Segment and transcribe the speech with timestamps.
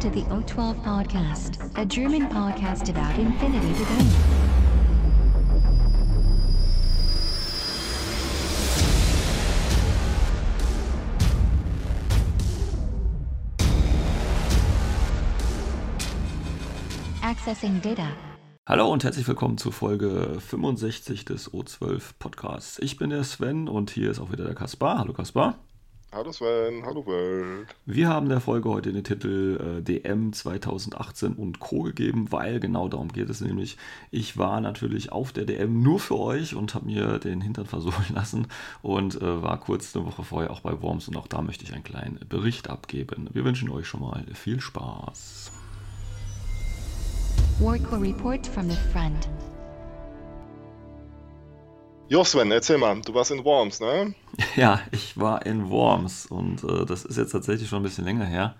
[0.00, 4.06] To the O12 Podcast, a German podcast about infinity debate.
[17.22, 18.08] Accessing data.
[18.66, 22.78] Hallo und herzlich willkommen zu Folge 65 des O12 Podcasts.
[22.78, 24.98] Ich bin der Sven und hier ist auch wieder der Kaspar.
[24.98, 25.58] Hallo Kaspar.
[26.12, 27.68] Hallo Sven, hallo Welt.
[27.86, 31.82] Wir haben der Folge heute den Titel äh, DM 2018 und Co.
[31.82, 33.78] gegeben, weil genau darum geht es nämlich.
[34.10, 38.06] Ich war natürlich auf der DM nur für euch und habe mir den Hintern versohlen
[38.12, 38.48] lassen
[38.82, 41.72] und äh, war kurz eine Woche vorher auch bei Worms und auch da möchte ich
[41.72, 43.28] einen kleinen Bericht abgeben.
[43.32, 45.52] Wir wünschen euch schon mal viel Spaß.
[47.60, 49.28] Warco report from the front.
[52.10, 54.14] Jo Sven, erzähl mal, du warst in Worms, ne?
[54.56, 58.24] Ja, ich war in Worms und äh, das ist jetzt tatsächlich schon ein bisschen länger
[58.24, 58.56] her.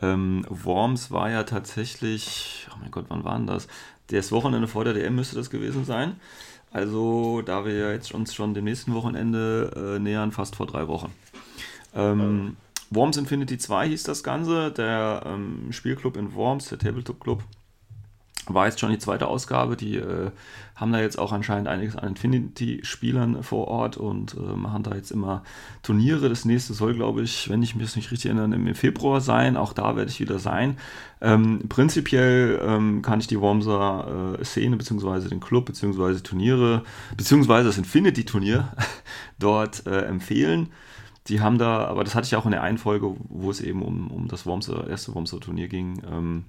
[0.00, 3.66] Ähm, Worms war ja tatsächlich, oh mein Gott, wann war denn das?
[4.12, 6.20] Das Wochenende vor der DM müsste das gewesen sein.
[6.70, 10.86] Also, da wir ja jetzt uns schon dem nächsten Wochenende äh, nähern, fast vor drei
[10.86, 11.12] Wochen.
[11.92, 12.56] Ähm,
[12.90, 17.42] Worms Infinity 2 hieß das Ganze, der ähm, Spielclub in Worms, der Tabletop Club
[18.46, 19.76] war jetzt schon die zweite Ausgabe.
[19.76, 20.30] Die äh,
[20.76, 25.10] haben da jetzt auch anscheinend einiges an Infinity-Spielern vor Ort und äh, machen da jetzt
[25.10, 25.42] immer
[25.82, 26.28] Turniere.
[26.28, 29.56] Das nächste soll, glaube ich, wenn ich mich nicht richtig erinnere, im Februar sein.
[29.56, 30.76] Auch da werde ich wieder sein.
[31.20, 35.28] Ähm, prinzipiell ähm, kann ich die Wormser äh, Szene bzw.
[35.28, 36.20] den Club bzw.
[36.20, 36.82] Turniere
[37.16, 37.64] bzw.
[37.64, 38.68] das Infinity-Turnier
[39.38, 40.68] dort äh, empfehlen.
[41.28, 43.82] Die haben da, aber das hatte ich auch in der einen Folge, wo es eben
[43.82, 46.00] um, um das Wormser, erste Wormser Turnier ging.
[46.08, 46.44] Ähm,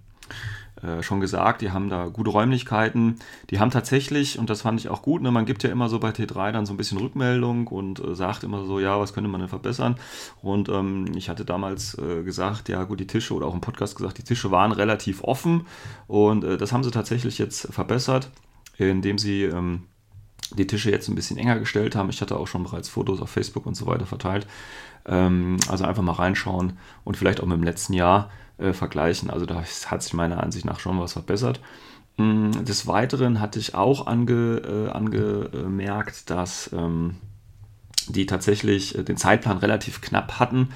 [0.83, 3.19] äh, schon gesagt, die haben da gute Räumlichkeiten.
[3.49, 5.99] Die haben tatsächlich, und das fand ich auch gut, ne, man gibt ja immer so
[5.99, 9.29] bei T3 dann so ein bisschen Rückmeldung und äh, sagt immer so, ja, was könnte
[9.29, 9.95] man denn verbessern?
[10.41, 13.95] Und ähm, ich hatte damals äh, gesagt, ja gut, die Tische oder auch im Podcast
[13.95, 15.65] gesagt, die Tische waren relativ offen
[16.07, 18.29] und äh, das haben sie tatsächlich jetzt verbessert,
[18.77, 19.83] indem sie ähm,
[20.55, 22.09] die Tische jetzt ein bisschen enger gestellt haben.
[22.09, 24.47] Ich hatte auch schon bereits Fotos auf Facebook und so weiter verteilt.
[25.05, 29.29] Ähm, also einfach mal reinschauen und vielleicht auch mit dem letzten Jahr äh, vergleichen.
[29.29, 31.59] Also da hat sich meiner Ansicht nach schon was verbessert.
[32.17, 37.15] Mm, des Weiteren hatte ich auch ange, äh, angemerkt, dass ähm,
[38.07, 40.69] die tatsächlich äh, den Zeitplan relativ knapp hatten,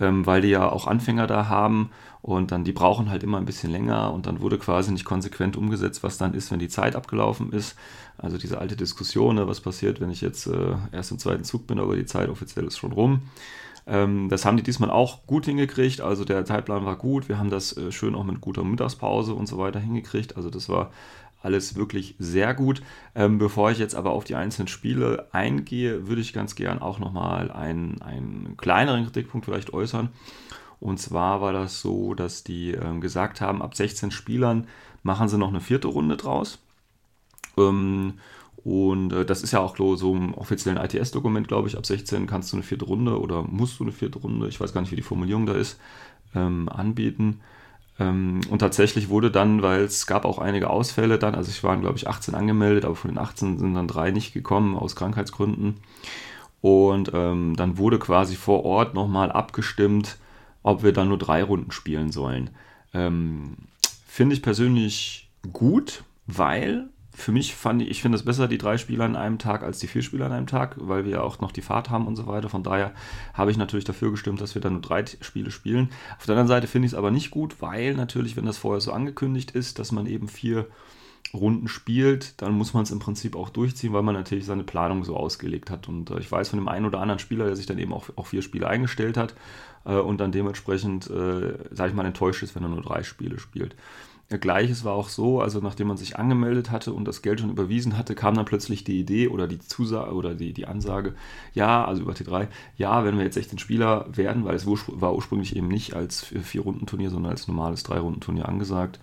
[0.00, 1.90] ähm, weil die ja auch Anfänger da haben
[2.22, 5.56] und dann die brauchen halt immer ein bisschen länger und dann wurde quasi nicht konsequent
[5.56, 7.76] umgesetzt, was dann ist, wenn die Zeit abgelaufen ist.
[8.16, 11.66] Also diese alte Diskussion, ne, was passiert, wenn ich jetzt äh, erst im zweiten Zug
[11.66, 13.22] bin, aber die Zeit offiziell ist schon rum.
[13.86, 16.00] Ähm, das haben die diesmal auch gut hingekriegt.
[16.00, 17.28] Also der Zeitplan war gut.
[17.28, 20.36] Wir haben das äh, schön auch mit guter Mittagspause und so weiter hingekriegt.
[20.36, 20.90] Also das war
[21.42, 22.82] alles wirklich sehr gut.
[23.14, 26.98] Ähm, bevor ich jetzt aber auf die einzelnen Spiele eingehe, würde ich ganz gern auch
[26.98, 30.10] nochmal einen, einen kleineren Kritikpunkt vielleicht äußern.
[30.80, 34.66] Und zwar war das so, dass die ähm, gesagt haben, ab 16 Spielern
[35.02, 36.58] machen sie noch eine vierte Runde draus.
[37.56, 38.14] Ähm,
[38.64, 42.52] und äh, das ist ja auch so im offiziellen ITS-Dokument, glaube ich, ab 16 kannst
[42.52, 44.96] du eine vierte Runde oder musst du eine vierte Runde, ich weiß gar nicht, wie
[44.96, 45.80] die Formulierung da ist,
[46.34, 47.40] ähm, anbieten.
[47.98, 51.80] Ähm, und tatsächlich wurde dann, weil es gab auch einige Ausfälle dann, also ich waren,
[51.80, 55.76] glaube ich, 18 angemeldet, aber von den 18 sind dann drei nicht gekommen aus Krankheitsgründen.
[56.60, 60.18] Und ähm, dann wurde quasi vor Ort nochmal abgestimmt,
[60.68, 62.50] ob wir dann nur drei Runden spielen sollen.
[62.92, 63.56] Ähm,
[64.06, 68.78] Finde ich persönlich gut, weil für mich fand ich, ich finde es besser, die drei
[68.78, 71.40] Spieler an einem Tag als die vier Spieler an einem Tag, weil wir ja auch
[71.40, 72.48] noch die Fahrt haben und so weiter.
[72.48, 72.92] Von daher
[73.34, 75.90] habe ich natürlich dafür gestimmt, dass wir dann nur drei Spiele spielen.
[76.18, 78.80] Auf der anderen Seite finde ich es aber nicht gut, weil natürlich, wenn das vorher
[78.80, 80.68] so angekündigt ist, dass man eben vier
[81.34, 85.04] Runden spielt, dann muss man es im Prinzip auch durchziehen, weil man natürlich seine Planung
[85.04, 85.88] so ausgelegt hat.
[85.88, 88.08] Und äh, ich weiß von dem einen oder anderen Spieler, der sich dann eben auch,
[88.16, 89.34] auch vier Spiele eingestellt hat
[89.84, 93.38] äh, und dann dementsprechend, äh, sage ich mal, enttäuscht ist, wenn er nur drei Spiele
[93.38, 93.74] spielt.
[94.36, 97.96] Gleiches war auch so, also nachdem man sich angemeldet hatte und das Geld schon überwiesen
[97.96, 101.14] hatte, kam dann plötzlich die Idee oder die Zusage oder die, die Ansage,
[101.54, 105.56] ja, also über T3, ja, wenn wir jetzt 16 Spieler werden, weil es war ursprünglich
[105.56, 109.00] eben nicht als Vier-Runden-Turnier, sondern als normales Drei-Runden-Turnier angesagt,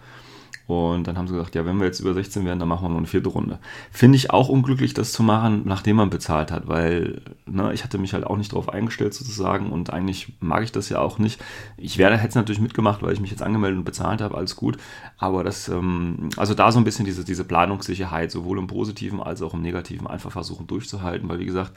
[0.67, 2.89] und dann haben sie gesagt, ja, wenn wir jetzt über 16 werden, dann machen wir
[2.89, 3.59] nur eine vierte Runde.
[3.91, 7.99] Finde ich auch unglücklich, das zu machen, nachdem man bezahlt hat, weil ne, ich hatte
[7.99, 11.39] mich halt auch nicht darauf eingestellt sozusagen und eigentlich mag ich das ja auch nicht.
[11.77, 14.55] Ich wäre hätte es natürlich mitgemacht, weil ich mich jetzt angemeldet und bezahlt habe, alles
[14.55, 14.77] gut.
[15.17, 19.43] Aber das, ähm, also da so ein bisschen diese, diese Planungssicherheit, sowohl im Positiven als
[19.43, 21.73] auch im Negativen, einfach versuchen durchzuhalten, weil wie gesagt,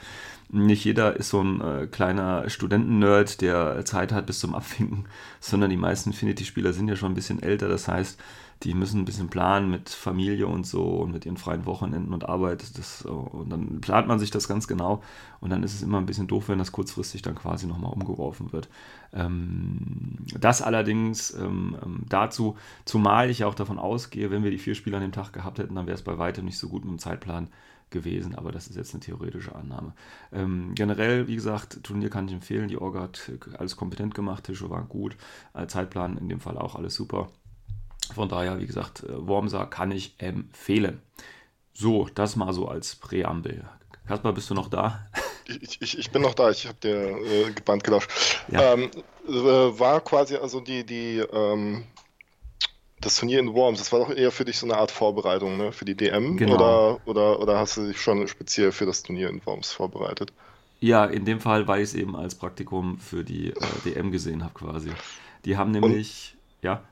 [0.51, 5.05] nicht jeder ist so ein äh, kleiner Studenten-Nerd, der Zeit hat bis zum Abfinken,
[5.39, 7.67] sondern die meisten Infinity-Spieler sind ja schon ein bisschen älter.
[7.67, 8.19] Das heißt,
[8.63, 12.27] die müssen ein bisschen planen mit Familie und so und mit ihren freien Wochenenden und
[12.27, 12.77] Arbeit.
[12.77, 15.01] Das, und dann plant man sich das ganz genau
[15.39, 18.51] und dann ist es immer ein bisschen doof, wenn das kurzfristig dann quasi nochmal umgeworfen
[18.51, 18.67] wird.
[19.13, 24.57] Ähm, das allerdings ähm, ähm, dazu, zumal ich ja auch davon ausgehe, wenn wir die
[24.57, 26.83] vier Spieler an dem Tag gehabt hätten, dann wäre es bei weitem nicht so gut
[26.83, 27.47] mit dem Zeitplan
[27.89, 29.93] gewesen, aber das ist jetzt eine theoretische Annahme.
[30.31, 32.67] Ähm, generell, wie gesagt, Turnier kann ich empfehlen.
[32.67, 35.15] Die Orga hat alles kompetent gemacht, Tische waren gut,
[35.53, 37.29] äh, Zeitplan in dem Fall auch alles super.
[38.13, 41.01] Von daher, wie gesagt, äh, Wormser kann ich empfehlen.
[41.73, 43.67] So, das mal so als Präambel.
[44.07, 45.07] Kaspar, bist du noch da?
[45.47, 48.11] Ich, ich, ich bin noch da, ich habe dir äh, gebannt gelauscht.
[48.49, 48.73] Ja.
[48.73, 48.91] Ähm,
[49.27, 51.85] äh, war quasi also die, die ähm,
[53.01, 55.71] das Turnier in Worms, das war doch eher für dich so eine Art Vorbereitung, ne?
[55.71, 56.37] Für die DM?
[56.37, 56.55] Genau.
[56.55, 60.33] Oder, oder, oder hast du dich schon speziell für das Turnier in Worms vorbereitet?
[60.81, 64.43] Ja, in dem Fall, weil ich es eben als Praktikum für die äh, DM gesehen
[64.43, 64.91] habe, quasi.
[65.45, 66.83] Die haben nämlich, und, ja.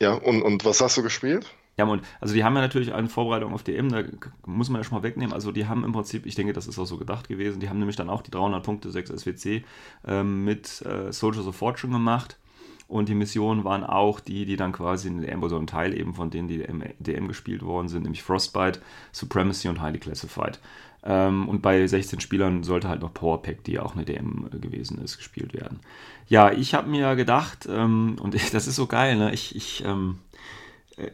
[0.00, 1.46] Ja, und, und was hast du gespielt?
[1.76, 4.02] Ja, und also die haben ja natürlich eine Vorbereitung auf DM, da
[4.44, 5.32] muss man ja schon mal wegnehmen.
[5.32, 7.78] Also die haben im Prinzip, ich denke, das ist auch so gedacht gewesen, die haben
[7.78, 9.64] nämlich dann auch die 300 Punkte 6 SWC
[10.06, 12.38] ähm, mit äh, Soldiers of Fortune gemacht
[12.90, 15.96] und die Missionen waren auch die, die dann quasi in der DM, so ein Teil
[15.96, 18.80] eben von denen, die in DM gespielt worden sind, nämlich Frostbite,
[19.12, 20.58] Supremacy und Highly Classified.
[21.02, 25.16] Ähm, und bei 16 Spielern sollte halt noch Powerpack, die auch eine DM gewesen ist,
[25.16, 25.80] gespielt werden.
[26.28, 29.32] Ja, ich habe mir gedacht, ähm, und das ist so geil, ne?
[29.32, 30.18] ich, ich ähm,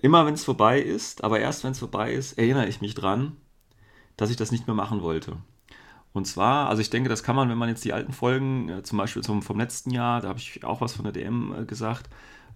[0.03, 3.37] immer wenn es vorbei ist, aber erst wenn es vorbei ist, erinnere ich mich dran,
[4.17, 5.37] dass ich das nicht mehr machen wollte.
[6.13, 8.83] Und zwar, also ich denke, das kann man, wenn man jetzt die alten Folgen, äh,
[8.83, 11.65] zum Beispiel zum, vom letzten Jahr, da habe ich auch was von der DM äh,
[11.65, 12.09] gesagt,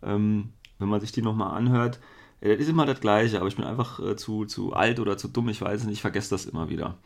[0.03, 0.49] wenn
[0.79, 4.01] man sich die nochmal anhört, äh, das ist immer das Gleiche, aber ich bin einfach
[4.01, 6.97] äh, zu, zu alt oder zu dumm, ich weiß nicht, ich vergesse das immer wieder.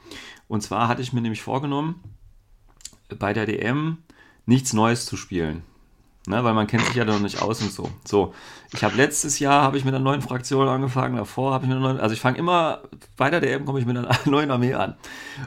[0.49, 2.01] Und zwar hatte ich mir nämlich vorgenommen,
[3.19, 3.99] bei der DM
[4.47, 5.63] nichts Neues zu spielen.
[6.27, 7.91] Ne, weil man kennt sich ja noch nicht aus und so.
[8.03, 8.33] So,
[8.73, 11.77] ich habe letztes Jahr habe ich mit einer neuen Fraktion angefangen, davor habe ich mit
[11.77, 12.81] einer neuen, also ich fange immer
[13.19, 14.95] bei der DM komme ich mit einer neuen Armee an.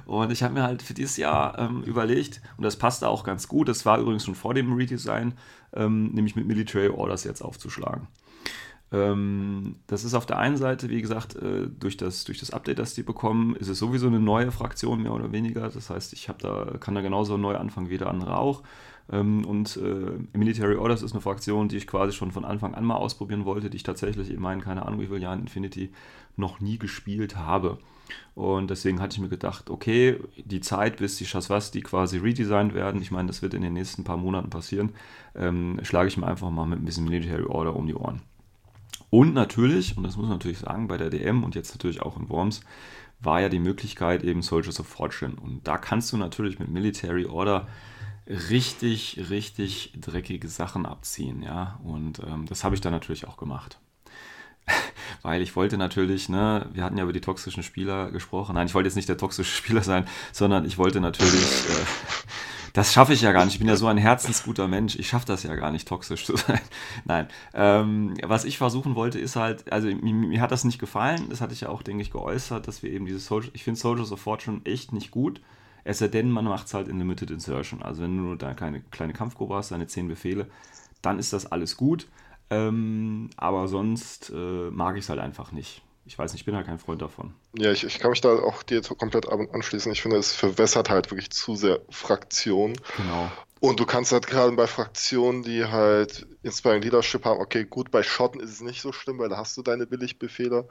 [0.06, 3.48] Und ich habe mir halt für dieses Jahr ähm, überlegt, und das passte auch ganz
[3.48, 5.33] gut, das war übrigens schon vor dem Redesign,
[5.74, 8.07] ähm, nämlich mit Military Orders jetzt aufzuschlagen.
[8.92, 12.80] Ähm, das ist auf der einen Seite, wie gesagt, äh, durch, das, durch das Update,
[12.80, 15.69] das die bekommen, ist es sowieso eine neue Fraktion, mehr oder weniger.
[15.69, 18.63] Das heißt, ich da, kann da genauso neu anfangen wie der andere auch.
[19.12, 22.86] Ähm, und äh, Military Orders ist eine Fraktion, die ich quasi schon von Anfang an
[22.86, 25.92] mal ausprobieren wollte, die ich tatsächlich in meinen, keine Ahnung wie viele Jahren Infinity
[26.36, 27.80] noch nie gespielt habe.
[28.36, 33.01] Und deswegen hatte ich mir gedacht, okay, die Zeit, bis die Chasvasti quasi redesigned werden,
[33.01, 34.94] ich meine, das wird in den nächsten paar Monaten passieren,
[35.36, 38.22] ähm, schlage ich mir einfach mal mit ein bisschen Military Order um die Ohren.
[39.09, 42.18] Und natürlich, und das muss man natürlich sagen, bei der DM und jetzt natürlich auch
[42.18, 42.62] in Worms,
[43.19, 45.36] war ja die Möglichkeit eben Soldiers of Fortune.
[45.42, 47.68] Und da kannst du natürlich mit Military Order
[48.27, 51.80] richtig, richtig dreckige Sachen abziehen, ja.
[51.83, 53.80] Und ähm, das habe ich dann natürlich auch gemacht.
[55.21, 58.56] Weil ich wollte natürlich, ne, wir hatten ja über die toxischen Spieler gesprochen.
[58.56, 61.33] Nein, ich wollte jetzt nicht der toxische Spieler sein, sondern ich wollte natürlich,
[61.69, 61.86] äh,
[62.74, 63.56] das schaffe ich ja gar nicht.
[63.56, 64.96] Ich bin ja so ein herzensguter Mensch.
[64.96, 66.60] Ich schaffe das ja gar nicht, toxisch zu sein.
[67.06, 67.28] Nein.
[67.54, 71.28] Ähm, was ich versuchen wollte, ist halt, also mir, mir, hat das nicht gefallen.
[71.30, 73.80] Das hatte ich ja auch, denke ich, geäußert, dass wir eben dieses Soldier, ich finde
[73.80, 75.42] Soldiers of Fortune echt nicht gut.
[75.84, 77.81] Es sei denn, man macht es halt in Limited Insertion.
[77.81, 80.48] Also wenn du nur da keine kleine Kampfgruppe hast, deine 10 Befehle,
[81.02, 82.07] dann ist das alles gut.
[82.50, 85.81] Ähm, aber sonst äh, mag ich es halt einfach nicht.
[86.07, 87.33] Ich weiß nicht, ich bin halt kein Freund davon.
[87.57, 89.92] Ja, ich, ich kann mich da auch dir komplett anschließen.
[89.92, 92.80] Ich finde, es verwässert halt wirklich zu sehr Fraktionen.
[92.95, 93.30] Genau.
[93.59, 98.04] Und du kannst halt gerade bei Fraktionen, die halt Inspiring Leadership haben, okay, gut, bei
[98.04, 100.69] Schotten ist es nicht so schlimm, weil da hast du deine Billigbefehle.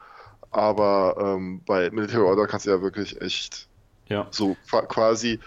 [0.50, 3.68] Aber ähm, bei Military Order kannst du ja wirklich echt
[4.08, 4.28] ja.
[4.30, 5.40] So quasi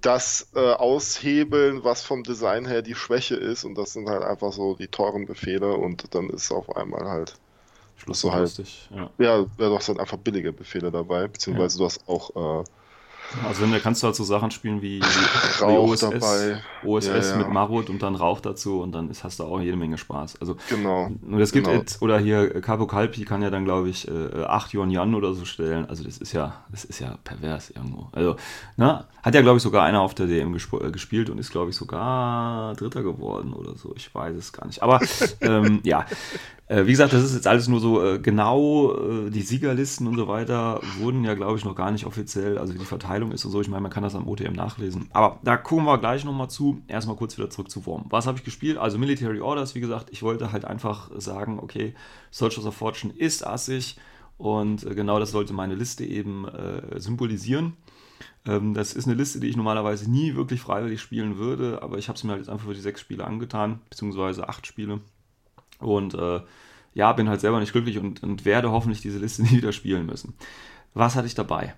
[0.00, 3.64] das äh, aushebeln, was vom Design her die Schwäche ist.
[3.64, 7.34] Und das sind halt einfach so die teuren Befehle und dann ist auf einmal halt.
[7.96, 8.58] Schluss so halt,
[8.90, 9.10] ja.
[9.18, 11.78] ja, ja, du hast dann einfach billige Befehle dabei, beziehungsweise ja.
[11.78, 12.64] du hast auch äh,
[13.46, 16.62] also wenn, da kannst du halt so Sachen spielen wie, wie OSS, dabei.
[16.84, 17.36] OSS ja, ja.
[17.38, 20.40] mit Marut und dann Rauch dazu und dann hast du auch jede Menge Spaß.
[20.40, 21.10] Also, genau.
[21.22, 21.78] Und es gibt genau.
[21.78, 25.34] jetzt, oder hier Capo Calpi kann ja dann, glaube ich, äh, 8 Yuan Yan oder
[25.34, 25.86] so stellen.
[25.86, 28.08] Also das ist ja, das ist ja pervers irgendwo.
[28.12, 28.36] Also,
[28.76, 31.50] na, hat ja, glaube ich, sogar einer auf der DM gesp äh, gespielt und ist,
[31.50, 33.94] glaube ich, sogar Dritter geworden oder so.
[33.96, 34.82] Ich weiß es gar nicht.
[34.82, 35.00] Aber
[35.40, 36.06] ähm, ja,
[36.66, 40.16] äh, wie gesagt, das ist jetzt alles nur so äh, genau, äh, die Siegerlisten und
[40.16, 43.50] so weiter wurden ja, glaube ich, noch gar nicht offiziell, also die Verteilung ist und
[43.50, 43.60] so.
[43.60, 45.08] Ich meine, man kann das am OTM nachlesen.
[45.12, 46.82] Aber da gucken wir gleich nochmal zu.
[46.88, 48.06] Erstmal kurz wieder zurück zu Worm.
[48.10, 48.78] Was habe ich gespielt?
[48.78, 51.94] Also Military Orders, wie gesagt, ich wollte halt einfach sagen, okay,
[52.30, 53.96] Soldiers of Fortune ist assig
[54.36, 57.74] und äh, genau das sollte meine Liste eben äh, symbolisieren.
[58.46, 62.08] Ähm, das ist eine Liste, die ich normalerweise nie wirklich freiwillig spielen würde, aber ich
[62.08, 65.00] habe es mir halt jetzt einfach für die sechs Spiele angetan, beziehungsweise acht Spiele.
[65.78, 66.40] Und äh,
[66.94, 70.06] ja, bin halt selber nicht glücklich und, und werde hoffentlich diese Liste nie wieder spielen
[70.06, 70.34] müssen.
[70.94, 71.74] Was hatte ich dabei?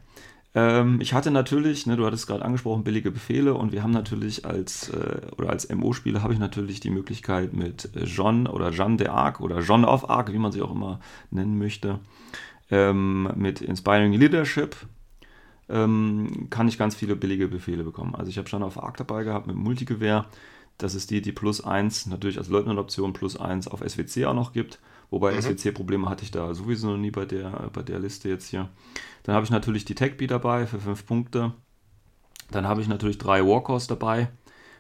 [0.57, 4.47] Ähm, ich hatte natürlich, ne, du hattest gerade angesprochen, billige Befehle und wir haben natürlich
[4.47, 9.09] als, äh, oder als MO-Spieler habe ich natürlich die Möglichkeit mit John oder Jeanne de
[9.09, 10.99] Arc oder John of Arc, wie man sie auch immer
[11.31, 12.01] nennen möchte,
[12.71, 14.77] ähm, mit Inspiring Leadership
[15.69, 18.15] ähm, kann ich ganz viele billige Befehle bekommen.
[18.15, 20.25] Also ich habe John of Arc dabei gehabt mit Multigewehr.
[20.79, 24.55] Das ist die, die plus 1 natürlich als Leutnant-Option plus 1 auf SWC auch noch
[24.55, 24.79] gibt.
[25.11, 25.43] Wobei mhm.
[25.43, 28.69] SWC-Probleme hatte ich da sowieso noch nie bei der, bei der Liste jetzt hier.
[29.23, 31.53] Dann habe ich natürlich die Tech-B dabei für 5 Punkte.
[32.51, 34.29] Dann habe ich natürlich drei Walkers dabei.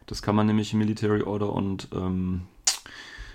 [0.06, 2.42] Das kann man nämlich Military Order und ähm,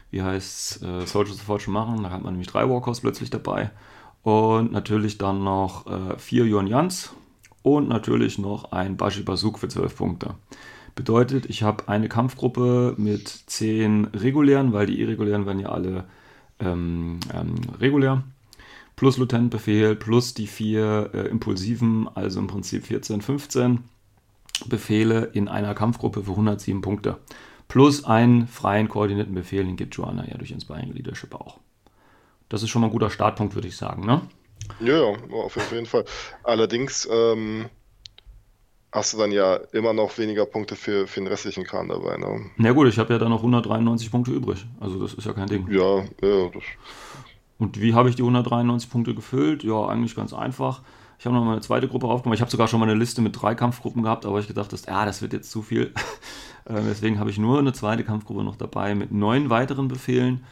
[0.10, 2.04] wie heißt äh, Soldiers of Fortune machen.
[2.04, 3.72] Da hat man nämlich drei Walkers plötzlich dabei.
[4.24, 7.14] Und natürlich dann noch äh, vier Yuan Yans
[7.64, 10.36] und natürlich noch ein Bashi Basuk für 12 Punkte.
[10.96, 16.06] Bedeutet, ich habe eine Kampfgruppe mit 10 regulären, weil die irregulären werden ja alle
[16.62, 18.24] ähm, ähm, regulär.
[18.96, 23.84] Plus Lieutenant-Befehl, plus die vier äh, impulsiven, also im Prinzip 14, 15
[24.68, 27.18] Befehle in einer Kampfgruppe für 107 Punkte.
[27.68, 31.60] Plus einen freien koordinierten Befehl, den gibt Joanna ja durch Inspiring Leadership auch.
[32.50, 34.22] Das ist schon mal ein guter Startpunkt, würde ich sagen, ne?
[34.82, 36.06] Ja, ja, auf jeden Fall.
[36.44, 37.70] Allerdings ähm,
[38.92, 42.18] hast du dann ja immer noch weniger Punkte für, für den restlichen Kran dabei.
[42.18, 42.50] Ne?
[42.58, 44.66] Na gut, ich habe ja dann noch 193 Punkte übrig.
[44.80, 45.68] Also das ist ja kein Ding.
[45.70, 46.50] Ja, ja.
[46.54, 46.64] Das...
[47.58, 49.64] Und wie habe ich die 193 Punkte gefüllt?
[49.64, 50.82] Ja, eigentlich ganz einfach.
[51.20, 52.36] Ich habe noch mal eine zweite Gruppe aufgemacht.
[52.36, 54.86] Ich habe sogar schon mal eine Liste mit drei Kampfgruppen gehabt, aber ich gedacht, dass,
[54.88, 55.94] ja, das wird jetzt zu viel.
[56.64, 60.44] Äh, deswegen habe ich nur eine zweite Kampfgruppe noch dabei mit neun weiteren Befehlen.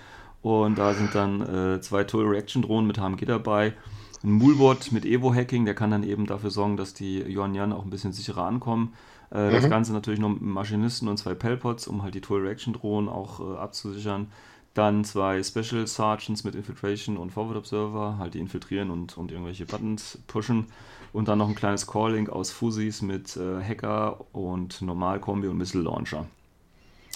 [0.41, 1.41] Und da sind dann
[1.75, 3.75] äh, zwei Tool Reaction Drohnen mit HMG dabei
[4.24, 7.84] ein Moolbot mit Evo-Hacking, der kann dann eben dafür sorgen, dass die Yuan Yan auch
[7.84, 8.94] ein bisschen sicherer ankommen.
[9.32, 9.52] Äh, mhm.
[9.54, 13.10] Das Ganze natürlich noch mit Maschinisten und zwei Pelpots, um halt die Tool Reaction Drohnen
[13.10, 14.28] auch äh, abzusichern.
[14.74, 19.66] Dann zwei Special Sergeants mit Infiltration und Forward Observer, halt die infiltrieren und, und irgendwelche
[19.66, 20.68] Buttons pushen.
[21.12, 25.84] Und dann noch ein kleines Calling aus Fusis mit äh, Hacker und Normalkombi und Missile
[25.84, 26.28] Launcher.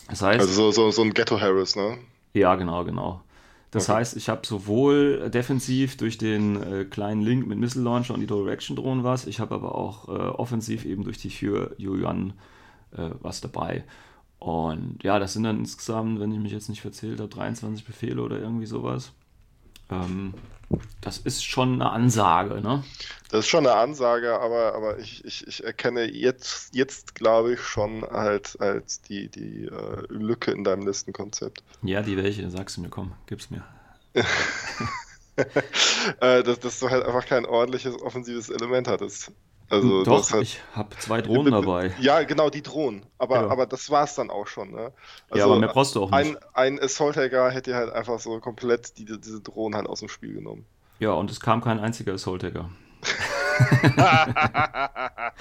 [0.09, 0.39] Das heißt.
[0.39, 1.97] Also so, so, so ein Ghetto Harris, ne?
[2.33, 3.21] Ja, genau, genau.
[3.73, 3.97] Das okay.
[3.97, 8.27] heißt, ich habe sowohl defensiv durch den äh, kleinen Link mit Missile Launcher und die
[8.27, 12.33] Direction Drohnen was, ich habe aber auch äh, offensiv eben durch die für Yuan
[12.95, 13.83] äh, was dabei.
[14.37, 18.21] Und ja, das sind dann insgesamt, wenn ich mich jetzt nicht verzählt habe, 23 Befehle
[18.21, 19.11] oder irgendwie sowas.
[19.89, 20.35] Ähm,
[21.01, 22.83] das ist schon eine Ansage, ne?
[23.29, 27.61] Das ist schon eine Ansage, aber, aber ich, ich, ich erkenne jetzt, jetzt glaube ich,
[27.61, 31.63] schon halt als die, die uh, Lücke in deinem Listenkonzept.
[31.81, 32.49] Ja, die welche?
[32.49, 33.63] Sagst du mir, komm, gib's mir.
[36.19, 39.31] Äh, dass, dass du halt einfach kein ordentliches offensives Element hattest.
[39.73, 41.93] Also, Doch, halt, ich habe zwei Drohnen dabei.
[41.99, 43.05] Ja, genau, die Drohnen.
[43.17, 43.47] Aber, ja.
[43.49, 44.71] aber das war es dann auch schon.
[44.71, 44.91] Ne?
[45.29, 46.37] Also ja, aber mehr brauchst du auch nicht.
[46.53, 50.09] Ein, ein Assault Hacker hätte halt einfach so komplett die, diese Drohnen halt aus dem
[50.09, 50.65] Spiel genommen.
[50.99, 52.69] Ja, und es kam kein einziger Assault Hacker.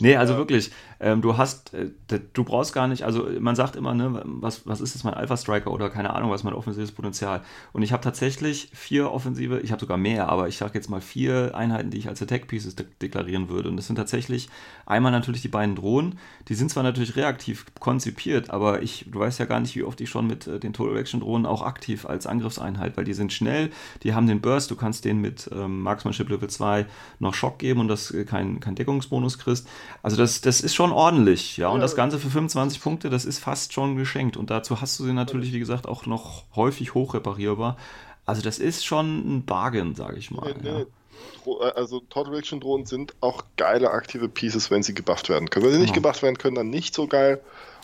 [0.00, 0.70] nee, also wirklich,
[1.00, 1.90] ähm, du hast, äh,
[2.32, 5.36] du brauchst gar nicht, also man sagt immer, ne, was, was ist das mein Alpha
[5.36, 7.42] Striker oder keine Ahnung, was mein offensives Potenzial.
[7.72, 11.00] Und ich habe tatsächlich vier offensive, ich habe sogar mehr, aber ich sage jetzt mal
[11.00, 13.68] vier Einheiten, die ich als Attack Pieces de deklarieren würde.
[13.68, 14.48] Und das sind tatsächlich
[14.86, 19.38] einmal natürlich die beiden Drohnen, die sind zwar natürlich reaktiv konzipiert, aber ich, du weißt
[19.38, 22.06] ja gar nicht, wie oft ich schon mit äh, den Total Action Drohnen auch aktiv
[22.06, 23.70] als Angriffseinheit, weil die sind schnell,
[24.02, 26.86] die haben den Burst, du kannst den mit ähm, Marksmanship Level 2
[27.18, 29.68] noch Schock geben und das äh, kein, kein Deckungsbonus kriegst.
[30.02, 31.68] Also das, das ist schon ordentlich, ja.
[31.68, 34.36] Und das Ganze für 25 Punkte, das ist fast schon geschenkt.
[34.36, 37.76] Und dazu hast du sie natürlich, wie gesagt, auch noch häufig hochreparierbar.
[38.24, 40.54] Also das ist schon ein Bargain, sage ich mal.
[40.62, 40.80] Nee, ja.
[40.80, 45.66] Äh, also Total Reaction Drohnen sind auch geile aktive Pieces, wenn sie gebufft werden können.
[45.66, 46.08] Wenn sie nicht genau.
[46.08, 47.40] gebufft werden können, dann nicht so geil.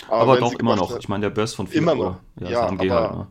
[0.08, 0.96] Aber, aber doch immer noch.
[0.98, 2.16] Ich meine, der Burst von 4 Immer noch.
[2.40, 3.26] Ja, ja aber, halt, ne?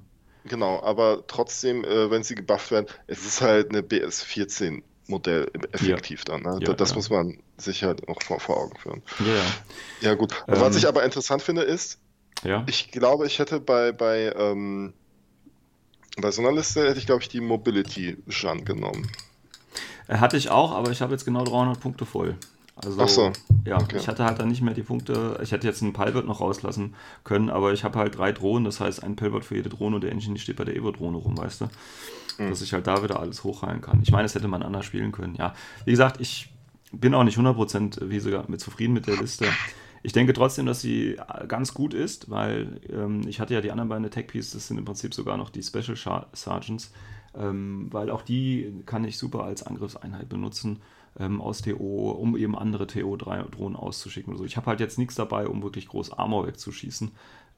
[0.46, 5.52] Genau, aber trotzdem, äh, wenn sie gebufft werden, es ist halt eine BS 14 Modell
[5.72, 6.34] effektiv ja.
[6.34, 6.44] dann.
[6.44, 6.66] Ne?
[6.66, 6.96] Ja, das ja.
[6.96, 9.04] muss man sich halt auch vor, vor Augen führen.
[9.20, 10.34] Ja, ja gut.
[10.48, 12.00] Ähm, Was ich aber interessant finde, ist,
[12.66, 14.94] ich glaube, ich hätte bei, bei, ähm,
[16.18, 19.12] bei so einer Liste hätte ich, glaube ich, die Mobility Jean genommen.
[20.08, 22.36] Äh, hatte ich auch, aber ich habe jetzt genau 300 Punkte voll.
[22.86, 23.32] Also, Ach so.
[23.66, 23.98] Ja, okay.
[23.98, 25.40] ich hatte halt dann nicht mehr die Punkte.
[25.44, 28.80] Ich hätte jetzt einen Pilot noch rauslassen können, aber ich habe halt drei Drohnen, das
[28.80, 31.62] heißt ein Pilot für jede Drohne und der Engine steht bei der Evo-Drohne rum, weißt
[31.62, 31.70] du?
[32.42, 32.50] mhm.
[32.50, 34.02] dass ich halt da wieder alles hochheilen kann.
[34.02, 35.54] Ich meine, das hätte man anders spielen können, ja.
[35.86, 36.50] Wie gesagt, ich
[36.92, 39.46] bin auch nicht 100% wie sogar mit zufrieden mit der Liste.
[40.04, 43.88] Ich denke trotzdem, dass sie ganz gut ist, weil ähm, ich hatte ja die anderen
[43.88, 45.96] beiden Tech Pieces, das sind im Prinzip sogar noch die Special
[46.34, 46.92] Sergeants,
[47.36, 50.82] ähm, weil auch die kann ich super als Angriffseinheit benutzen
[51.20, 54.46] ähm, aus TO, um eben andere TO-Drohnen auszuschicken oder so.
[54.46, 57.12] Ich habe halt jetzt nichts dabei, um wirklich groß Armor wegzuschießen.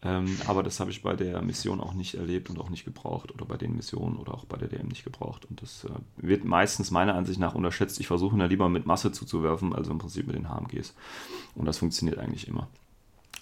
[0.06, 3.32] Ähm, aber das habe ich bei der Mission auch nicht erlebt und auch nicht gebraucht
[3.32, 5.46] oder bei den Missionen oder auch bei der DM nicht gebraucht.
[5.46, 8.00] Und das äh, wird meistens meiner Ansicht nach unterschätzt.
[8.02, 10.94] Ich versuche da lieber mit Masse zuzuwerfen, also im Prinzip mit den HMGs.
[11.56, 12.68] Und das funktioniert eigentlich immer.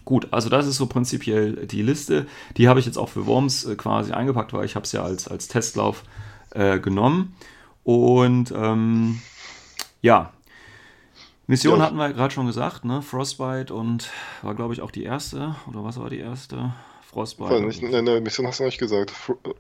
[0.06, 2.28] Gut, also das ist so prinzipiell die Liste.
[2.58, 5.04] Die habe ich jetzt auch für Worms äh, quasi eingepackt, weil ich habe es ja
[5.04, 6.04] als, als Testlauf
[6.52, 7.36] äh, genommen.
[7.84, 9.20] Und ähm,
[10.02, 10.32] ja,
[11.52, 11.86] Mission ja.
[11.86, 13.02] hatten wir gerade schon gesagt, ne?
[13.02, 14.10] Frostbite und
[14.42, 15.56] war, glaube ich, auch die erste.
[15.68, 16.74] Oder was war die erste?
[17.02, 17.62] Frostbite.
[17.62, 19.12] Nicht, in der Mission hast du nicht gesagt.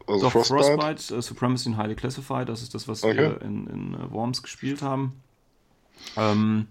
[0.07, 3.17] Also Doch, Frostbite, Frostbite uh, Supremacy in Highly Classified, das ist das, was okay.
[3.17, 5.21] wir in, in uh, Worms gespielt haben.
[6.15, 6.67] Ähm,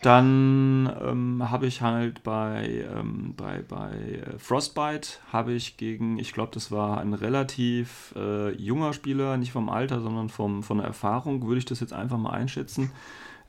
[0.00, 6.32] dann ähm, habe ich halt bei, ähm, bei, bei äh, Frostbite habe ich gegen, ich
[6.32, 10.86] glaube, das war ein relativ äh, junger Spieler, nicht vom Alter, sondern vom, von der
[10.86, 12.92] Erfahrung, würde ich das jetzt einfach mal einschätzen.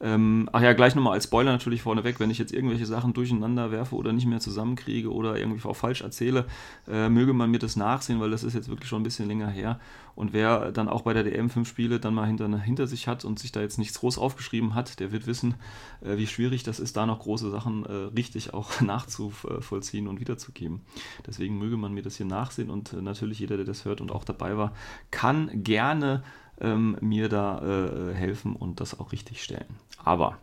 [0.02, 3.70] Ähm, ach ja, gleich nochmal als Spoiler natürlich vorneweg, wenn ich jetzt irgendwelche Sachen durcheinander
[3.72, 6.46] werfe oder nicht mehr zusammenkriege oder irgendwie auch falsch erzähle,
[6.88, 9.50] äh, möge man mir das nachsehen, weil das ist jetzt wirklich schon ein bisschen länger
[9.50, 9.80] her.
[10.16, 13.26] Und wer dann auch bei der DM 5 Spiele dann mal hinter, hinter sich hat
[13.26, 15.56] und sich da jetzt nichts groß aufgeschrieben hat, der wird wissen,
[16.02, 20.82] äh, wie schwierig das ist, da noch große Sachen äh, richtig auch nachzuvollziehen und wiederzugeben.
[21.28, 24.12] Deswegen möge man mir das hier nachsehen und äh, natürlich jeder, der das hört und
[24.14, 24.72] auch dabei war,
[25.12, 26.24] kann gerne
[26.62, 29.76] ähm, mir da äh, helfen und das auch richtig stellen.
[30.04, 30.38] Aber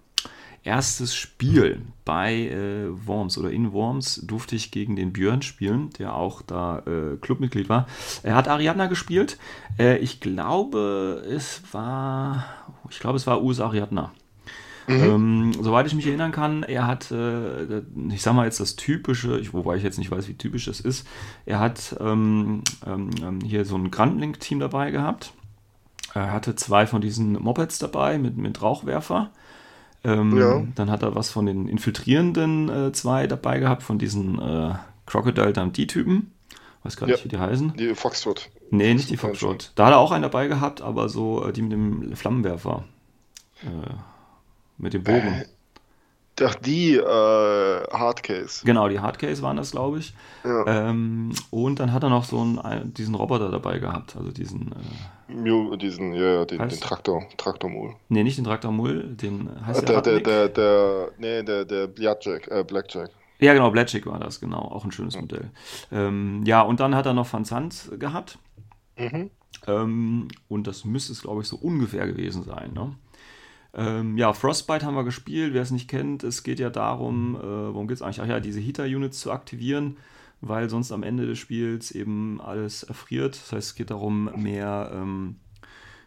[0.66, 6.14] erstes Spiel bei äh, Worms oder in Worms durfte ich gegen den Björn spielen, der
[6.14, 7.86] auch da äh, Clubmitglied war.
[8.22, 9.38] Er hat Ariadna gespielt.
[9.78, 12.44] Äh, ich glaube, es war,
[12.90, 14.12] ich glaube, es war US Ariadna.
[14.88, 14.94] Mhm.
[14.94, 19.38] Ähm, soweit ich mich erinnern kann, er hat, äh, ich sag mal jetzt das typische,
[19.38, 21.06] ich, wobei ich jetzt nicht weiß, wie typisch das ist,
[21.44, 25.32] er hat ähm, ähm, ähm hier so ein Grandlink-Team dabei gehabt.
[26.16, 29.30] Er hatte zwei von diesen Mopeds dabei mit, mit Rauchwerfer.
[30.02, 30.64] Ähm, ja.
[30.74, 35.52] Dann hat er was von den Infiltrierenden äh, zwei dabei gehabt, von diesen äh, Crocodile
[35.52, 36.32] Dundee-Typen.
[36.84, 37.74] Weiß gar nicht, ja, wie die heißen.
[37.76, 38.48] Die Foxtrot.
[38.70, 39.72] Nee, nicht die Foxtrot.
[39.74, 42.84] Da hat er auch einen dabei gehabt, aber so äh, die mit dem Flammenwerfer.
[43.62, 43.92] Äh,
[44.78, 45.42] mit dem Bogen.
[45.42, 45.46] Äh,
[46.42, 48.64] Ach, die äh, Hardcase.
[48.64, 50.14] Genau, die Hardcase waren das, glaube ich.
[50.44, 50.88] Ja.
[50.88, 54.74] Ähm, und dann hat er noch so einen, diesen Roboter dabei gehabt, also diesen.
[55.28, 57.94] Diesen, ja, den, den Traktor, Traktormul.
[58.08, 62.64] Nee, nicht den Traktormul, den heißt der, der, der, der, nee, der, der Blackjack, äh,
[62.64, 63.10] Blackjack.
[63.40, 65.20] Ja, genau, Blackjack war das, genau, auch ein schönes ja.
[65.20, 65.50] Modell.
[65.90, 68.38] Ähm, ja, und dann hat er noch Van Zandt gehabt.
[68.96, 69.30] Mhm.
[69.66, 72.94] Ähm, und das müsste es, glaube ich, so ungefähr gewesen sein, ne?
[73.74, 75.52] Ähm, ja, Frostbite haben wir gespielt.
[75.52, 78.22] Wer es nicht kennt, es geht ja darum, äh, worum geht es eigentlich?
[78.22, 79.98] Ach ja, diese Heater-Units zu aktivieren,
[80.40, 83.36] weil sonst am Ende des Spiels eben alles erfriert.
[83.36, 85.36] Das heißt, es geht darum, mehr, ähm,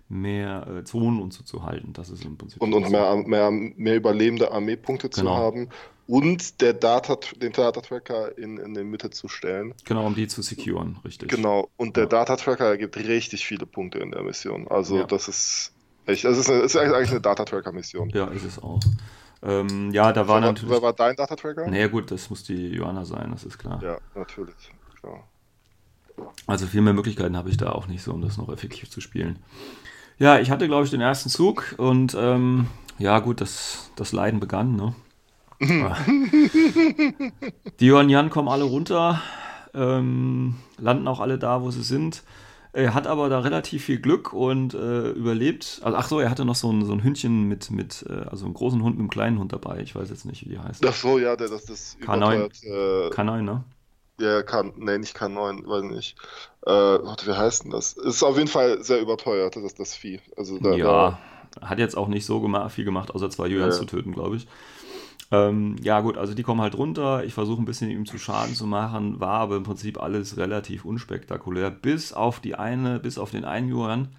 [0.08, 1.94] mehr äh, Zonen und so zu halten.
[1.94, 2.62] Das ist im Prinzip.
[2.62, 5.36] Und, und mehr, mehr, mehr überlebende Armeepunkte genau.
[5.36, 5.70] zu haben
[6.08, 9.76] und der Data, den Data-Tracker in, in die Mitte zu stellen.
[9.86, 11.30] Genau, um die zu securen, richtig.
[11.30, 12.10] Genau, und der ja.
[12.10, 14.68] Data-Tracker gibt richtig viele Punkte in der Mission.
[14.68, 15.04] Also ja.
[15.04, 15.74] das ist
[16.10, 16.26] Echt?
[16.26, 18.10] Also es ist, eigentlich eine Data-Tracker-Mission.
[18.10, 18.80] Ja, ist es auch.
[19.42, 20.70] Ähm, ja, da war, natürlich.
[20.70, 21.68] Wer war dein Data-Tracker?
[21.68, 23.82] Naja, gut, das muss die Johanna sein, das ist klar.
[23.82, 24.74] Ja, natürlich.
[25.00, 25.24] Klar.
[26.48, 29.00] Also viel mehr Möglichkeiten habe ich da auch nicht so, um das noch effektiv zu
[29.00, 29.40] spielen.
[30.18, 34.42] Ja, ich hatte, glaube ich, den ersten Zug und ähm, ja, gut, das, das Leiden
[34.42, 34.94] begann, ne?
[37.80, 39.22] die Johann Jan kommen alle runter,
[39.74, 42.24] ähm, landen auch alle da, wo sie sind.
[42.72, 45.82] Er hat aber da relativ viel Glück und äh, überlebt.
[45.84, 48.46] Also, ach so, er hatte noch so ein, so ein Hündchen mit, mit äh, also
[48.46, 49.80] einen großen Hund mit einem kleinen Hund dabei.
[49.80, 50.86] Ich weiß jetzt nicht, wie die heißt.
[50.86, 52.64] Ach so, ja, der, das ist K9.
[52.64, 53.64] Äh, K9, ne?
[54.20, 56.16] Ja, K, nee, nicht K9, weiß nicht.
[56.66, 57.94] Äh, wie heißt denn das?
[57.94, 60.20] Ist auf jeden Fall sehr überteuert, das, das Vieh.
[60.36, 61.20] Also da, ja,
[61.52, 63.76] da, hat jetzt auch nicht so gemacht, viel gemacht, außer zwei Jüngern ja.
[63.76, 64.48] zu töten, glaube ich.
[65.32, 67.24] Ähm, ja, gut, also die kommen halt runter.
[67.24, 70.86] Ich versuche ein bisschen ihm zu Schaden zu machen, war aber im Prinzip alles relativ
[70.86, 74.10] unspektakulär, bis auf die eine, bis auf den einen Juan.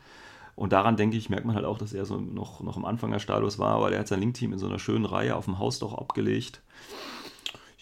[0.55, 3.11] Und daran denke ich, merkt man halt auch, dass er so noch, noch am Anfang
[3.11, 5.59] der Status war, weil er hat sein Link-Team in so einer schönen Reihe auf dem
[5.59, 6.61] Hausdach abgelegt.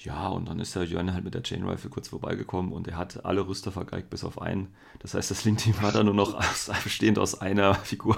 [0.08, 2.96] Ja, und dann ist der Jörn halt mit der Chain Rifle kurz vorbeigekommen und er
[2.96, 4.74] hat alle Rüster vergeigt, bis auf einen.
[5.00, 8.16] Das heißt, das Link-Team war dann nur noch aus, bestehend aus einer Figur.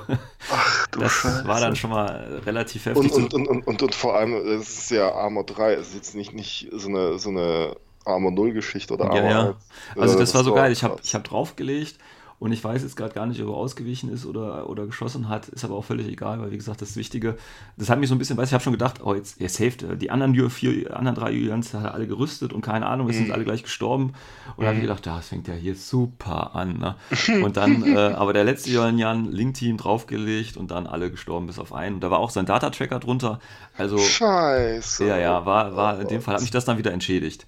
[0.52, 1.48] Ach, du das Scheiße.
[1.48, 3.12] war dann schon mal relativ heftig.
[3.12, 6.14] Und, und, und, und, und vor allem, es ist ja Armor 3, es ist jetzt
[6.14, 7.74] nicht, nicht so eine, so eine
[8.04, 9.56] Armor 0 Geschichte oder Armor ja, ja.
[9.96, 10.70] Also, das, das war so geil.
[10.70, 11.98] Ich habe ich hab draufgelegt
[12.40, 15.48] und ich weiß jetzt gerade gar nicht, ob er ausgewichen ist oder, oder geschossen hat.
[15.48, 17.36] Ist aber auch völlig egal, weil wie gesagt, das Wichtige,
[17.76, 19.84] das hat mich so ein bisschen, weiß ich, habe schon gedacht, oh, jetzt, er saved.
[20.00, 23.26] Die anderen vier, anderen drei Julians hat er alle gerüstet und keine Ahnung, wir sind
[23.26, 23.34] mhm.
[23.34, 24.14] alle gleich gestorben.
[24.56, 24.68] Und mhm.
[24.68, 26.78] habe ich gedacht, ja, das fängt ja hier super an.
[26.78, 26.94] Ne?
[27.44, 31.74] Und dann, äh, aber der letzte Julian, Link-Team draufgelegt und dann alle gestorben bis auf
[31.74, 31.96] einen.
[31.96, 33.38] Und da war auch sein Data-Tracker drunter.
[33.76, 35.06] Also, Scheiße.
[35.06, 37.46] Ja, ja, war, war in dem Fall hat mich das dann wieder entschädigt.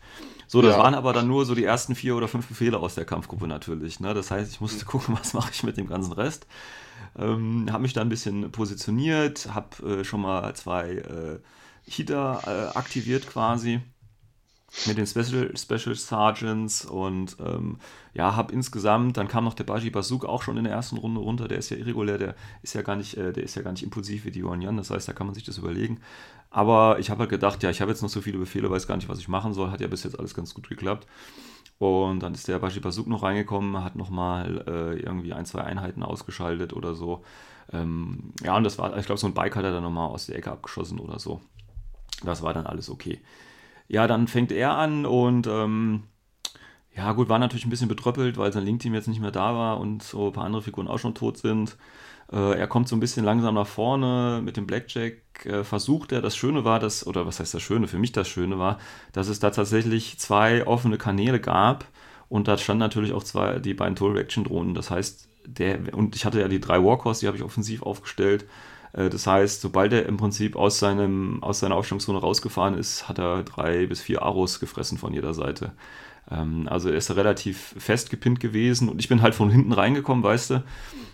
[0.53, 0.83] So, das ja.
[0.83, 4.01] waren aber dann nur so die ersten vier oder fünf Befehle aus der Kampfgruppe natürlich.
[4.01, 4.13] Ne?
[4.13, 6.47] Das heißt, ich musste gucken, was mache ich mit dem ganzen Rest.
[7.17, 11.39] Ähm, habe mich da ein bisschen positioniert, habe äh, schon mal zwei äh,
[11.91, 13.81] Hita äh, aktiviert quasi
[14.87, 17.79] mit den Special, Special Sergeants und ähm,
[18.13, 21.21] ja, habe insgesamt, dann kam noch der Baji Bazook auch schon in der ersten Runde
[21.21, 23.73] runter, der ist ja irregulär, der ist ja gar nicht, äh, der ist ja gar
[23.73, 26.01] nicht impulsiv wie die Yuan Yan, das heißt, da kann man sich das überlegen.
[26.53, 28.97] Aber ich habe halt gedacht, ja, ich habe jetzt noch so viele Befehle, weiß gar
[28.97, 31.07] nicht, was ich machen soll, hat ja bis jetzt alles ganz gut geklappt.
[31.79, 36.03] Und dann ist der Bashi Bazook noch reingekommen, hat nochmal äh, irgendwie ein, zwei Einheiten
[36.03, 37.25] ausgeschaltet oder so.
[37.73, 40.27] Ähm, ja, und das war, ich glaube, so ein Bike hat er dann nochmal aus
[40.27, 41.41] der Ecke abgeschossen oder so.
[42.23, 43.21] Das war dann alles okay.
[43.89, 46.05] Ja, dann fängt er an und ähm,
[46.95, 49.81] ja, gut, war natürlich ein bisschen betröppelt, weil sein Link-Team jetzt nicht mehr da war
[49.81, 51.77] und so ein paar andere Figuren auch schon tot sind.
[52.33, 55.45] Äh, er kommt so ein bisschen langsam nach vorne mit dem Blackjack.
[55.45, 58.29] Äh, versucht er, das Schöne war, dass, oder was heißt das Schöne, für mich das
[58.29, 58.79] Schöne war,
[59.13, 61.87] dass es da tatsächlich zwei offene Kanäle gab
[62.29, 64.75] und da standen natürlich auch zwei, die beiden Total Reaction Drohnen.
[64.75, 68.47] Das heißt, der, und ich hatte ja die drei Warcores, die habe ich offensiv aufgestellt.
[68.93, 73.19] Äh, das heißt, sobald er im Prinzip aus, seinem, aus seiner Aufstellungszone rausgefahren ist, hat
[73.19, 75.73] er drei bis vier Aros gefressen von jeder Seite.
[76.31, 80.25] Ähm, also er ist relativ fest gepinnt gewesen und ich bin halt von hinten reingekommen,
[80.25, 80.65] weißt du,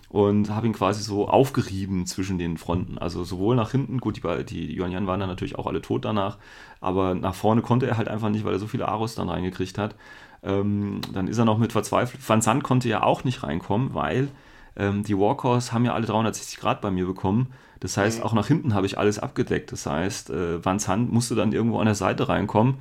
[0.08, 2.98] und habe ihn quasi so aufgerieben zwischen den Fronten.
[2.98, 6.38] Also sowohl nach hinten, gut, die, die Yuan waren dann natürlich auch alle tot danach,
[6.80, 9.78] aber nach vorne konnte er halt einfach nicht, weil er so viele Aros dann reingekriegt
[9.78, 9.94] hat.
[10.42, 12.26] Ähm, dann ist er noch mit verzweifelt.
[12.26, 14.28] Van Zandt konnte ja auch nicht reinkommen, weil
[14.76, 17.48] ähm, die Warcores haben ja alle 360 Grad bei mir bekommen.
[17.80, 18.24] Das heißt, mhm.
[18.24, 19.72] auch nach hinten habe ich alles abgedeckt.
[19.72, 22.78] Das heißt, äh, Van Zandt musste dann irgendwo an der Seite reinkommen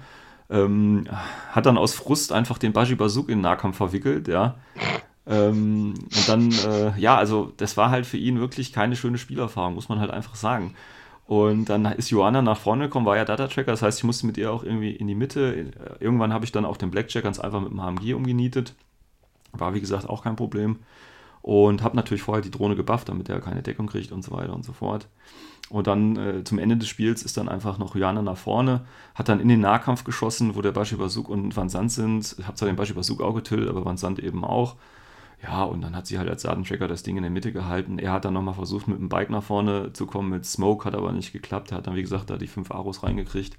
[0.49, 1.05] ähm,
[1.51, 4.55] hat dann aus Frust einfach den Baji Bazook in den Nahkampf verwickelt, ja.
[5.27, 9.75] Ähm, und dann, äh, ja, also das war halt für ihn wirklich keine schöne Spielerfahrung,
[9.75, 10.73] muss man halt einfach sagen.
[11.25, 14.37] Und dann ist Joanna nach vorne gekommen, war ja Data-Tracker, das heißt, ich musste mit
[14.37, 15.73] ihr auch irgendwie in die Mitte.
[15.99, 18.73] Irgendwann habe ich dann auch den Blackjack ganz einfach mit dem HMG umgenietet.
[19.51, 20.79] War wie gesagt auch kein Problem.
[21.41, 24.53] Und habe natürlich vorher die Drohne gebufft, damit er keine Deckung kriegt und so weiter
[24.53, 25.07] und so fort.
[25.69, 28.85] Und dann äh, zum Ende des Spiels ist dann einfach noch Rihanna nach vorne,
[29.15, 32.35] hat dann in den Nahkampf geschossen, wo der Bashi Basuk und Van Sant sind.
[32.39, 34.75] Ich habe zwar den Bashi Basuk auch getötet, aber Van Sant eben auch.
[35.43, 37.99] Ja, und dann hat sie halt als Datentracker das Ding in der Mitte gehalten.
[37.99, 40.95] Er hat dann nochmal versucht, mit dem Bike nach vorne zu kommen mit Smoke, hat
[40.95, 41.71] aber nicht geklappt.
[41.71, 43.57] Er hat dann, wie gesagt, da die fünf Aros reingekriegt.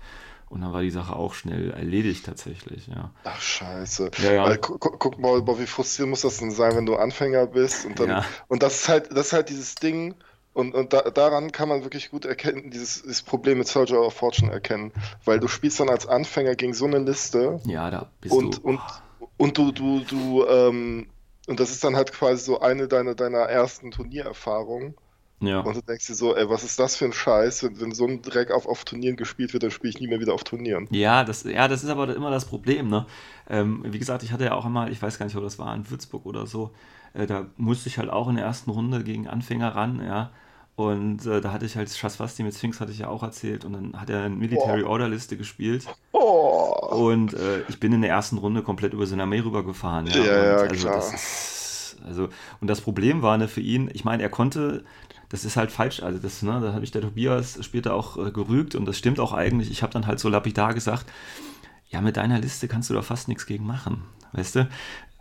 [0.49, 3.11] Und dann war die Sache auch schnell erledigt tatsächlich, ja.
[3.25, 4.11] Ach scheiße.
[4.23, 4.57] Ja, ja.
[4.57, 8.09] Gu guck mal, wie frustrierend muss das denn sein, wenn du Anfänger bist und dann.
[8.09, 8.25] Ja.
[8.49, 10.15] Und das ist halt, das ist halt dieses Ding,
[10.55, 14.15] und, und da, daran kann man wirklich gut erkennen, dieses, dieses, Problem mit Soldier of
[14.15, 14.91] Fortune erkennen.
[15.25, 17.61] Weil du spielst dann als Anfänger gegen so eine Liste.
[17.65, 18.63] Ja, da bist und, du.
[18.63, 18.81] Und,
[19.37, 21.07] und du, du, du, ähm,
[21.49, 24.95] und das ist dann halt quasi so eine deiner, deiner ersten Turniererfahrungen.
[25.41, 25.61] Ja.
[25.61, 27.63] Und du denkst dir so, ey, was ist das für ein Scheiß?
[27.63, 30.21] Wenn, wenn so ein Dreck auf, auf Turnieren gespielt wird, dann spiele ich nie mehr
[30.21, 30.89] wieder auf Turnieren.
[30.91, 33.07] Ja, das, ja, das ist aber immer das Problem, ne?
[33.49, 35.75] Ähm, wie gesagt, ich hatte ja auch einmal, ich weiß gar nicht, wo das war,
[35.75, 36.73] in Würzburg oder so,
[37.15, 40.33] äh, da musste ich halt auch in der ersten Runde gegen Anfänger ran, ja.
[40.79, 43.65] Und äh, da hatte ich halt Shaswasti mit Sphinx, hatte ich ja auch erzählt.
[43.65, 44.91] Und dann hat er eine Military oh.
[44.91, 45.85] Order Liste gespielt.
[46.13, 46.89] Oh.
[46.93, 50.07] Und äh, ich bin in der ersten Runde komplett über seine Armee rübergefahren.
[50.07, 50.95] Ja, ja, ja also klar.
[50.95, 52.29] Das ist, also,
[52.61, 54.85] und das Problem war ne, für ihn, ich meine, er konnte,
[55.31, 58.31] das ist halt falsch, also das, ne, da habe ich der Tobias später auch äh,
[58.31, 59.73] gerügt und das stimmt auch eigentlich.
[59.73, 61.07] Ich habe dann halt so lapidar gesagt,
[61.89, 64.05] ja, mit deiner Liste kannst du da fast nichts gegen machen.
[64.33, 64.69] Weißt du?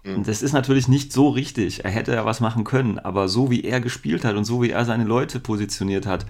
[0.08, 0.24] Und mhm.
[0.24, 1.84] das ist natürlich nicht so richtig.
[1.86, 4.70] Er hätte ja was machen können, aber so wie er gespielt hat und so wie
[4.70, 6.26] er seine Leute positioniert hat,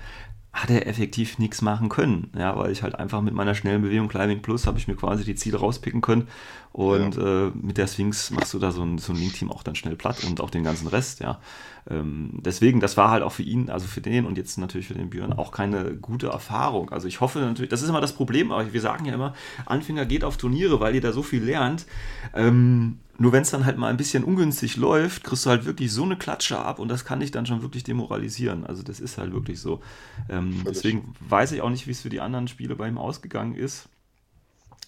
[0.53, 2.31] hat er effektiv nichts machen können.
[2.35, 5.23] Ja, weil ich halt einfach mit meiner schnellen Bewegung Climbing Plus habe ich mir quasi
[5.23, 6.27] die Ziele rauspicken können.
[6.71, 7.47] Und ja.
[7.47, 9.95] äh, mit der Sphinx machst du da so ein, so ein Link-Team auch dann schnell
[9.95, 11.39] platt und auch den ganzen Rest, ja.
[11.89, 14.93] Ähm, deswegen, das war halt auch für ihn, also für den und jetzt natürlich für
[14.93, 16.89] den Björn auch keine gute Erfahrung.
[16.91, 19.33] Also ich hoffe natürlich, das ist immer das Problem, aber wir sagen ja immer,
[19.65, 21.85] Anfänger geht auf Turniere, weil ihr da so viel lernt.
[22.33, 25.91] Ähm, nur wenn es dann halt mal ein bisschen ungünstig läuft, kriegst du halt wirklich
[25.91, 28.65] so eine Klatsche ab und das kann dich dann schon wirklich demoralisieren.
[28.65, 29.81] Also das ist halt wirklich so.
[30.29, 33.55] Ähm, deswegen weiß ich auch nicht, wie es für die anderen Spiele bei ihm ausgegangen
[33.55, 33.89] ist.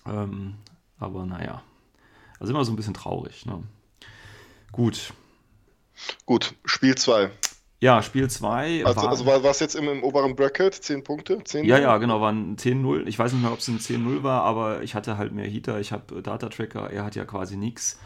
[0.05, 0.55] Ähm,
[0.99, 1.63] aber naja,
[2.39, 3.45] also immer so ein bisschen traurig.
[3.45, 3.63] Ne?
[4.71, 5.13] Gut.
[6.25, 7.29] Gut, Spiel 2.
[7.81, 8.85] Ja, Spiel 2.
[8.85, 10.73] Also, war, also war es jetzt im, im, oberen Bracket?
[10.73, 11.41] 10 Punkte?
[11.43, 13.07] 10 ja, ja, genau, waren 10-0.
[13.07, 15.79] Ich weiß nicht mehr, ob es ein 10-0 war, aber ich hatte halt mehr Heater,
[15.79, 17.97] ich habe Data Tracker, er hat ja quasi nichts.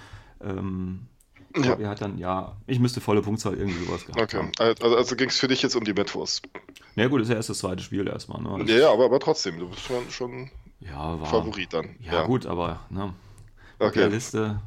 [0.43, 1.08] Ähm,
[1.56, 1.73] ja.
[1.75, 4.51] Er hat dann, ja, ich müsste volle Punktzahl irgendwie sowas gehabt Okay, haben.
[4.58, 6.47] also, also ging es für dich jetzt um die Metwurst.
[6.95, 8.41] Na ja, gut, ist ja erst das zweite Spiel erstmal.
[8.41, 8.65] Ne?
[8.71, 11.95] Ja, ja, aber, aber trotzdem, du bist schon, schon ja, war, Favorit dann.
[11.99, 13.13] Ja, ja, gut, aber ne,
[13.79, 13.99] okay.
[13.99, 14.62] der Liste.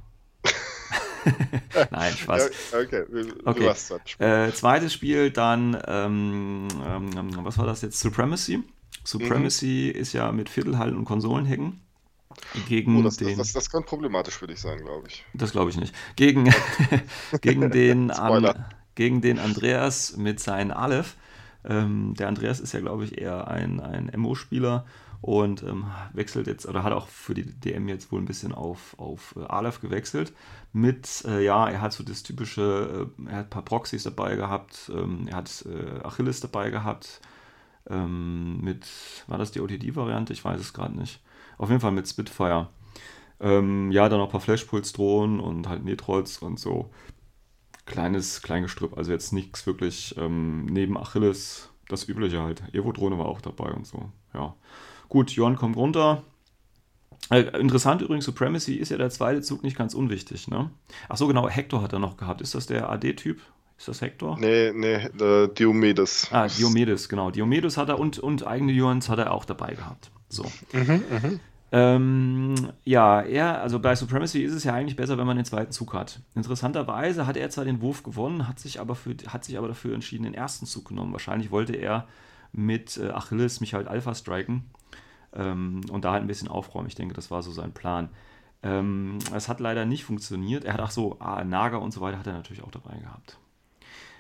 [1.91, 2.51] Nein, Spaß.
[2.73, 3.05] Okay,
[3.45, 3.75] okay.
[4.19, 8.01] Äh, zweites Spiel dann, ähm, ähm, was war das jetzt?
[8.01, 8.63] Supremacy.
[9.05, 10.01] Supremacy mhm.
[10.01, 11.81] ist ja mit Viertelhallen und Konsolenhacken.
[12.69, 13.29] gegen oh, das, den.
[13.29, 15.25] Das, das, das könnte problematisch für dich sein, glaube ich.
[15.35, 15.95] Das glaube ich nicht.
[16.17, 16.53] Gegen,
[17.41, 21.17] gegen, den, an, gegen den Andreas mit seinen Aleph.
[21.65, 24.87] Ähm, der Andreas ist ja, glaube ich, eher ein, ein MO-Spieler
[25.27, 28.95] und ähm, wechselt jetzt, oder hat auch für die DM jetzt wohl ein bisschen auf,
[28.97, 30.33] auf äh, Aleph gewechselt.
[30.73, 34.37] Mit, äh, ja, er hat so das typische, äh, er hat ein paar Proxys dabei
[34.37, 37.21] gehabt, ähm, er hat äh, Achilles dabei gehabt,
[37.91, 38.87] ähm, mit,
[39.27, 40.33] war das die OTD-Variante?
[40.33, 41.21] Ich weiß es gerade nicht.
[41.59, 42.69] Auf jeden Fall mit Spitfire.
[43.41, 46.93] Ähm, ja, dann noch ein paar Flashpuls-Drohnen und halt Netrolls und so.
[47.85, 52.63] Kleines Kleingestrüpp, also jetzt nichts wirklich ähm, neben Achilles, das übliche halt.
[52.73, 54.55] Evo-Drohne war auch dabei und so, ja.
[55.09, 56.23] Gut, Johann kommt runter.
[57.31, 60.71] Äh, interessant übrigens, Supremacy ist ja der zweite Zug nicht ganz unwichtig, ne?
[61.09, 62.41] Ach so, genau, Hector hat er noch gehabt.
[62.41, 63.41] Ist das der AD-Typ?
[63.79, 64.39] Ist das Hector?
[64.39, 65.09] Nee, nee,
[65.59, 66.29] Diomedes.
[66.31, 67.31] Ah, Diomedes, genau.
[67.31, 70.11] Diomedes hat er und, und eigene Johanns hat er auch dabei gehabt.
[70.29, 70.45] So.
[70.73, 71.31] Mhm, mh.
[71.73, 75.73] ähm, ja, er, also bei Supremacy ist es ja eigentlich besser, wenn man den zweiten
[75.73, 76.21] Zug hat.
[76.35, 79.95] Interessanterweise hat er zwar den Wurf gewonnen, hat sich aber, für, hat sich aber dafür
[79.95, 81.13] entschieden, den ersten Zug genommen.
[81.13, 82.07] Wahrscheinlich wollte er
[82.53, 84.65] mit äh, Achilles mich halt Alpha striken
[85.33, 86.89] ähm, und da halt ein bisschen aufräumen.
[86.89, 88.09] Ich denke, das war so sein Plan.
[88.63, 90.65] Ähm, es hat leider nicht funktioniert.
[90.65, 93.39] Er hat auch so ah, Naga und so weiter hat er natürlich auch dabei gehabt.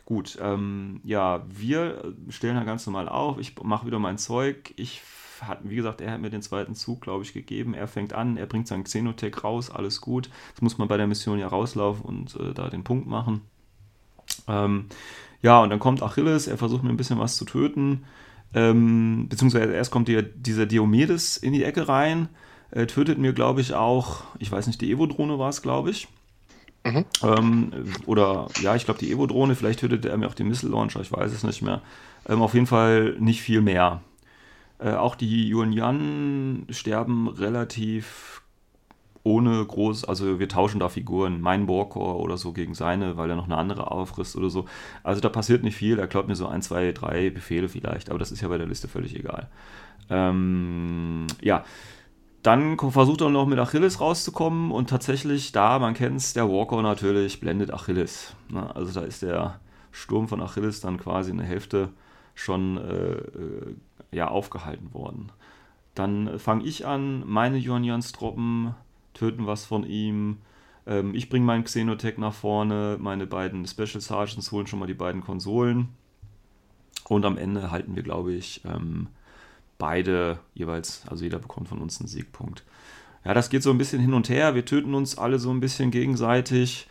[0.04, 3.38] Gut, ähm, ja, wir stellen da ganz normal auf.
[3.38, 4.72] Ich mache wieder mein Zeug.
[4.76, 5.02] Ich
[5.42, 7.74] hat, wie gesagt, er hat mir den zweiten Zug, glaube ich, gegeben.
[7.74, 10.30] Er fängt an, er bringt seinen Xenotech raus, alles gut.
[10.54, 13.42] Das muss man bei der Mission ja rauslaufen und äh, da den Punkt machen.
[14.48, 14.86] Ähm,
[15.42, 18.05] ja, und dann kommt Achilles, er versucht mir ein bisschen was zu töten.
[18.55, 22.29] Ähm, beziehungsweise erst kommt die, dieser Diomedes in die Ecke rein,
[22.70, 26.09] äh, tötet mir, glaube ich, auch, ich weiß nicht, die Evo-Drohne war es, glaube ich.
[26.85, 27.05] Mhm.
[27.22, 27.72] Ähm,
[28.07, 31.33] oder ja, ich glaube die Evo-Drohne, vielleicht tötet er mir auch den Missile-Launcher, ich weiß
[31.33, 31.83] es nicht mehr.
[32.29, 34.03] Ähm, auf jeden Fall nicht viel mehr.
[34.79, 38.42] Äh, auch die Yuan Yan sterben relativ
[39.26, 43.34] ohne groß, also wir tauschen da Figuren, mein Borkor oder so gegen seine, weil er
[43.34, 44.66] noch eine andere auffrisst oder so.
[45.02, 48.20] Also da passiert nicht viel, er glaubt mir so ein, zwei, drei Befehle vielleicht, aber
[48.20, 49.48] das ist ja bei der Liste völlig egal.
[50.08, 51.64] Ähm, ja,
[52.44, 56.80] dann versucht er noch mit Achilles rauszukommen und tatsächlich da, man kennt es, der Walker
[56.80, 58.36] natürlich blendet Achilles.
[58.48, 58.74] Ne?
[58.76, 59.58] Also da ist der
[59.90, 61.88] Sturm von Achilles dann quasi eine Hälfte
[62.34, 63.74] schon äh, äh
[64.12, 65.32] ja, aufgehalten worden.
[65.96, 68.74] Dann fange ich an, meine Jonians Truppen
[69.16, 70.38] töten was von ihm.
[70.87, 74.94] Ähm, ich bringe meinen Xenotech nach vorne, meine beiden Special Sergeants holen schon mal die
[74.94, 75.88] beiden Konsolen.
[77.09, 79.09] Und am Ende halten wir, glaube ich, ähm,
[79.79, 82.64] beide jeweils, also jeder bekommt von uns einen Siegpunkt.
[83.24, 84.55] Ja, das geht so ein bisschen hin und her.
[84.55, 86.88] Wir töten uns alle so ein bisschen gegenseitig.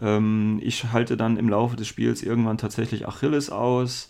[0.00, 4.08] Ähm, ich halte dann im Laufe des Spiels irgendwann tatsächlich Achilles aus.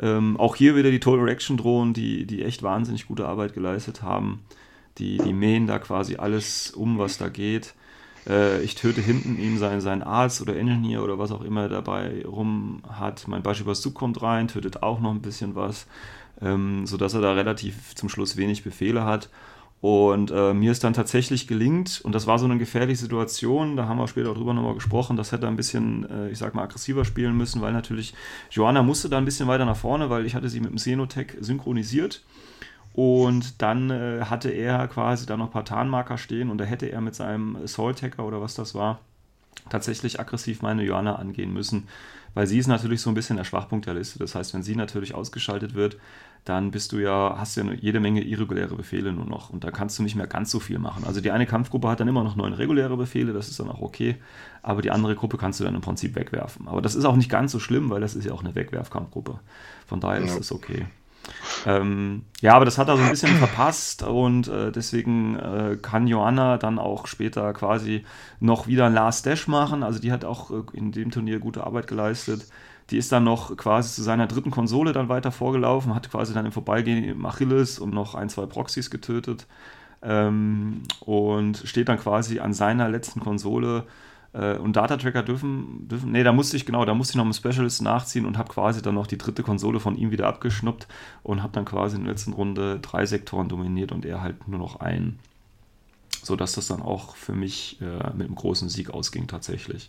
[0.00, 4.02] Ähm, auch hier wieder die Total Reaction Drohnen, die, die echt wahnsinnig gute Arbeit geleistet
[4.02, 4.42] haben.
[4.98, 7.74] Die, die mähen da quasi alles um, was da geht.
[8.26, 12.24] Äh, ich töte hinten ihm seinen, seinen Arzt oder Engineer oder was auch immer dabei
[12.26, 13.28] rum hat.
[13.28, 15.86] Mein Bashibas kommt rein, tötet auch noch ein bisschen was
[16.40, 19.28] ähm, sodass er da relativ zum Schluss wenig Befehle hat.
[19.80, 23.86] Und äh, mir ist dann tatsächlich gelingt, und das war so eine gefährliche Situation, da
[23.86, 26.52] haben wir später auch drüber nochmal gesprochen, das hätte er ein bisschen, äh, ich sag
[26.56, 28.12] mal, aggressiver spielen müssen, weil natürlich
[28.50, 31.36] Joanna musste da ein bisschen weiter nach vorne, weil ich hatte sie mit dem Xenotech
[31.40, 32.24] synchronisiert.
[32.98, 36.86] Und dann äh, hatte er quasi da noch ein paar Tarnmarker stehen und da hätte
[36.86, 38.98] er mit seinem Assault-Hacker oder was das war,
[39.70, 41.86] tatsächlich aggressiv meine Joanna angehen müssen,
[42.34, 44.18] weil sie ist natürlich so ein bisschen der Schwachpunkt der Liste.
[44.18, 45.96] Das heißt, wenn sie natürlich ausgeschaltet wird,
[46.44, 49.96] dann bist du ja, hast ja jede Menge irreguläre Befehle nur noch und da kannst
[50.00, 51.04] du nicht mehr ganz so viel machen.
[51.06, 53.80] Also die eine Kampfgruppe hat dann immer noch neun reguläre Befehle, das ist dann auch
[53.80, 54.16] okay,
[54.60, 56.66] aber die andere Gruppe kannst du dann im Prinzip wegwerfen.
[56.66, 59.38] Aber das ist auch nicht ganz so schlimm, weil das ist ja auch eine Wegwerfkampfgruppe.
[59.86, 60.86] Von daher ist das okay.
[61.66, 66.06] Ähm, ja, aber das hat er so ein bisschen verpasst und äh, deswegen äh, kann
[66.06, 68.04] Joanna dann auch später quasi
[68.40, 69.82] noch wieder ein Last Dash machen.
[69.82, 72.46] Also die hat auch äh, in dem Turnier gute Arbeit geleistet.
[72.90, 76.46] Die ist dann noch quasi zu seiner dritten Konsole dann weiter vorgelaufen, hat quasi dann
[76.46, 79.46] im Vorbeigehen Achilles und noch ein, zwei Proxys getötet
[80.02, 83.84] ähm, und steht dann quasi an seiner letzten Konsole.
[84.32, 87.34] Äh, und Data-Tracker dürfen, dürfen, nee, da musste ich, genau, da musste ich noch einen
[87.34, 90.86] Specialist nachziehen und habe quasi dann noch die dritte Konsole von ihm wieder abgeschnuppt
[91.22, 94.58] und habe dann quasi in der letzten Runde drei Sektoren dominiert und er halt nur
[94.58, 95.18] noch einen.
[96.22, 99.88] Sodass das dann auch für mich äh, mit einem großen Sieg ausging tatsächlich.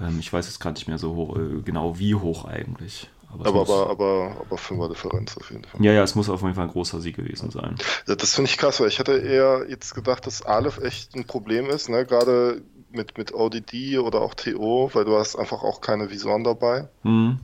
[0.00, 3.08] Ähm, ich weiß jetzt gerade nicht mehr so hoch, äh, genau wie hoch eigentlich.
[3.32, 5.82] Aber, aber, aber, aber, aber Fünfer Differenz auf jeden Fall.
[5.84, 7.76] Ja, ja, es muss auf jeden Fall ein großer Sieg gewesen sein.
[8.06, 11.24] Das, das finde ich krass, weil ich hatte eher jetzt gedacht, dass Aleph echt ein
[11.24, 12.06] Problem ist, ne?
[12.06, 12.62] gerade
[12.94, 16.88] mit, mit ODD oder auch TO, weil du hast einfach auch keine Visoren dabei.
[17.02, 17.40] Mhm.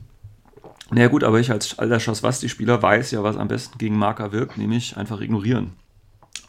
[0.89, 4.31] Na ja, gut, aber ich als alter Schaswasti-Spieler weiß ja, was am besten gegen Marker
[4.31, 5.73] wirkt, nämlich einfach ignorieren.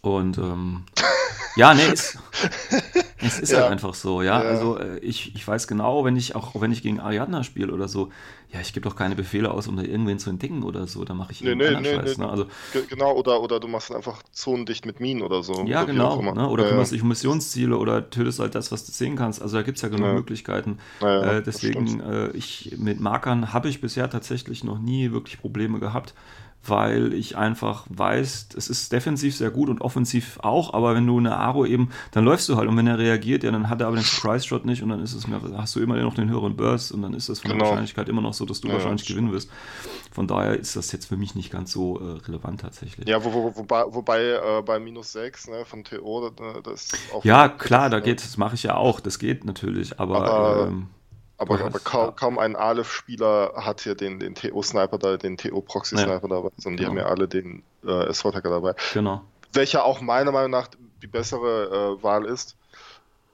[0.03, 0.85] Und ähm,
[1.55, 2.19] Ja, nee, es,
[3.19, 3.61] es ist ja.
[3.61, 4.43] halt einfach so, ja.
[4.43, 4.49] ja.
[4.49, 7.89] Also äh, ich, ich weiß genau, wenn ich auch wenn ich gegen Ariadna spiele oder
[7.89, 8.09] so,
[8.53, 11.05] ja, ich gebe doch keine Befehle aus, um da irgendwen zu entdecken oder so.
[11.05, 12.25] Da mache ich nee, nee, nee, Scheiß, nee.
[12.25, 12.31] Ne?
[12.31, 12.47] Also,
[12.89, 15.65] genau, oder, oder du machst einfach zonendicht mit Minen oder so.
[15.67, 16.23] Ja, oder genau.
[16.23, 16.49] Ne?
[16.49, 19.43] Oder ja, kümmerst dich um Missionsziele oder tötest halt das, was du sehen kannst.
[19.43, 20.79] Also da gibt es ja genug Möglichkeiten.
[21.01, 26.15] Äh, deswegen, äh, ich mit Markern habe ich bisher tatsächlich noch nie wirklich Probleme gehabt
[26.65, 31.19] weil ich einfach weiß, es ist defensiv sehr gut und offensiv auch, aber wenn du
[31.19, 33.89] eine Aro eben, dann läufst du halt und wenn er reagiert, ja, dann hat er
[33.89, 36.57] aber den Surprise-Shot nicht und dann ist es mehr, hast du immer noch den höheren
[36.57, 37.65] Burst und dann ist das von genau.
[37.65, 39.51] der Wahrscheinlichkeit immer noch so, dass du ja, wahrscheinlich gewinnen wirst.
[40.13, 43.09] Von daher ist das jetzt für mich nicht ganz so äh, relevant tatsächlich.
[43.09, 46.31] Ja, wo, wo, wobei, wobei äh, bei minus 6 ne, von TO,
[46.63, 47.25] das ist auch.
[47.25, 50.31] Ja, klar, da geht, das mache ich ja auch, das geht natürlich, aber.
[50.31, 50.89] aber ähm,
[51.43, 52.13] aber, aber kaum, ja.
[52.13, 56.37] kaum, ein Aleph-Spieler hat hier den, den TO-Sniper da, den TO-Proxy-Sniper ja.
[56.37, 56.91] dabei, sondern die genau.
[56.91, 58.75] haben ja alle den äh, Assault-Hacker dabei.
[58.95, 59.23] Genau.
[59.53, 60.69] Welcher auch meiner Meinung nach
[61.03, 62.57] die bessere äh, Wahl ist.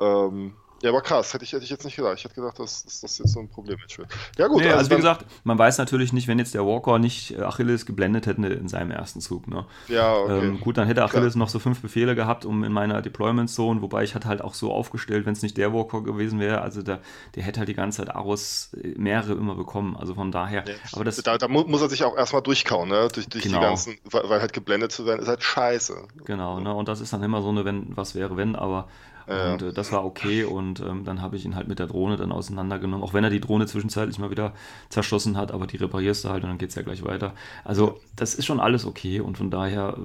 [0.00, 2.14] Ähm, ja, aber krass, hätte ich, hätte ich jetzt nicht gedacht.
[2.18, 4.08] Ich hätte gedacht, dass, dass das jetzt so ein Problem wird.
[4.38, 4.60] Ja, gut.
[4.60, 7.42] Nee, also, also wie gesagt, man weiß natürlich nicht, wenn jetzt der Walker nicht äh,
[7.42, 9.48] Achilles geblendet hätte in seinem ersten Zug.
[9.48, 9.66] Ne?
[9.88, 10.46] Ja, okay.
[10.46, 11.44] Ähm, gut, dann hätte Achilles Klar.
[11.44, 14.54] noch so fünf Befehle gehabt, um in meiner Deployment Zone, wobei ich hatte halt auch
[14.54, 17.00] so aufgestellt, wenn es nicht der Walker gewesen wäre, also der,
[17.34, 19.96] der hätte halt die ganze Zeit Aros äh, mehrere immer bekommen.
[19.96, 20.64] Also von daher.
[20.64, 20.74] Ja.
[20.92, 23.08] Aber das, da, da, muss er sich auch erstmal durchkauen, ne?
[23.12, 23.58] Durch, durch genau.
[23.58, 26.04] die ganzen, weil, weil, halt geblendet zu werden, ist halt scheiße.
[26.24, 26.72] Genau, ne?
[26.72, 28.88] Und das ist dann immer so eine, wenn, was wäre, wenn, aber
[29.28, 29.52] ja.
[29.52, 32.16] Und äh, das war okay und ähm, dann habe ich ihn halt mit der Drohne
[32.16, 34.52] dann auseinandergenommen, auch wenn er die Drohne zwischenzeitlich mal wieder
[34.88, 37.34] zerschossen hat, aber die reparierst du halt und dann geht es ja gleich weiter.
[37.64, 39.96] Also das ist schon alles okay und von daher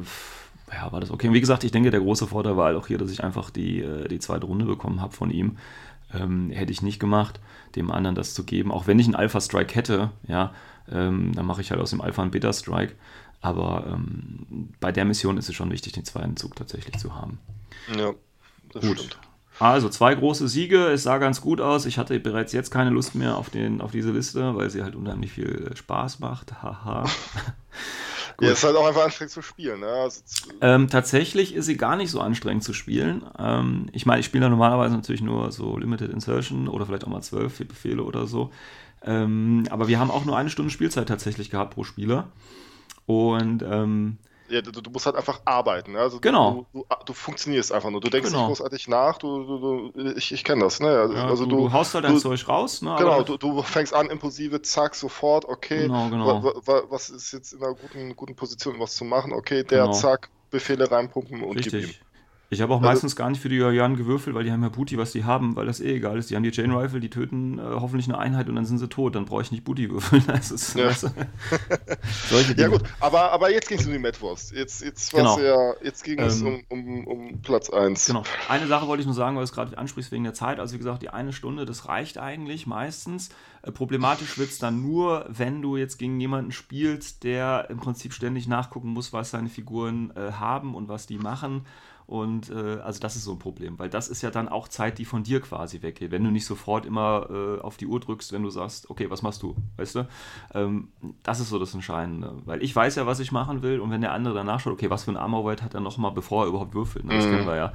[0.72, 1.28] ja, war das okay.
[1.28, 3.50] Und wie gesagt, ich denke, der große Vorteil war halt auch hier, dass ich einfach
[3.50, 5.58] die, äh, die zweite Runde bekommen habe von ihm.
[6.14, 7.40] Ähm, hätte ich nicht gemacht,
[7.76, 8.72] dem anderen das zu geben.
[8.72, 10.54] Auch wenn ich einen Alpha-Strike hätte, ja,
[10.92, 12.94] ähm, dann mache ich halt aus dem Alpha einen Beta-Strike.
[13.42, 17.40] Aber ähm, bei der Mission ist es schon wichtig, den zweiten Zug tatsächlich zu haben.
[17.98, 18.14] Ja
[18.74, 19.00] das gut.
[19.00, 19.18] Stimmt.
[19.60, 21.86] Also zwei große Siege, es sah ganz gut aus.
[21.86, 24.96] Ich hatte bereits jetzt keine Lust mehr auf, den, auf diese Liste, weil sie halt
[24.96, 26.54] unheimlich viel Spaß macht.
[26.62, 27.06] Haha.
[28.42, 29.82] ja, ist halt auch einfach anstrengend zu spielen.
[29.82, 29.88] Ne?
[29.88, 30.22] Also,
[30.62, 33.24] ähm, tatsächlich ist sie gar nicht so anstrengend zu spielen.
[33.38, 37.10] Ähm, ich meine, ich spiele da normalerweise natürlich nur so Limited Insertion oder vielleicht auch
[37.10, 38.52] mal zwölf Befehle oder so.
[39.04, 42.30] Ähm, aber wir haben auch nur eine Stunde Spielzeit tatsächlich gehabt pro Spieler.
[43.06, 44.18] Und ähm,
[44.50, 45.94] ja, du, du, musst halt einfach arbeiten.
[45.94, 46.00] Ne?
[46.00, 46.66] Also genau.
[46.74, 48.02] Du, du, du, funktionierst einfach nur.
[48.02, 48.42] Du denkst genau.
[48.42, 49.18] nicht großartig nach.
[49.18, 50.80] Du, ich ich kenne das.
[50.80, 50.90] Ne?
[50.90, 52.82] Also, ja, also du, haust halt dein Zeug raus.
[52.82, 52.96] Ne?
[52.98, 55.84] Genau, du, fängst an, impulsive, zack, sofort, okay.
[55.84, 56.44] Genau, genau.
[56.44, 59.34] Wa, wa, was ist jetzt in einer guten, guten Position, was zu machen?
[59.34, 59.94] Okay, der, genau.
[59.94, 61.86] zack, Befehle reinpumpen und Richtig.
[61.86, 61.96] gib ihm.
[62.54, 64.70] Ich habe auch also, meistens gar nicht für die Julianen gewürfelt, weil die haben ja
[64.70, 66.30] Booty, was die haben, weil das eh egal ist.
[66.30, 68.88] Die haben die Chain Rifle, die töten äh, hoffentlich eine Einheit und dann sind sie
[68.88, 69.16] tot.
[69.16, 70.24] Dann brauche ich nicht Booty würfeln.
[70.34, 70.90] Das ist, ja.
[70.90, 74.52] du, ja gut, aber, aber jetzt ging es um die Madwurst.
[74.52, 75.40] Jetzt, jetzt, genau.
[75.40, 78.08] ja, jetzt ging es ähm, um, um, um Platz 1.
[78.08, 78.24] Genau.
[78.50, 80.60] Eine Sache wollte ich nur sagen, weil du es gerade ansprichst wegen der Zeit.
[80.60, 83.30] Also wie gesagt, die eine Stunde, das reicht eigentlich meistens.
[83.62, 88.14] Äh, problematisch wird es dann nur, wenn du jetzt gegen jemanden spielst, der im Prinzip
[88.14, 91.66] ständig nachgucken muss, was seine Figuren äh, haben und was die machen
[92.14, 95.00] und äh, also das ist so ein Problem, weil das ist ja dann auch Zeit,
[95.00, 96.12] die von dir quasi weggeht.
[96.12, 99.24] Wenn du nicht sofort immer äh, auf die Uhr drückst, wenn du sagst, okay, was
[99.24, 99.56] machst du?
[99.78, 100.08] Weißt du?
[100.54, 100.90] Ähm,
[101.24, 102.36] das ist so das Entscheidende.
[102.46, 104.92] Weil ich weiß ja, was ich machen will und wenn der andere danach schaut, okay,
[104.92, 107.04] was für ein Armorweight hat er nochmal, bevor er überhaupt würfelt.
[107.04, 107.16] Ne?
[107.16, 107.32] Das mhm.
[107.32, 107.74] kennen wir ja.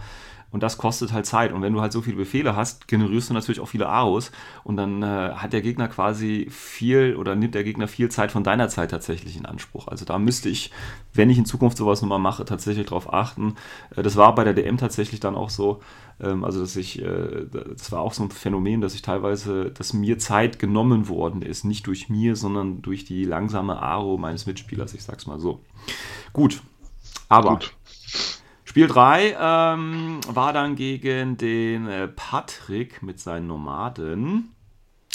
[0.51, 1.53] Und das kostet halt Zeit.
[1.53, 4.33] Und wenn du halt so viele Befehle hast, generierst du natürlich auch viele Aros.
[4.65, 8.45] Und dann äh, hat der Gegner quasi viel oder nimmt der Gegner viel Zeit von
[8.45, 9.89] deiner Zeit tatsächlich in Anspruch.
[9.89, 10.71] Also da müsste ich,
[11.13, 13.57] wenn ich in Zukunft sowas nochmal mache, tatsächlich darauf achten.
[13.95, 15.81] Äh, das war bei der DM tatsächlich dann auch so.
[16.21, 19.93] Ähm, also dass ich, äh, das war auch so ein Phänomen, dass ich teilweise, dass
[19.93, 21.65] mir Zeit genommen worden ist.
[21.65, 24.95] Nicht durch mir, sondern durch die langsame Aro meines Mitspielers.
[24.95, 25.61] Ich sag's mal so.
[26.33, 26.63] Gut.
[27.29, 27.51] Aber.
[27.51, 27.75] Gut.
[28.69, 34.55] Spiel 3 ähm, war dann gegen den äh, Patrick mit seinen Nomaden.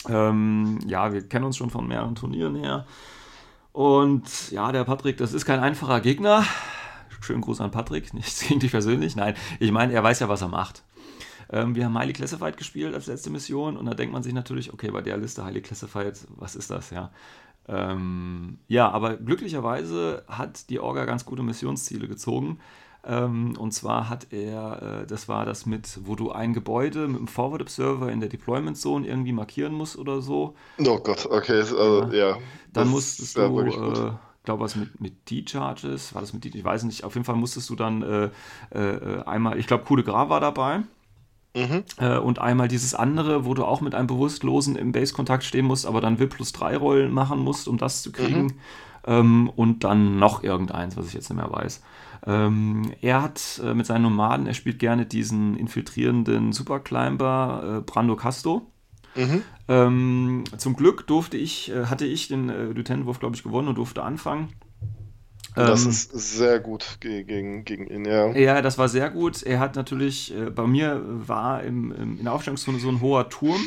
[0.10, 2.88] Ähm, ja, wir kennen uns schon von mehreren Turnieren her.
[3.72, 6.43] Und ja, der Patrick, das ist kein einfacher Gegner.
[7.22, 9.16] Schönen Gruß an Patrick, nichts gegen dich persönlich.
[9.16, 10.82] Nein, ich meine, er weiß ja, was er macht.
[11.51, 14.74] Ähm, wir haben Highly Classified gespielt als letzte Mission und da denkt man sich natürlich,
[14.74, 17.12] okay, bei der Liste Highly Classified, was ist das, ja?
[17.68, 22.60] Ähm, ja, aber glücklicherweise hat die Orga ganz gute Missionsziele gezogen.
[23.06, 27.18] Ähm, und zwar hat er, äh, das war das mit, wo du ein Gebäude mit
[27.18, 30.56] einem Forward Observer in der Deployment Zone irgendwie markieren musst oder so.
[30.80, 32.30] Oh Gott, okay, also, ja.
[32.30, 32.38] ja
[32.72, 34.12] Dann musstest du, äh,
[34.45, 37.36] glaube was mit, mit D-Charges, war das mit D, ich weiß nicht, auf jeden Fall
[37.36, 38.30] musstest du dann äh,
[38.72, 40.84] äh, einmal, ich glaube, Coup de Gras war dabei.
[41.56, 41.84] Mhm.
[41.97, 45.86] Äh, und einmal dieses andere, wo du auch mit einem Bewusstlosen im Base-Kontakt stehen musst,
[45.86, 48.43] aber dann W plus 3 Rollen machen musst, um das zu kriegen.
[48.43, 48.54] Mhm.
[49.06, 51.82] Ähm, und dann noch irgendeins, was ich jetzt nicht mehr weiß.
[52.26, 58.15] Ähm, er hat äh, mit seinen Nomaden, er spielt gerne diesen infiltrierenden Superclimber äh, Brando
[58.15, 58.67] Casto.
[59.15, 59.43] Mhm.
[59.67, 63.78] Ähm, zum Glück durfte ich, äh, hatte ich den äh, Lieutenant-Wurf, glaube ich, gewonnen und
[63.78, 64.49] durfte anfangen.
[65.55, 68.32] Das ähm, ist sehr gut gegen, gegen ihn, ja.
[68.32, 69.43] Ja, das war sehr gut.
[69.43, 73.30] Er hat natürlich, äh, bei mir war im, im, in der Aufstellungszone so ein hoher
[73.30, 73.61] Turm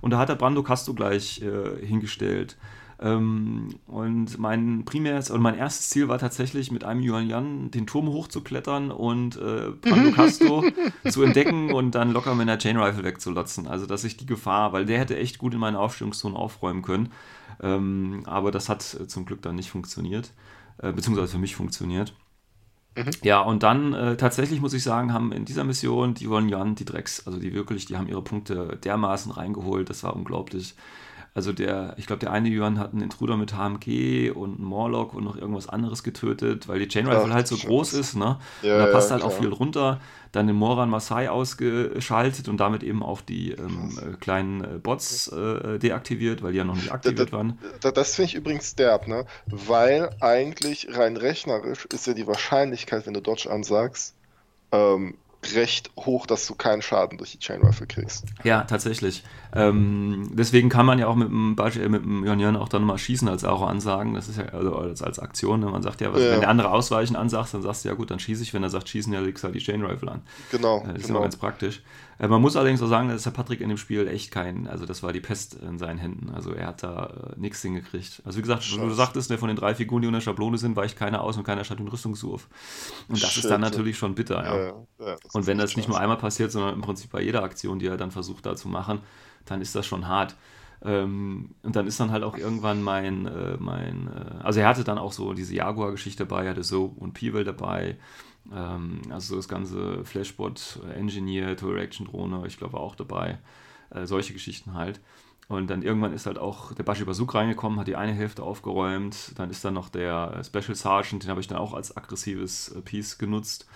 [0.00, 2.56] und da hat er Brando Casto gleich äh, hingestellt.
[3.04, 7.86] Ähm, und mein primäres oder mein erstes Ziel war tatsächlich mit einem Yuan Yan den
[7.86, 10.64] Turm hochzuklettern und äh, Brando Casto
[11.08, 13.68] zu entdecken und dann locker mit einer Chain Rifle wegzulotzen.
[13.68, 17.12] Also, dass ich die Gefahr, weil der hätte echt gut in meine Aufstellungszone aufräumen können.
[17.62, 20.32] Ähm, aber das hat äh, zum Glück dann nicht funktioniert
[20.78, 22.14] äh, beziehungsweise für mich funktioniert.
[22.96, 23.10] Mhm.
[23.22, 26.74] Ja, und dann äh, tatsächlich muss ich sagen, haben in dieser Mission die Ron Yan,
[26.74, 30.74] die Drecks, also die wirklich, die haben ihre Punkte dermaßen reingeholt, das war unglaublich.
[31.36, 35.14] Also der, ich glaube, der eine Yuan hat einen Intruder mit HMG und einen Morlock
[35.14, 38.38] und noch irgendwas anderes getötet, weil die Chain Rifle halt so groß ist, ne?
[38.62, 39.32] Ja, und da passt ja, halt klar.
[39.32, 40.00] auch viel runter.
[40.30, 45.26] Dann den Moran Masai ausgeschaltet und damit eben auch die ähm, äh, kleinen äh, Bots
[45.28, 47.58] äh, deaktiviert, weil die ja noch nicht aktiviert da, waren.
[47.80, 49.26] Da, das finde ich übrigens derb, ne?
[49.46, 54.14] Weil eigentlich rein rechnerisch ist ja die Wahrscheinlichkeit, wenn du Dodge ansagst,
[54.70, 55.14] ähm,
[55.54, 58.24] recht hoch, dass du keinen Schaden durch die Chain Rifle kriegst.
[58.44, 59.22] Ja, tatsächlich.
[59.54, 62.98] Ähm, deswegen kann man ja auch mit dem Beispiel, mit dem Yon auch dann mal
[62.98, 64.14] schießen als Aro ansagen.
[64.14, 65.60] Das ist ja also als, als Aktion.
[65.60, 65.66] Ne?
[65.66, 68.10] Man sagt ja, was, ja, wenn der andere ausweichen ansagt, dann sagst du ja gut,
[68.10, 68.54] dann schieße ich.
[68.54, 70.22] Wenn er sagt schießen, ja legst du halt die Chain Rifle an.
[70.50, 70.78] Genau.
[70.78, 71.18] Äh, das ist genau.
[71.18, 71.82] immer ganz praktisch.
[72.18, 74.86] Äh, man muss allerdings auch sagen, dass der Patrick in dem Spiel echt kein, also
[74.86, 76.30] das war die Pest in seinen Händen.
[76.30, 78.22] Also er hat da äh, nichts hingekriegt.
[78.24, 78.80] Also wie gesagt, Scheiße.
[78.80, 81.44] du sagtest, ne, von den drei Figuren, die unter Schablone sind, weicht keiner aus und
[81.44, 82.48] keiner statt einen Rüstungswurf.
[83.08, 83.44] Und das Shit.
[83.44, 84.56] ist dann natürlich schon bitter, ja.
[84.56, 87.78] ja, ja und wenn das nicht nur einmal passiert, sondern im Prinzip bei jeder Aktion,
[87.78, 89.00] die er dann versucht da zu machen,
[89.44, 90.36] dann ist das schon hart.
[90.82, 94.84] Ähm, und dann ist dann halt auch irgendwann mein, äh, mein äh, also er hatte
[94.84, 97.96] dann auch so diese Jaguar-Geschichte dabei, er hatte so und Peewell dabei
[98.52, 103.38] ähm, also das ganze Flashbot, äh, Engineer, Tool Reaction Drohne, ich glaube auch dabei.
[103.90, 105.00] Äh, solche Geschichten halt.
[105.48, 109.32] Und dann irgendwann ist halt auch der Bashi Bazuk reingekommen, hat die eine Hälfte aufgeräumt.
[109.36, 112.80] Dann ist dann noch der Special Sergeant, den habe ich dann auch als aggressives äh,
[112.80, 113.66] Piece genutzt.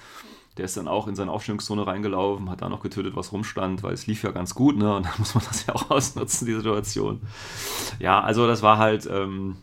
[0.57, 3.93] Der ist dann auch in seine Aufstellungszone reingelaufen, hat da noch getötet, was rumstand, weil
[3.93, 4.97] es lief ja ganz gut, ne?
[4.97, 7.21] Und dann muss man das ja auch ausnutzen, die Situation.
[8.01, 9.57] Ja, also das war halt, ähm,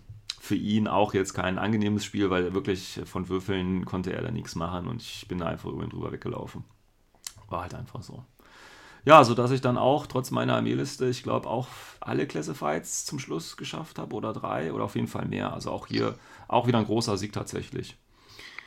[0.45, 4.55] für ihn auch jetzt kein angenehmes Spiel, weil wirklich von Würfeln konnte er da nichts
[4.55, 6.63] machen und ich bin da einfach über ihn drüber weggelaufen.
[7.49, 8.23] War halt einfach so.
[9.05, 11.67] Ja, sodass ich dann auch trotz meiner Armeeliste, ich glaube, auch
[11.99, 15.51] alle Classifieds zum Schluss geschafft habe oder drei oder auf jeden Fall mehr.
[15.51, 16.15] Also auch hier
[16.47, 17.97] auch wieder ein großer Sieg tatsächlich.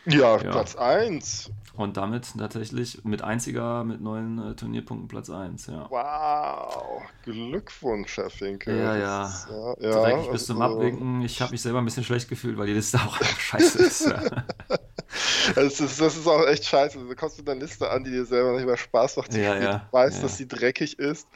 [0.08, 0.50] Ja, ja.
[0.50, 1.50] Platz 1.
[1.74, 5.86] Und damit tatsächlich mit einziger, mit neun äh, Turnierpunkten Platz 1, ja.
[5.90, 8.76] Wow, Glückwunsch, Herr Finke.
[8.76, 9.26] Ja, ja.
[9.26, 11.22] Ist, ja, ja Direkt bis also, zum Abwinken.
[11.22, 14.06] Ich habe mich selber ein bisschen schlecht gefühlt, weil die Liste auch scheiße ist.
[14.06, 14.20] Ja.
[15.54, 16.98] das, ist das ist auch echt scheiße.
[16.98, 19.34] Du kommst mit einer Liste an, die dir selber nicht mehr Spaß macht.
[19.34, 19.78] Ja, ja.
[19.78, 21.28] Du weißt, dass sie dreckig ist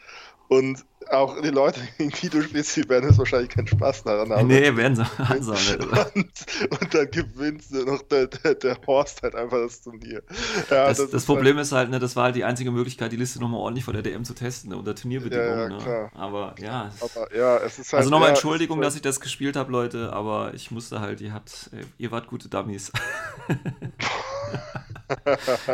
[0.49, 4.47] und auch die Leute, die du spielst, die werden es wahrscheinlich keinen Spaß daran haben.
[4.47, 5.57] Nee, werden sie handsam.
[6.15, 6.33] und,
[6.71, 10.23] und dann gewinnst du noch der, der, der, Horst halt einfach das Turnier.
[10.71, 13.13] Ja, das, das, das Problem halt, ist halt, ne, das war halt die einzige Möglichkeit,
[13.13, 15.81] die Liste nochmal ordentlich vor der DM zu testen, ne, unter Turnierbedingungen.
[15.81, 16.11] Ja, ja, ne?
[16.15, 16.91] Aber ja.
[17.01, 20.55] Aber, ja es ist halt, also nochmal Entschuldigung, dass ich das gespielt habe, Leute, aber
[20.55, 22.91] ich musste halt, ihr habt, ihr wart gute Dummies.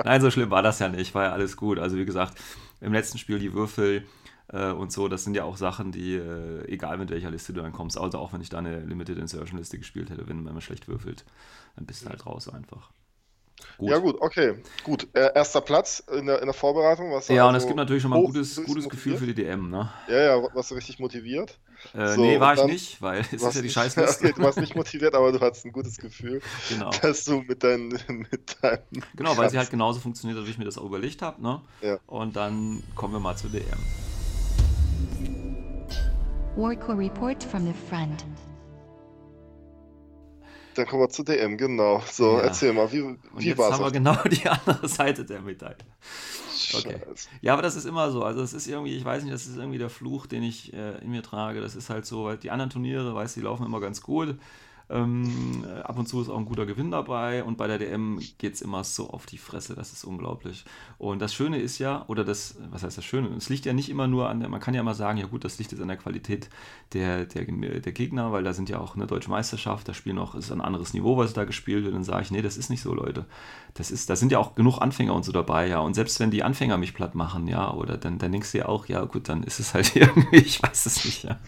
[0.05, 1.79] Nein, so schlimm war das ja nicht, war ja alles gut.
[1.79, 2.37] Also wie gesagt,
[2.81, 4.05] im letzten Spiel die Würfel
[4.53, 5.09] äh, und so.
[5.09, 8.19] Das sind ja auch Sachen, die, äh, egal mit welcher Liste du dann kommst, also
[8.19, 11.25] auch wenn ich da eine Limited Insertion Liste gespielt hätte, wenn man schlecht würfelt,
[11.77, 12.91] dann bist du halt raus einfach.
[13.77, 13.91] Gut.
[13.91, 14.55] Ja, gut, okay.
[14.83, 15.07] Gut.
[15.13, 17.13] Äh, erster Platz in der, in der Vorbereitung.
[17.13, 19.35] Was ja, also und es gibt natürlich schon mal ein gutes, gutes Gefühl für die
[19.35, 19.89] DM, ne?
[20.09, 21.59] Ja, ja, was richtig motiviert.
[21.95, 24.25] Äh, so, nee, war ich nicht, weil es ist ja die Scheißliste.
[24.25, 26.91] okay, du warst nicht motiviert, aber du hattest ein gutes Gefühl, genau.
[27.03, 29.05] dass du mit, dein, mit deinem.
[29.15, 31.61] Genau, weil sie halt genauso funktioniert, wie ich mir das auch überlegt habe, ne?
[31.81, 31.99] Ja.
[32.07, 33.79] Und dann kommen wir mal zur DM.
[36.57, 38.25] Warco Report from the front.
[40.75, 42.03] Dann kommen wir zur DM, genau.
[42.11, 42.45] So, ja.
[42.45, 43.47] erzähl mal, wie, wie war es?
[43.47, 45.77] Jetzt haben wir genau die andere Seite der Medaille.
[46.75, 47.01] Okay.
[47.41, 48.23] Ja, aber das ist immer so.
[48.23, 50.99] Also, es ist irgendwie, ich weiß nicht, das ist irgendwie der Fluch, den ich äh,
[50.99, 51.61] in mir trage.
[51.61, 54.39] Das ist halt so, weil die anderen Turniere, weißt du, die laufen immer ganz gut.
[54.91, 58.55] Ähm, ab und zu ist auch ein guter Gewinn dabei und bei der DM geht
[58.55, 60.65] es immer so auf die Fresse, das ist unglaublich.
[60.97, 63.29] Und das Schöne ist ja, oder das, was heißt das Schöne?
[63.37, 65.45] Es liegt ja nicht immer nur an der, man kann ja mal sagen, ja gut,
[65.45, 66.49] das liegt jetzt an der Qualität
[66.95, 70.35] der, der, der Gegner, weil da sind ja auch eine deutsche Meisterschaft, das Spiel noch
[70.35, 71.95] ist ein anderes Niveau, was da gespielt wird.
[71.95, 73.27] Dann sage ich, nee, das ist nicht so, Leute.
[73.75, 75.81] Das ist, da sind ja auch genug Anfänger und so dabei, ja.
[75.81, 78.67] Und selbst wenn die Anfänger mich platt machen, ja, oder dann, dann denkst du ja
[78.67, 81.39] auch, ja gut, dann ist es halt irgendwie, ich weiß es nicht, ja.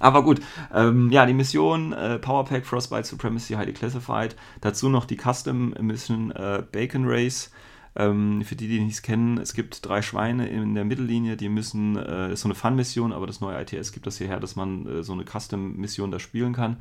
[0.00, 0.40] Aber gut,
[0.74, 4.36] ähm, ja, die Mission äh, Powerpack Frost Taros by Supremacy Highly Classified.
[4.60, 7.50] Dazu noch die Custom Mission äh, Bacon Race.
[7.96, 11.96] Ähm, für die, die nichts kennen, es gibt drei Schweine in der Mittellinie, die müssen,
[11.96, 15.02] äh, ist so eine Fun-Mission, aber das neue ITS gibt das hierher, dass man äh,
[15.02, 16.76] so eine Custom-Mission da spielen kann.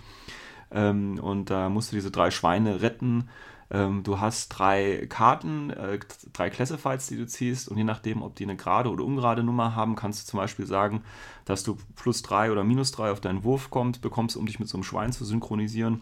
[0.72, 3.28] Ähm, und da musst du diese drei Schweine retten
[3.72, 6.00] ähm, du hast drei Karten, äh,
[6.34, 9.76] drei Classifieds, die du ziehst und je nachdem, ob die eine gerade oder ungerade Nummer
[9.76, 11.04] haben, kannst du zum Beispiel sagen,
[11.46, 14.68] dass du plus drei oder minus drei auf deinen Wurf kommst, bekommst, um dich mit
[14.68, 16.02] so einem Schwein zu synchronisieren.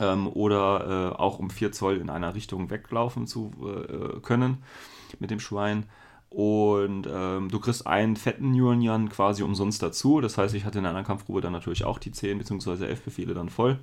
[0.00, 4.62] Ähm, oder äh, auch um vier Zoll in einer Richtung weglaufen zu äh, können
[5.18, 5.86] mit dem Schwein.
[6.28, 10.20] Und ähm, du kriegst einen fetten Union quasi umsonst dazu.
[10.20, 12.86] Das heißt, ich hatte in einer Kampfprobe dann natürlich auch die 10 bzw.
[12.86, 13.78] 11 Befehle dann voll.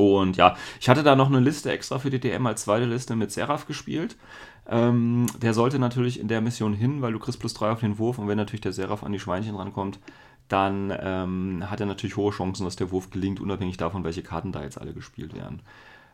[0.00, 3.16] Und ja, ich hatte da noch eine Liste extra für die DM als zweite Liste
[3.16, 4.16] mit Seraph gespielt.
[4.68, 7.98] Ähm, der sollte natürlich in der Mission hin, weil du kriegst plus 3 auf den
[7.98, 9.98] Wurf und wenn natürlich der Seraph an die Schweinchen rankommt,
[10.46, 14.52] dann ähm, hat er natürlich hohe Chancen, dass der Wurf gelingt, unabhängig davon, welche Karten
[14.52, 15.62] da jetzt alle gespielt werden.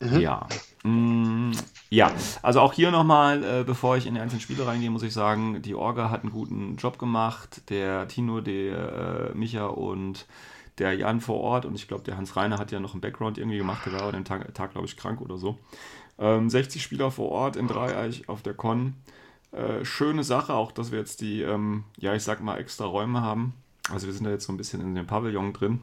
[0.00, 0.18] Mhm.
[0.18, 0.48] Ja.
[0.82, 1.52] Mm,
[1.90, 2.10] ja,
[2.40, 5.60] also auch hier nochmal, äh, bevor ich in die einzelnen Spiele reingehe, muss ich sagen,
[5.60, 7.68] die Orga hat einen guten Job gemacht.
[7.68, 10.24] Der Tino, der äh, Micha und
[10.78, 13.38] der Jan vor Ort und ich glaube, der Hans Reiner hat ja noch einen Background
[13.38, 15.58] irgendwie gemacht, der war aber den Tag, Tag glaube ich, krank oder so.
[16.18, 18.94] Ähm, 60 Spieler vor Ort in Dreieich auf der Con.
[19.52, 23.20] Äh, schöne Sache, auch dass wir jetzt die, ähm, ja, ich sag mal, extra Räume
[23.20, 23.54] haben.
[23.90, 25.82] Also wir sind da jetzt so ein bisschen in dem Pavillon drin.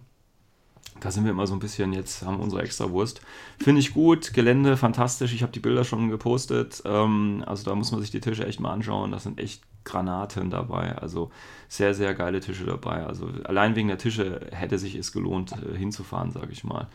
[1.00, 3.22] Da sind wir immer so ein bisschen, jetzt haben unsere extra Wurst.
[3.60, 5.34] Finde ich gut, Gelände fantastisch.
[5.34, 6.84] Ich habe die Bilder schon gepostet.
[6.86, 9.12] Ähm, also da muss man sich die Tische echt mal anschauen.
[9.12, 10.96] Das sind echt Granaten dabei.
[10.98, 11.32] Also
[11.68, 13.06] sehr, sehr geile Tische dabei.
[13.06, 16.88] Also allein wegen der Tische hätte sich es gelohnt, äh, hinzufahren, sage ich mal.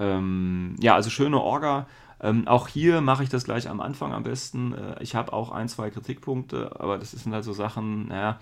[0.00, 1.86] Ähm, ja, also schöne Orga.
[2.20, 4.72] Ähm, auch hier mache ich das gleich am Anfang am besten.
[4.72, 8.38] Äh, ich habe auch ein, zwei Kritikpunkte, aber das sind halt so Sachen, naja,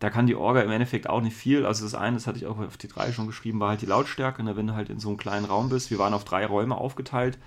[0.00, 1.66] da kann die Orga im Endeffekt auch nicht viel.
[1.66, 3.86] Also das eine, das hatte ich auch auf die drei schon geschrieben, war halt die
[3.86, 4.42] Lautstärke.
[4.42, 4.56] Ne?
[4.56, 7.38] Wenn du halt in so einem kleinen Raum bist, wir waren auf drei Räume aufgeteilt,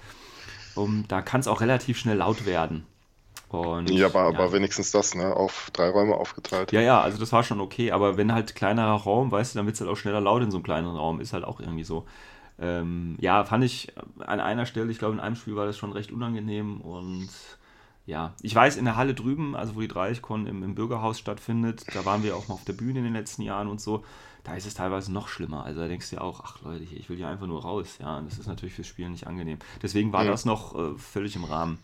[0.76, 2.86] um, da kann es auch relativ schnell laut werden.
[3.50, 4.28] Und, ja, aber, ja.
[4.30, 5.36] aber wenigstens das, ne?
[5.36, 6.72] Auf drei Räume aufgeteilt.
[6.72, 9.66] Ja, ja, also das war schon okay, aber wenn halt kleinerer Raum, weißt du, dann
[9.66, 11.84] wird es halt auch schneller laut in so einem kleinen Raum, ist halt auch irgendwie
[11.84, 12.06] so.
[12.60, 15.92] Ähm, ja, fand ich an einer Stelle, ich glaube in einem Spiel war das schon
[15.92, 17.30] recht unangenehm und
[18.06, 21.86] ja, ich weiß, in der Halle drüben, also wo die Dreichkon im, im Bürgerhaus stattfindet,
[21.94, 24.04] da waren wir auch mal auf der Bühne in den letzten Jahren und so,
[24.44, 25.64] da ist es teilweise noch schlimmer.
[25.64, 28.18] Also da denkst du ja auch, ach Leute, ich will hier einfach nur raus, ja,
[28.18, 29.60] und das ist natürlich fürs Spielen nicht angenehm.
[29.82, 30.32] Deswegen war ja.
[30.32, 31.80] das noch äh, völlig im Rahmen.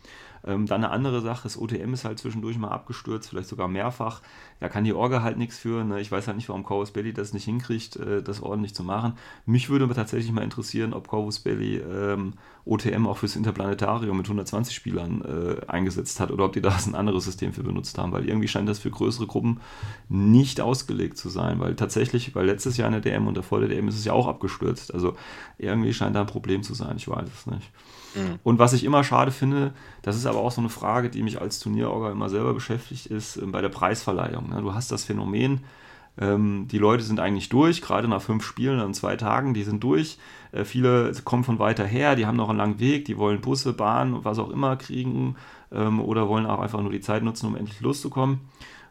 [0.46, 4.22] Ähm, dann eine andere Sache, das OTM ist halt zwischendurch mal abgestürzt, vielleicht sogar mehrfach.
[4.60, 5.84] Da kann die Orga halt nichts für.
[5.84, 6.00] Ne?
[6.00, 9.14] Ich weiß halt nicht, warum Corvus Belly das nicht hinkriegt, äh, das ordentlich zu machen.
[9.46, 12.34] Mich würde aber tatsächlich mal interessieren, ob Corvus Belly ähm,
[12.66, 16.96] OTM auch fürs Interplanetarium mit 120 Spielern äh, eingesetzt hat oder ob die da ein
[16.96, 19.60] anderes System für benutzt haben, weil irgendwie scheint das für größere Gruppen
[20.08, 23.70] nicht ausgelegt zu sein, weil tatsächlich, weil letztes Jahr in der DM und davor der
[23.70, 24.94] DM ist es ja auch abgestürzt.
[24.94, 25.16] Also
[25.58, 27.72] irgendwie scheint da ein Problem zu sein, ich weiß es nicht.
[28.16, 28.40] Mhm.
[28.44, 31.42] Und was ich immer schade finde, das ist aber auch so eine Frage, die mich
[31.42, 34.50] als Turnierorga immer selber beschäftigt, ist äh, bei der Preisverleihung.
[34.50, 34.62] Ne?
[34.62, 35.64] Du hast das Phänomen,
[36.20, 39.84] ähm, die Leute sind eigentlich durch, gerade nach fünf Spielen an zwei Tagen, die sind
[39.84, 40.18] durch.
[40.52, 43.74] Äh, viele kommen von weiter her, die haben noch einen langen Weg, die wollen Busse,
[43.74, 45.36] Bahn, was auch immer kriegen
[45.72, 48.42] ähm, oder wollen auch einfach nur die Zeit nutzen, um endlich loszukommen.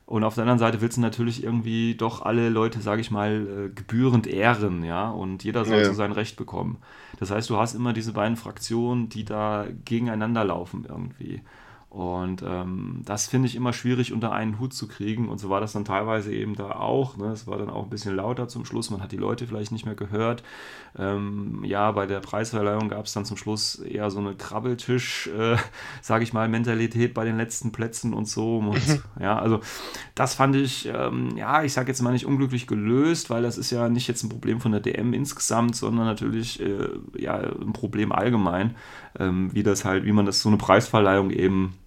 [0.09, 3.68] Und auf der anderen Seite willst du natürlich irgendwie doch alle Leute, sage ich mal,
[3.68, 5.84] äh, gebührend ehren, ja, und jeder soll ja.
[5.84, 6.78] so sein Recht bekommen.
[7.20, 11.42] Das heißt, du hast immer diese beiden Fraktionen, die da gegeneinander laufen irgendwie.
[11.91, 15.30] Und ähm, das finde ich immer schwierig unter einen Hut zu kriegen.
[15.30, 17.16] Und so war das dann teilweise eben da auch.
[17.16, 17.28] Ne?
[17.28, 18.91] Es war dann auch ein bisschen lauter zum Schluss.
[18.91, 20.43] Man hat die Leute vielleicht nicht mehr gehört.
[20.99, 25.57] Ähm, ja, bei der Preisverleihung gab es dann zum Schluss eher so eine Krabbeltisch, äh,
[26.03, 28.59] sage ich mal, Mentalität bei den letzten Plätzen und so.
[28.59, 29.03] Und, mhm.
[29.18, 29.61] ja, also
[30.14, 33.70] das fand ich, ähm, ja, ich sage jetzt mal nicht unglücklich gelöst, weil das ist
[33.70, 38.12] ja nicht jetzt ein Problem von der DM insgesamt, sondern natürlich äh, ja ein Problem
[38.12, 38.76] allgemein,
[39.18, 41.78] ähm, wie das halt, wie man das so eine Preisverleihung eben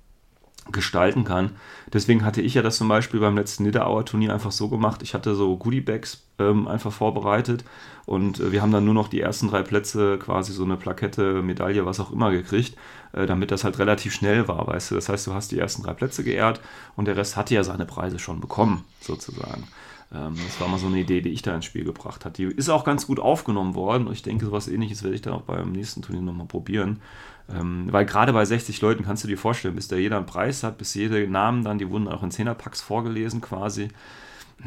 [0.72, 1.52] gestalten kann.
[1.94, 5.02] Deswegen hatte ich ja das zum Beispiel beim letzten Niederauer Turnier einfach so gemacht.
[5.04, 7.64] Ich hatte so Goodiebags ähm, einfach vorbereitet
[8.06, 11.42] und äh, wir haben dann nur noch die ersten drei Plätze quasi so eine Plakette,
[11.42, 12.76] Medaille, was auch immer gekriegt,
[13.14, 14.96] äh, damit das halt relativ schnell war, weißt du.
[14.96, 16.62] Das heißt, du hast die ersten drei Plätze geehrt
[16.96, 19.68] und der Rest hatte ja seine Preise schon bekommen, sozusagen.
[20.14, 22.36] Ähm, das war mal so eine Idee, die ich da ins Spiel gebracht habe.
[22.36, 25.34] Die ist auch ganz gut aufgenommen worden und ich denke, sowas ähnliches werde ich dann
[25.34, 27.02] auch beim nächsten Turnier nochmal probieren.
[27.50, 30.64] Ähm, weil gerade bei 60 Leuten kannst du dir vorstellen, bis da jeder einen Preis
[30.64, 33.90] hat, bis jede Namen dann, die wurden auch in 10er-Packs vorgelesen quasi.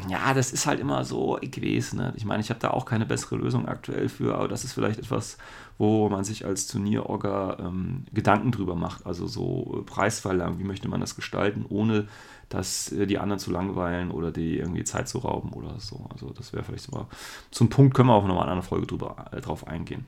[0.09, 1.97] Ja, das ist halt immer so gewesen.
[1.97, 2.13] Ne?
[2.15, 4.99] Ich meine, ich habe da auch keine bessere Lösung aktuell für, aber das ist vielleicht
[4.99, 5.37] etwas,
[5.77, 9.05] wo man sich als Turnierorga ähm, Gedanken drüber macht.
[9.05, 12.07] Also so Preisverlangen, wie möchte man das gestalten, ohne
[12.49, 16.05] dass äh, die anderen zu langweilen oder die irgendwie Zeit zu rauben oder so.
[16.11, 17.07] Also das wäre vielleicht so
[17.51, 20.05] zum Punkt, können wir auch nochmal in einer Folge drüber, äh, drauf eingehen.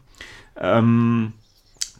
[0.56, 1.34] Ähm,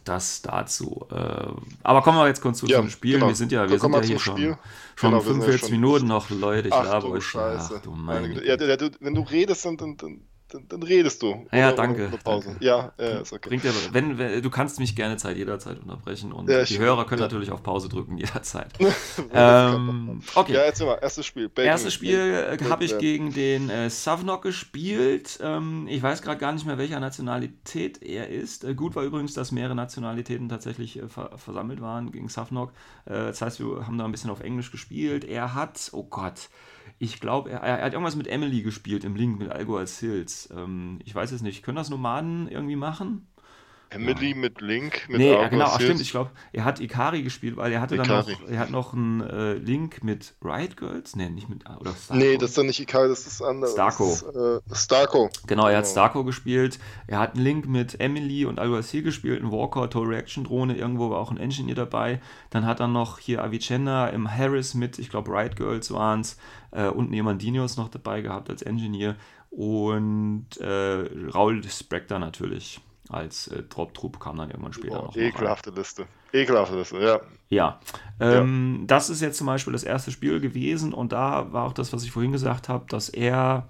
[0.08, 1.06] das dazu.
[1.10, 1.48] Äh,
[1.82, 3.14] aber kommen wir jetzt kurz zu ja, dem Spiel.
[3.14, 3.28] Genau.
[3.28, 4.56] Wir sind ja, wir sind ja hier schon,
[4.96, 6.68] schon genau, 45 ja schon Minuten noch, Leute.
[6.68, 7.36] Ich glaube euch.
[7.36, 8.44] Ach du meine.
[8.44, 11.46] Ja, wenn du redest, dann, dann, dann, dann redest du.
[11.52, 12.10] Ja, danke.
[12.24, 12.56] danke.
[12.60, 13.50] Ja, ja, ist okay.
[13.50, 17.04] Bringt ja, wenn, wenn, du kannst mich gerne Zeit jederzeit unterbrechen und ja, die Hörer
[17.04, 17.26] können ja.
[17.26, 18.72] natürlich auf Pause drücken jederzeit.
[19.32, 20.54] ähm, okay.
[20.54, 21.48] Ja, jetzt mal, erstes Spiel.
[21.48, 21.68] Bacon.
[21.68, 25.38] Erstes Spiel äh, habe ich gegen den äh, Savnok gespielt.
[25.42, 28.64] Ähm, ich weiß gerade gar nicht mehr, welcher Nationalität er ist.
[28.64, 32.72] Äh, gut war übrigens, dass mehrere Nationalitäten tatsächlich äh, ver versammelt waren gegen Savnok.
[33.04, 35.24] Äh, das heißt, wir haben da ein bisschen auf Englisch gespielt.
[35.24, 36.48] Er hat, oh Gott,
[36.98, 40.48] ich glaube, er, er, hat irgendwas mit Emily gespielt im Link mit Algo als Hills.
[40.56, 41.62] Ähm, ich weiß es nicht.
[41.62, 43.26] Können das Nomaden irgendwie machen?
[43.90, 44.36] Emily ja.
[44.36, 47.72] mit Link, mit Nee, ja, genau, ach, stimmt, ich glaube, er hat Ikari gespielt, weil
[47.72, 48.08] er hatte Ikari.
[48.08, 51.94] dann noch, er hat noch einen äh, Link mit Riot Girls, nee, nicht mit, oder
[51.94, 52.20] Starco.
[52.20, 53.72] Nee, das ist dann nicht Ikari, das ist anders.
[53.72, 54.12] Starco.
[54.12, 55.30] Ist, äh, Starco.
[55.46, 55.92] Genau, er hat genau.
[55.92, 60.44] Starco gespielt, er hat einen Link mit Emily und Alguacil gespielt, einen Walker, Total Reaction
[60.44, 62.20] Drohne, irgendwo war auch ein Engineer dabei,
[62.50, 66.36] dann hat er noch hier Avicenna im Harris mit, ich glaube Riot Girls waren es,
[66.70, 69.16] äh, und Nemandinius noch dabei gehabt als Engineer
[69.50, 71.04] und äh,
[71.34, 75.16] Raul Spector natürlich als äh, Drop-Trupp kam dann irgendwann später oh, noch.
[75.16, 76.06] Ekelhafte Liste.
[76.32, 77.20] Ekelhafte Liste, ja.
[77.48, 77.80] Ja.
[78.20, 78.86] Ähm, ja.
[78.86, 82.04] Das ist jetzt zum Beispiel das erste Spiel gewesen und da war auch das, was
[82.04, 83.66] ich vorhin gesagt habe, dass er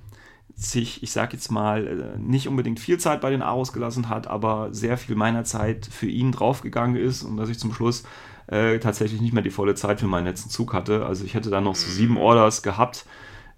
[0.57, 4.27] sich, ich sag jetzt mal, äh, nicht unbedingt viel Zeit bei den Aros gelassen hat,
[4.27, 8.03] aber sehr viel meiner Zeit für ihn draufgegangen ist und dass ich zum Schluss
[8.49, 11.07] äh, tatsächlich nicht mehr die volle Zeit für meinen letzten Zug hatte.
[11.07, 12.17] Also ich hätte dann noch so sieben.
[12.17, 13.07] Orders gehabt,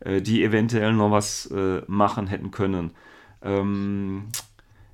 [0.01, 2.91] äh, die eventuell noch was äh, machen hätten können.
[3.43, 4.29] Ähm,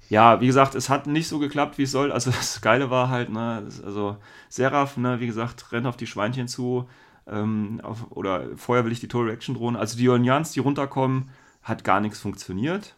[0.09, 2.13] ja, wie gesagt, es hat nicht so geklappt, wie es soll.
[2.13, 4.17] Also das Geile war halt, ne, also
[4.49, 6.89] Seraph, ne, wie gesagt, rennt auf die Schweinchen zu.
[7.27, 9.79] Ähm, auf, oder vorher will ich die Total Reaction Drohne.
[9.79, 11.31] Also die Onions, die runterkommen,
[11.63, 12.95] hat gar nichts funktioniert.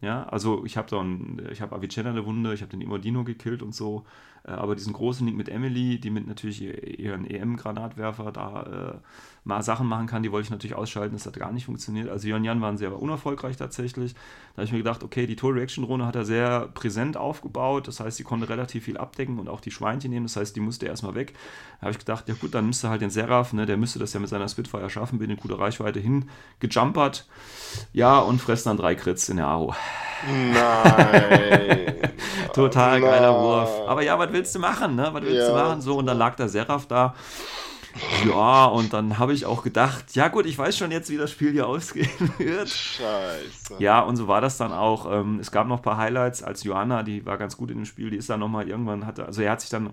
[0.00, 3.62] Ja, also ich habe dann, ich habe Avicenna eine Wunde, ich habe den Imodino gekillt
[3.62, 4.04] und so.
[4.44, 8.98] Äh, aber diesen großen Link mit Emily, die mit natürlich ihren EM-Granatwerfer da äh,
[9.44, 11.14] mal Sachen machen kann, die wollte ich natürlich ausschalten.
[11.16, 12.08] Das hat gar nicht funktioniert.
[12.08, 14.14] Also Jon Jan waren sehr unerfolgreich tatsächlich.
[14.14, 17.88] Da habe ich mir gedacht, okay, die Total Reaction Drohne hat er sehr präsent aufgebaut.
[17.88, 20.26] Das heißt, sie konnte relativ viel abdecken und auch die Schweinchen nehmen.
[20.26, 21.34] Das heißt, die musste erstmal weg.
[21.80, 24.12] Da habe ich gedacht, ja gut, dann müsste halt den Seraph, ne, der müsste das
[24.12, 27.26] ja mit seiner Spitfire schaffen, bin in gute Reichweite hingejumpert.
[27.92, 29.74] Ja, und fressen dann drei Crits in der Aro.
[30.28, 31.94] Nein.
[32.54, 33.70] Total geiler Wurf.
[33.88, 35.08] Aber ja, was willst du machen, ne?
[35.12, 35.48] Was willst ja.
[35.48, 35.80] du machen?
[35.80, 37.14] So, und dann lag der Seraph da.
[38.26, 41.30] Ja, und dann habe ich auch gedacht, ja gut, ich weiß schon jetzt, wie das
[41.30, 42.08] Spiel hier ausgehen
[42.38, 42.68] wird.
[42.68, 43.76] Scheiße.
[43.78, 45.10] Ja, und so war das dann auch.
[45.10, 47.84] Ähm, es gab noch ein paar Highlights, als Johanna, die war ganz gut in dem
[47.84, 49.92] Spiel, die ist dann nochmal irgendwann, hatte, also er hat sich dann,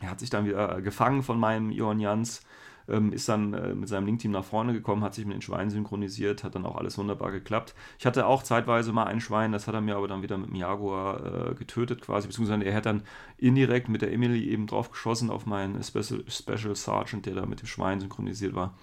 [0.00, 2.40] er hat sich dann wieder gefangen von meinem Johann Jans
[2.88, 5.70] ähm, ist dann äh, mit seinem Link-Team nach vorne gekommen, hat sich mit den Schweinen
[5.70, 7.74] synchronisiert, hat dann auch alles wunderbar geklappt.
[7.98, 10.50] Ich hatte auch zeitweise mal ein Schwein, das hat er mir aber dann wieder mit
[10.50, 13.02] dem Jaguar äh, getötet quasi, beziehungsweise er hat dann
[13.38, 17.60] indirekt mit der Emily eben drauf geschossen auf meinen Special, Special Sergeant, der da mit
[17.60, 18.74] dem Schwein synchronisiert war.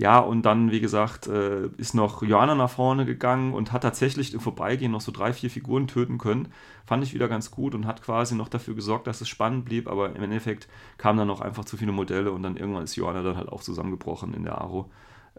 [0.00, 4.32] Ja, und dann, wie gesagt, äh, ist noch Joanna nach vorne gegangen und hat tatsächlich
[4.32, 6.52] im Vorbeigehen noch so drei, vier Figuren töten können.
[6.86, 9.88] Fand ich wieder ganz gut und hat quasi noch dafür gesorgt, dass es spannend blieb,
[9.88, 10.68] aber im Endeffekt
[10.98, 13.60] kamen dann noch einfach zu viele Modelle und dann irgendwann ist Joanna dann halt auch
[13.60, 14.88] zusammengebrochen in der Aro,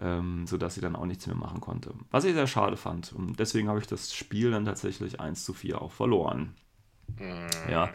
[0.02, 1.94] ähm, sodass sie dann auch nichts mehr machen konnte.
[2.12, 3.14] Was ich sehr schade fand.
[3.14, 6.54] Und deswegen habe ich das Spiel dann tatsächlich 1 zu 4 auch verloren.
[7.72, 7.90] Ja,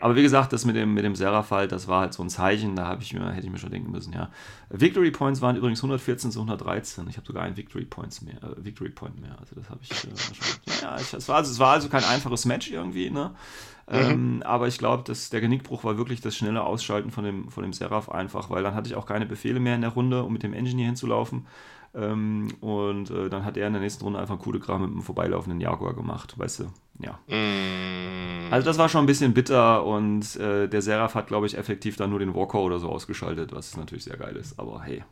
[0.00, 2.76] aber wie gesagt, das mit dem, mit dem Seraph das war halt so ein Zeichen,
[2.76, 4.30] da ich mir, hätte ich mir schon denken müssen, ja.
[4.70, 7.08] Victory Points waren übrigens 114 zu 113.
[7.08, 9.36] Ich habe sogar einen Victory Points mehr, äh, Victory Point mehr.
[9.40, 10.10] Also das habe ich äh, schon.
[10.82, 13.32] Ja, ich, es, war, also, es war also kein einfaches Match irgendwie, ne?
[13.90, 13.96] Mhm.
[13.96, 17.72] Ähm, aber ich glaube, der Genickbruch war wirklich das schnelle Ausschalten von dem, von dem
[17.72, 20.42] Seraph einfach, weil dann hatte ich auch keine Befehle mehr in der Runde, um mit
[20.42, 21.46] dem Engineer hinzulaufen.
[21.94, 25.02] Ähm, und äh, dann hat er in der nächsten Runde einfach ein Kram mit einem
[25.02, 26.64] vorbeilaufenden Jaguar gemacht, weißt du?
[27.00, 27.18] Ja.
[27.34, 28.52] Mm.
[28.52, 31.96] Also das war schon ein bisschen bitter und äh, der Seraph hat, glaube ich, effektiv
[31.96, 35.04] dann nur den Walker oder so ausgeschaltet, was natürlich sehr geil ist, aber hey.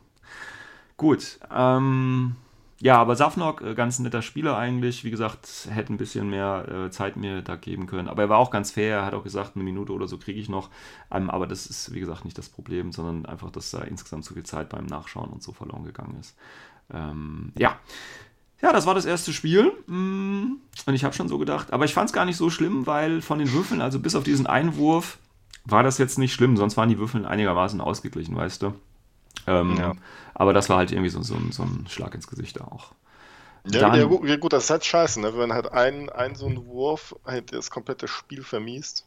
[0.97, 1.39] Gut.
[1.53, 2.35] Ähm,
[2.79, 5.03] ja, aber Safnok, äh, ganz netter Spieler eigentlich.
[5.03, 8.07] Wie gesagt, hätte ein bisschen mehr äh, Zeit mir da geben können.
[8.07, 8.97] Aber er war auch ganz fair.
[8.97, 10.69] Er hat auch gesagt, eine Minute oder so kriege ich noch.
[11.09, 14.35] Ähm, aber das ist, wie gesagt, nicht das Problem, sondern einfach, dass da insgesamt zu
[14.35, 16.35] viel Zeit beim Nachschauen und so verloren gegangen ist.
[16.93, 17.79] Ähm, ja.
[18.61, 19.71] Ja, das war das erste Spiel.
[19.87, 21.73] Mm, und ich habe schon so gedacht.
[21.73, 24.23] Aber ich fand es gar nicht so schlimm, weil von den Würfeln, also bis auf
[24.23, 25.17] diesen Einwurf,
[25.65, 26.57] war das jetzt nicht schlimm.
[26.57, 28.73] Sonst waren die Würfeln einigermaßen ausgeglichen, weißt du.
[29.47, 29.93] Ähm, ja.
[30.33, 32.91] Aber das war halt irgendwie so, so, so, ein Schlag ins Gesicht auch.
[33.65, 35.37] Ja, dann, ja, gut, das ist halt scheiße, ne?
[35.37, 39.06] wenn halt ein, ein so ein Wurf halt das komplette Spiel vermiest.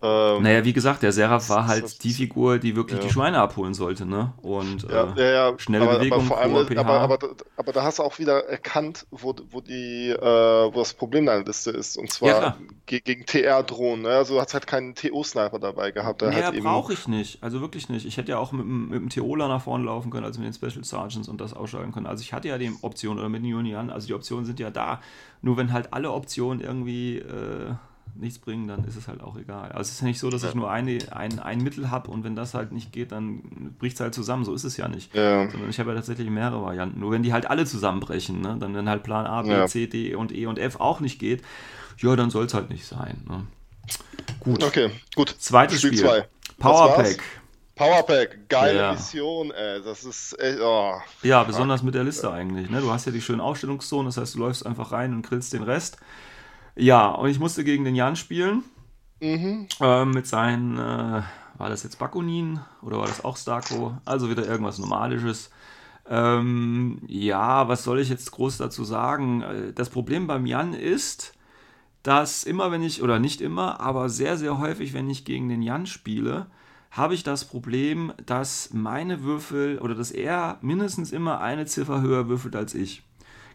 [0.00, 3.04] Ähm, naja, wie gesagt, der Seraph war halt die Figur, die wirklich ja.
[3.04, 4.32] die Schweine abholen sollte, ne?
[4.42, 7.18] Und ja, äh, ja, schnelle aber, Bewegung, aber, vor allem, aber, aber,
[7.56, 11.44] aber, da hast du auch wieder erkannt, wo, wo, die, äh, wo das Problem deiner
[11.44, 11.96] Liste ist.
[11.96, 14.02] Und zwar ge gegen TR-Drohnen.
[14.02, 14.10] Ne?
[14.10, 16.22] Also du hast halt keinen TO-Sniper dabei gehabt.
[16.22, 17.42] Der naja, halt brauche ich nicht.
[17.42, 18.06] Also wirklich nicht.
[18.06, 20.54] Ich hätte ja auch mit, mit dem TOler nach vorne laufen können, also mit den
[20.54, 22.06] Special Sergeants und das ausschalten können.
[22.06, 24.70] Also ich hatte ja die Option, oder mit den Union, also die Optionen sind ja
[24.70, 25.00] da.
[25.42, 27.18] Nur wenn halt alle Optionen irgendwie...
[27.18, 27.74] Äh,
[28.14, 29.72] nichts bringen, dann ist es halt auch egal.
[29.72, 32.24] Also es ist ja nicht so, dass ich nur eine, ein, ein Mittel habe und
[32.24, 34.44] wenn das halt nicht geht, dann bricht es halt zusammen.
[34.44, 35.14] So ist es ja nicht.
[35.14, 35.48] Ja.
[35.50, 37.00] Sondern ich habe ja tatsächlich mehrere Varianten.
[37.00, 38.56] Nur wenn die halt alle zusammenbrechen, ne?
[38.58, 39.66] dann wenn halt Plan A, B, ja.
[39.66, 41.42] C, D und E und F auch nicht geht,
[41.98, 43.24] ja, dann soll es halt nicht sein.
[43.28, 43.46] Ne?
[44.40, 44.62] Gut.
[44.62, 45.34] Okay, gut.
[45.38, 45.98] Zweites Spiel.
[45.98, 46.24] Spiel.
[46.58, 47.18] Powerpack.
[47.74, 48.92] Powerpack, geile ja.
[48.92, 49.80] Mission, ey.
[49.82, 50.58] Das ist echt.
[50.60, 52.68] Oh, ja, besonders mit der Liste eigentlich.
[52.68, 52.80] Ne?
[52.80, 55.62] Du hast ja die schönen Aufstellungszonen, das heißt, du läufst einfach rein und grillst den
[55.62, 55.98] Rest.
[56.78, 58.62] Ja, und ich musste gegen den Jan spielen.
[59.20, 59.66] Mhm.
[59.80, 61.22] Äh, mit seinen, äh,
[61.58, 63.98] war das jetzt Bakunin oder war das auch Starko?
[64.04, 65.50] Also wieder irgendwas Normalisches.
[66.08, 69.42] Ähm, ja, was soll ich jetzt groß dazu sagen?
[69.42, 71.34] Äh, das Problem beim Jan ist,
[72.04, 75.62] dass immer wenn ich, oder nicht immer, aber sehr, sehr häufig, wenn ich gegen den
[75.62, 76.46] Jan spiele,
[76.92, 82.28] habe ich das Problem, dass meine Würfel oder dass er mindestens immer eine Ziffer höher
[82.28, 83.02] würfelt als ich.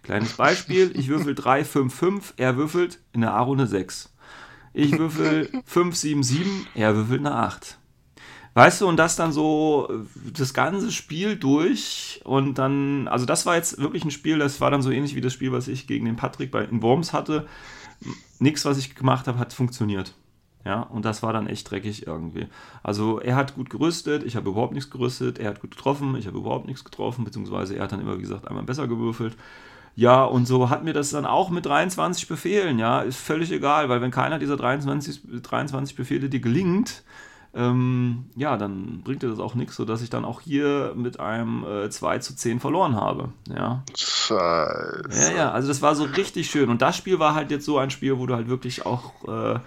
[0.04, 4.14] Kleines Beispiel, ich würfel 3, 5, 5, er würfelt in der A-Runde 6.
[4.74, 7.80] Ich würfel 5, 7, 7, er würfelt eine 8.
[8.56, 13.56] Weißt du, und das dann so das ganze Spiel durch und dann, also das war
[13.56, 16.06] jetzt wirklich ein Spiel, das war dann so ähnlich wie das Spiel, was ich gegen
[16.06, 17.48] den Patrick bei in Worms hatte.
[18.40, 20.14] Nichts, was ich gemacht habe, hat funktioniert.
[20.66, 22.48] Ja, und das war dann echt dreckig irgendwie.
[22.84, 26.28] Also er hat gut gerüstet, ich habe überhaupt nichts gerüstet, er hat gut getroffen, ich
[26.28, 29.36] habe überhaupt nichts getroffen, beziehungsweise er hat dann immer, wie gesagt, einmal besser gewürfelt.
[29.96, 33.90] Ja, und so hat mir das dann auch mit 23 Befehlen, ja, ist völlig egal,
[33.90, 37.04] weil wenn keiner dieser 23, 23 Befehle dir gelingt,
[37.56, 41.64] ähm, ja, dann bringt dir das auch nichts, sodass ich dann auch hier mit einem
[41.64, 43.30] äh, 2 zu 10 verloren habe.
[43.48, 43.84] Ja.
[43.96, 45.32] Scheiße.
[45.32, 46.70] Ja, ja, also das war so richtig schön.
[46.70, 49.60] Und das Spiel war halt jetzt so ein Spiel, wo du halt wirklich auch äh,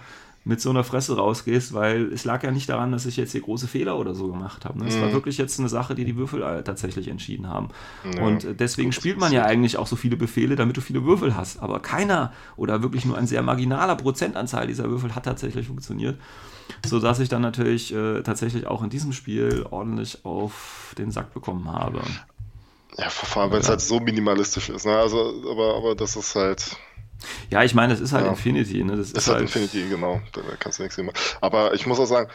[0.47, 3.41] mit so einer Fresse rausgehst, weil es lag ja nicht daran, dass ich jetzt hier
[3.41, 4.79] große Fehler oder so gemacht habe.
[4.79, 4.87] Ne?
[4.87, 5.01] Es mhm.
[5.01, 7.69] war wirklich jetzt eine Sache, die die Würfel äh, tatsächlich entschieden haben.
[8.15, 8.23] Ja.
[8.23, 11.35] Und äh, deswegen spielt man ja eigentlich auch so viele Befehle, damit du viele Würfel
[11.35, 11.61] hast.
[11.61, 16.17] Aber keiner oder wirklich nur ein sehr marginaler Prozentanzahl dieser Würfel hat tatsächlich funktioniert.
[16.85, 21.69] Sodass ich dann natürlich äh, tatsächlich auch in diesem Spiel ordentlich auf den Sack bekommen
[21.71, 22.01] habe.
[22.97, 24.85] Ja, vor allem, wenn es halt so minimalistisch ist.
[24.85, 24.97] Ne?
[24.97, 26.77] Also, aber, aber das ist halt
[27.49, 28.31] ja, ich meine, das ist halt ja.
[28.31, 28.83] Infinity.
[28.83, 28.97] Ne?
[28.97, 30.21] Das ist, ist halt, halt Infinity, genau.
[30.33, 31.17] Da kannst du nichts machen.
[31.41, 32.29] Aber ich muss auch sagen,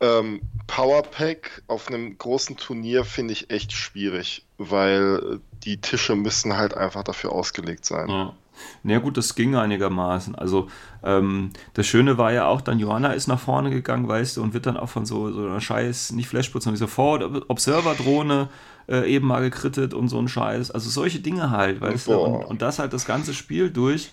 [0.00, 6.74] ähm, Powerpack auf einem großen Turnier finde ich echt schwierig, weil die Tische müssen halt
[6.74, 8.08] einfach dafür ausgelegt sein.
[8.08, 8.34] Ja.
[8.82, 10.34] Na ja, gut, das ging einigermaßen.
[10.34, 10.68] Also
[11.02, 14.54] ähm, das Schöne war ja auch, dann Johanna ist nach vorne gegangen, weißt du, und
[14.54, 18.48] wird dann auch von so, so einer scheiß, nicht Flashputz, sondern diese Forward-Observer-Drohne
[18.88, 20.70] äh, eben mal gekrittet und so ein Scheiß.
[20.70, 22.14] Also solche Dinge halt, weißt Boah.
[22.14, 24.10] du, und, und das halt das ganze Spiel durch.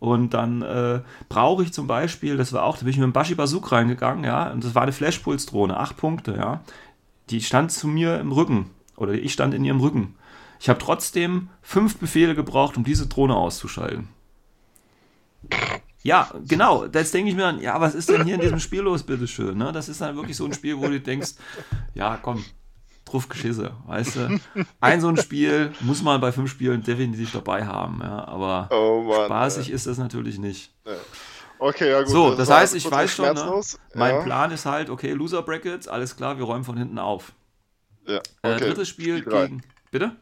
[0.00, 3.12] Und dann äh, brauche ich zum Beispiel, das war auch, da bin ich mit dem
[3.12, 6.60] Bashi Bazuk reingegangen, ja, und das war eine Flashpulse-Drohne, acht Punkte, ja.
[7.30, 10.14] Die stand zu mir im Rücken, oder ich stand in ihrem Rücken.
[10.60, 14.08] Ich habe trotzdem fünf Befehle gebraucht, um diese Drohne auszuschalten.
[16.02, 16.84] Ja, genau.
[16.86, 19.58] Jetzt denke ich mir dann, ja, was ist denn hier in diesem Spiel los, bitteschön?
[19.58, 19.72] Ne?
[19.72, 21.34] Das ist dann wirklich so ein Spiel, wo du denkst,
[21.94, 22.44] ja, komm,
[23.10, 24.40] drauf geschisse, weißt du?
[24.80, 29.02] Ein so ein Spiel muss man bei fünf Spielen definitiv dabei haben, ja, aber oh
[29.02, 29.74] Mann, spaßig ey.
[29.74, 30.72] ist das natürlich nicht.
[30.86, 30.92] Ja.
[31.60, 32.10] Okay, ja gut.
[32.10, 33.60] So, das, das heißt, ich weiß schon, ne?
[33.94, 34.22] mein ja.
[34.22, 37.32] Plan ist halt, okay, Loser Brackets, alles klar, wir räumen von hinten auf.
[38.06, 38.52] Ja, äh, okay.
[38.52, 39.62] äh, drittes Spiel, Spiel gegen.
[39.90, 40.16] Bitte?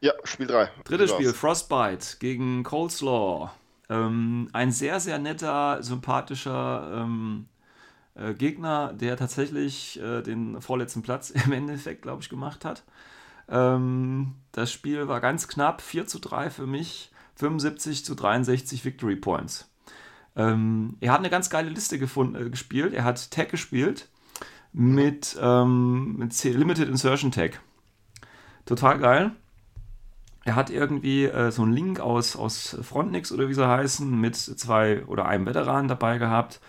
[0.00, 0.70] Ja, Spiel 3.
[0.84, 3.50] Drittes Spiel, Frostbite gegen Coleslaw.
[3.90, 7.48] Ähm, ein sehr, sehr netter, sympathischer ähm,
[8.14, 12.84] äh, Gegner, der tatsächlich äh, den vorletzten Platz im Endeffekt, glaube ich, gemacht hat.
[13.48, 19.16] Ähm, das Spiel war ganz knapp, 4 zu 3 für mich, 75 zu 63 Victory
[19.16, 19.70] Points.
[20.36, 22.94] Ähm, er hat eine ganz geile Liste gefunden, äh, gespielt.
[22.94, 24.08] Er hat Tag gespielt
[24.72, 27.60] mit, ähm, mit Limited Insertion Tag.
[28.66, 29.32] Total geil.
[30.44, 34.36] Er hat irgendwie äh, so einen Link aus, aus Frontnix oder wie sie heißen, mit
[34.36, 36.60] zwei oder einem Veteran dabei gehabt.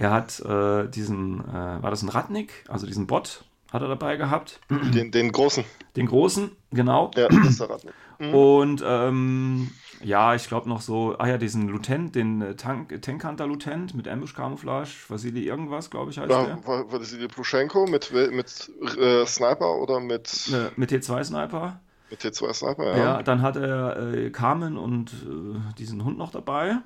[0.00, 4.16] Er hat äh, diesen, äh, war das ein Ratnik, also diesen Bot, hat er dabei
[4.16, 4.58] gehabt.
[4.70, 5.62] Den, den großen.
[5.94, 7.10] Den großen, genau.
[7.16, 7.92] Ja, das ist der Ratnik.
[8.18, 8.34] Mhm.
[8.34, 9.70] Und ähm,
[10.02, 14.08] ja, ich glaube noch so, ah ja, diesen Lutent, den äh, Tank, Tankhunter Lutent mit
[14.08, 16.64] Ambush Camouflage, Vasili irgendwas, glaube ich, heißt ja, der.
[16.64, 20.48] Vasili Pluschenko mit, mit äh, Sniper oder mit.
[20.50, 21.78] Ne, mit T2 Sniper.
[22.08, 23.22] Mit T2 Sniper, Ja, ja.
[23.22, 26.78] dann hat er äh, Carmen und äh, diesen Hund noch dabei.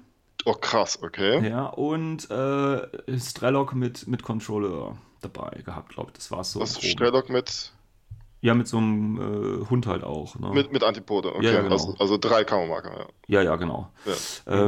[0.44, 1.48] Oh, krass, okay.
[1.48, 6.18] Ja, und äh, Strelok mit, mit Controller dabei gehabt, glaube ich.
[6.18, 6.60] Das war so.
[6.60, 6.88] Was Groben.
[6.88, 7.72] Strelok mit,
[8.42, 10.38] Ja, mit so einem äh, Hund halt auch.
[10.38, 10.50] Ne?
[10.50, 11.46] mit, mit Antipode, okay.
[11.46, 11.72] Ja, genau.
[11.72, 13.06] also, also drei Kammermarker, ja.
[13.26, 13.88] Ja, ja, genau.
[14.04, 14.12] ja.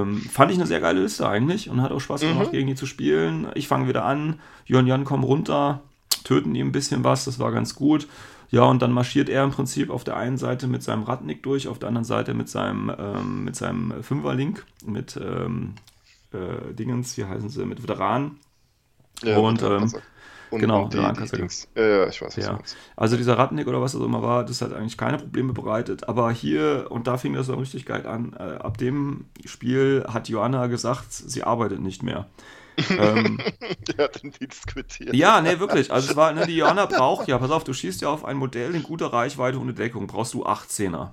[0.00, 2.52] Ähm, fand ich eine sehr geile Liste eigentlich und hat auch Spaß gemacht, Mhm.
[2.52, 3.50] gegen die zu spielen.
[3.54, 5.82] Ich fange wieder an, Jörn Jan kommen runter,
[6.24, 8.08] töten ihm ein bisschen was, das war ganz gut.
[8.50, 11.68] Ja, und dann marschiert er im Prinzip auf der einen Seite mit seinem Radnick durch,
[11.68, 15.74] auf der anderen Seite mit seinem, ähm, mit seinem Fünferlink, mit ähm,
[16.32, 18.38] äh, Dingens, wie heißen sie, mit Veteranen.
[19.22, 19.92] Ja, Und, ähm,
[20.50, 21.36] und, genau, und die, die.
[21.36, 21.68] Dings.
[21.74, 22.58] Ja, ja, ich weiß, was Ja,
[22.94, 26.08] also dieser Radnick oder was das immer war, das hat eigentlich keine Probleme bereitet.
[26.08, 30.28] Aber hier, und da fing das dann richtig geil an, äh, ab dem Spiel hat
[30.28, 32.28] Joanna gesagt, sie arbeitet nicht mehr.
[32.90, 33.38] Ähm,
[33.88, 35.14] Der hat den Dienst quittiert.
[35.14, 35.92] ja, nee, wirklich.
[35.92, 38.36] Also es war, ne, die Joanna braucht, ja, pass auf, du schießt ja auf ein
[38.36, 41.10] Modell in guter Reichweite ohne Deckung, brauchst du 18er.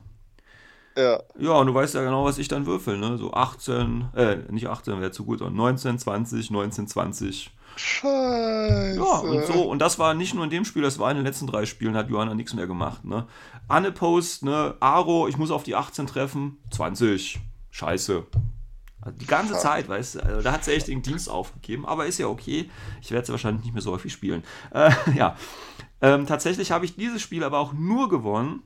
[0.96, 1.20] Ja.
[1.40, 3.18] Ja, und du weißt ja genau, was ich dann würfel, ne?
[3.18, 7.52] So 18, äh, nicht 18 wäre zu gut, sondern 19, 20, 19, 20.
[7.76, 8.96] Scheiße.
[8.98, 11.26] Ja, und so, und das war nicht nur in dem Spiel, das war in den
[11.26, 13.26] letzten drei Spielen, hat Johanna nichts mehr gemacht, ne?
[13.68, 14.76] Anne Post, ne?
[14.80, 17.40] Aro, ich muss auf die 18 treffen, 20.
[17.72, 18.28] Scheiße.
[19.04, 22.06] Also die ganze Zeit, weißt du, also da hat sie echt den Dienst aufgegeben, aber
[22.06, 22.70] ist ja okay.
[23.02, 24.44] Ich werde sie wahrscheinlich nicht mehr so häufig spielen.
[24.72, 25.36] Äh, ja.
[26.02, 28.64] Ähm, tatsächlich habe ich dieses Spiel aber auch nur gewonnen.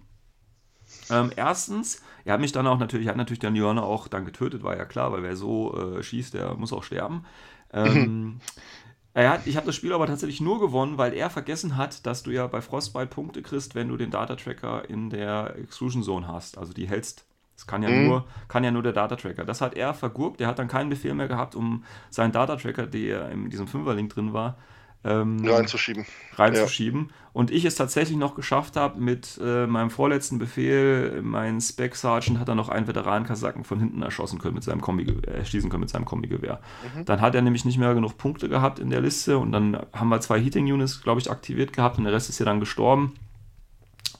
[1.09, 4.63] Ähm, erstens, er hat mich dann auch natürlich, hat natürlich dann Johanna auch dann getötet,
[4.63, 7.25] war ja klar, weil wer so äh, schießt, der muss auch sterben.
[7.73, 8.39] Ähm,
[9.15, 12.31] hat, ich habe das Spiel aber tatsächlich nur gewonnen, weil er vergessen hat, dass du
[12.31, 16.57] ja bei Frostbite Punkte kriegst, wenn du den Data Tracker in der Exclusion Zone hast.
[16.57, 17.25] Also die hältst.
[17.57, 18.07] Das kann ja, Mhm.
[18.07, 19.43] nur, kann ja nur der Data Tracker.
[19.43, 20.39] Das hat er vergurkt.
[20.39, 24.13] Der hat dann keinen Befehl mehr gehabt, um seinen Data Tracker, der in diesem Fünferlink
[24.13, 24.57] drin war,
[25.03, 26.05] ähm, Reinzuschieben.
[26.35, 27.11] reinzuschieben.
[27.33, 32.39] Und ich es tatsächlich noch geschafft habe, mit äh, meinem vorletzten Befehl, mein Spec Sergeant
[32.39, 35.89] hat dann noch einen Veteranenkasaken von hinten erschossen können mit seinem Kombi, erschießen können mit
[35.89, 36.59] seinem Kombigewehr.
[37.05, 40.09] Dann hat er nämlich nicht mehr genug Punkte gehabt in der Liste und dann haben
[40.09, 43.13] wir zwei Heating Units, glaube ich, aktiviert gehabt und der Rest ist ja dann gestorben.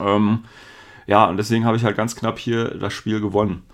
[0.00, 0.44] Ähm,
[1.08, 3.64] ja, und deswegen habe ich halt ganz knapp hier das Spiel gewonnen.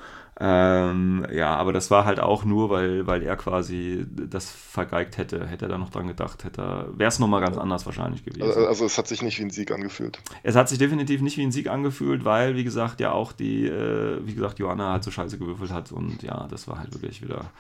[0.40, 5.46] Ähm, ja, aber das war halt auch nur, weil, weil er quasi das vergeigt hätte.
[5.46, 8.42] Hätte er da noch dran gedacht, hätte wäre es nochmal ganz anders wahrscheinlich gewesen.
[8.42, 10.20] Also, also es hat sich nicht wie ein Sieg angefühlt.
[10.44, 13.66] Es hat sich definitiv nicht wie ein Sieg angefühlt, weil, wie gesagt, ja auch die,
[13.66, 17.20] äh, wie gesagt, Johanna halt so scheiße gewürfelt hat und ja, das war halt wirklich
[17.20, 17.50] wieder.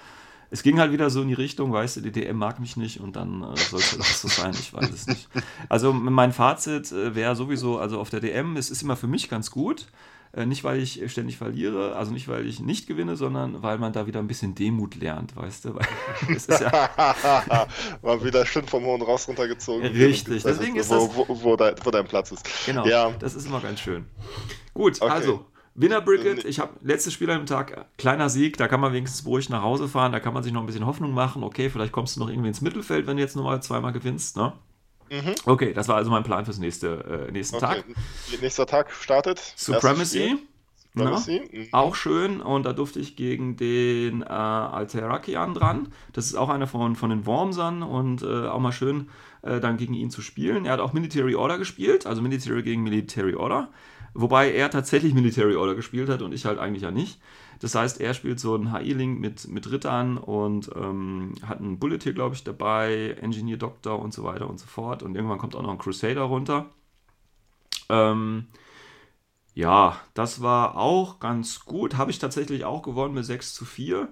[0.54, 3.00] Es ging halt wieder so in die Richtung, weißt du, die DM mag mich nicht
[3.00, 5.28] und dann äh, soll es auch so sein, ich weiß es nicht.
[5.68, 9.28] Also mein Fazit äh, wäre sowieso, also auf der DM, es ist immer für mich
[9.28, 9.86] ganz gut.
[10.32, 13.92] Äh, nicht, weil ich ständig verliere, also nicht, weil ich nicht gewinne, sondern weil man
[13.92, 15.74] da wieder ein bisschen Demut lernt, weißt du?
[15.74, 15.86] Weil
[16.36, 16.88] es ist ja,
[18.02, 19.88] War wieder schön vom hohen Ross runtergezogen.
[19.88, 22.44] Richtig, Das deswegen ist, ist wo, wo, wo, dein, wo dein Platz ist.
[22.64, 23.10] Genau, Ja.
[23.18, 24.06] das ist immer ganz schön.
[24.72, 25.10] Gut, Okay.
[25.12, 28.92] also, Winner Bricket, ich habe letztes Spiel an dem Tag, kleiner Sieg, da kann man
[28.92, 31.68] wenigstens beruhigt nach Hause fahren, da kann man sich noch ein bisschen Hoffnung machen, okay,
[31.68, 34.52] vielleicht kommst du noch irgendwie ins Mittelfeld, wenn du jetzt nochmal zweimal gewinnst, ne?
[35.10, 35.34] Mhm.
[35.44, 37.66] Okay, das war also mein Plan fürs nächste, äh, nächsten Okay.
[37.66, 37.84] Tag.
[38.40, 39.38] Nächster Tag startet.
[39.56, 40.38] Supremacy, ne?
[40.96, 41.42] Supremacy.
[41.52, 41.68] Mhm.
[41.72, 45.88] auch schön und da durfte ich gegen den äh, Alterakian dran.
[46.12, 49.10] Das ist auch einer von, von den Wormsern und äh, auch mal schön
[49.42, 50.64] äh, dann gegen ihn zu spielen.
[50.66, 53.68] Er hat auch Military Order gespielt, also Military gegen Military Order.
[54.14, 57.20] Wobei er tatsächlich Military Order gespielt hat und ich halt eigentlich ja nicht.
[57.60, 61.98] Das heißt, er spielt so einen HI-Link mit, mit Rittern und ähm, hat einen Bullet
[62.02, 65.02] hier, glaube ich, dabei, Engineer Doctor und so weiter und so fort.
[65.02, 66.70] Und irgendwann kommt auch noch ein Crusader runter.
[67.88, 68.46] Ähm,
[69.54, 71.96] ja, das war auch ganz gut.
[71.96, 74.08] Habe ich tatsächlich auch gewonnen mit 6 zu 4.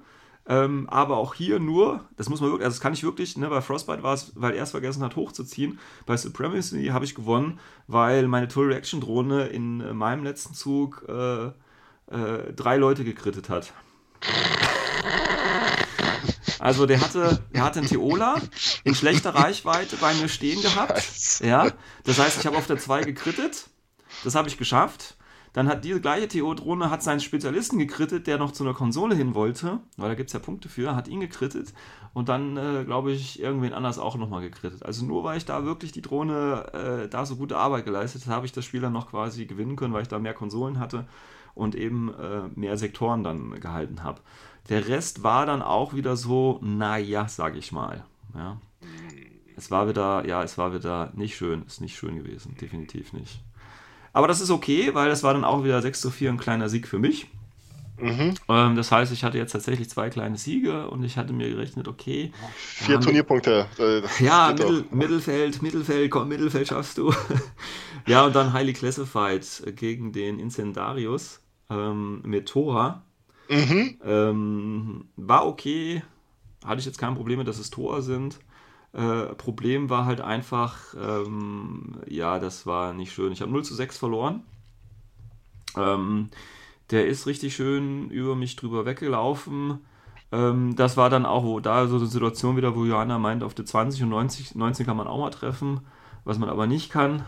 [0.47, 3.49] Ähm, aber auch hier nur, das muss man wirklich, also das kann ich wirklich, ne,
[3.49, 5.79] bei Frostbite war es, weil er es vergessen hat hochzuziehen.
[6.05, 11.05] Bei Supremacy habe ich gewonnen, weil meine Tool Reaction Drohne in äh, meinem letzten Zug
[11.09, 13.73] äh, äh, drei Leute gekrittet hat.
[16.59, 18.37] Also der hatte, der hatte einen Teola
[18.85, 21.03] in schlechter Reichweite bei mir stehen gehabt.
[21.41, 21.73] Ja,
[22.05, 23.69] das heißt, ich habe auf der 2 gekrittet.
[24.23, 25.17] Das habe ich geschafft.
[25.53, 29.35] Dann hat diese gleiche TO-Drohne hat seinen Spezialisten gekrittet, der noch zu einer Konsole hin
[29.35, 31.75] wollte, weil da gibt es ja Punkte für, hat ihn gekrittet
[32.15, 34.85] und dann, äh, glaube ich, irgendwen anders auch nochmal gekrittet.
[34.85, 38.37] Also nur weil ich da wirklich die Drohne äh, da so gute Arbeit geleistet habe,
[38.37, 41.07] habe ich das Spiel dann noch quasi gewinnen können, weil ich da mehr Konsolen hatte
[41.55, 44.21] und eben äh, mehr Sektoren dann gehalten habe.
[44.71, 48.05] Der Rest war dann auch wieder so, naja, sage ich mal.
[48.35, 48.59] Ja.
[49.57, 53.43] Es war wieder, ja, es war wieder nicht schön, ist nicht schön gewesen, definitiv nicht.
[54.13, 56.69] Aber das ist okay, weil das war dann auch wieder 6 zu 4 ein kleiner
[56.69, 57.29] Sieg für mich.
[58.03, 58.35] Mhm.
[58.49, 61.87] Ähm, das heißt, ich hatte jetzt tatsächlich zwei kleine Siege und ich hatte mir gerechnet,
[61.87, 62.33] okay.
[62.57, 63.67] Vier Turnierpunkte.
[64.19, 67.15] ja, Mittel, Mittelfeld, Mittelfeld, komm, Mittelfeld schaffst du.
[68.07, 69.47] ja, und dann Highly Classified
[69.77, 71.41] gegen den Incendarius
[71.71, 73.03] ähm, mit Tora.
[73.49, 73.99] Mhm.
[74.05, 76.03] Ähm, war okay.
[76.65, 78.39] Hatte ich jetzt kein Problem mit, dass es Tor sind.
[78.93, 83.33] Äh, Problem war halt einfach, ähm, ja, das war nicht schön.
[83.33, 84.43] Ich habe 0 zu 6 verloren.
[85.77, 86.29] Ähm,
[86.91, 89.79] der ist richtig schön über mich drüber weggelaufen.
[90.31, 93.55] Ähm, das war dann auch, wo da so eine Situation wieder, wo Johanna meint, auf
[93.55, 95.81] der 20 und 90, 19 kann man auch mal treffen,
[96.25, 97.25] was man aber nicht kann.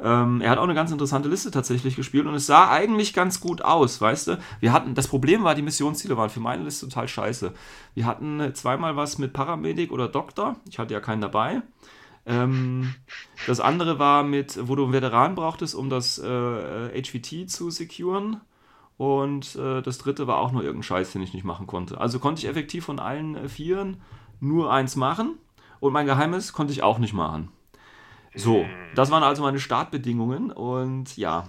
[0.00, 3.40] Ähm, er hat auch eine ganz interessante Liste tatsächlich gespielt und es sah eigentlich ganz
[3.40, 4.38] gut aus, weißt du?
[4.60, 7.52] Wir hatten, das Problem war, die Missionsziele waren für meine Liste total scheiße.
[7.94, 11.62] Wir hatten zweimal was mit Paramedic oder Doktor, ich hatte ja keinen dabei.
[12.26, 12.94] Ähm,
[13.46, 18.40] das andere war mit, wo du einen Veteran brauchtest, um das äh, HVT zu securen.
[18.96, 22.00] Und äh, das dritte war auch nur irgendein Scheiß, den ich nicht machen konnte.
[22.00, 24.00] Also konnte ich effektiv von allen äh, Vieren
[24.40, 25.38] nur eins machen.
[25.80, 27.50] Und mein Geheimnis konnte ich auch nicht machen.
[28.34, 30.50] So, das waren also meine Startbedingungen.
[30.50, 31.46] Und ja,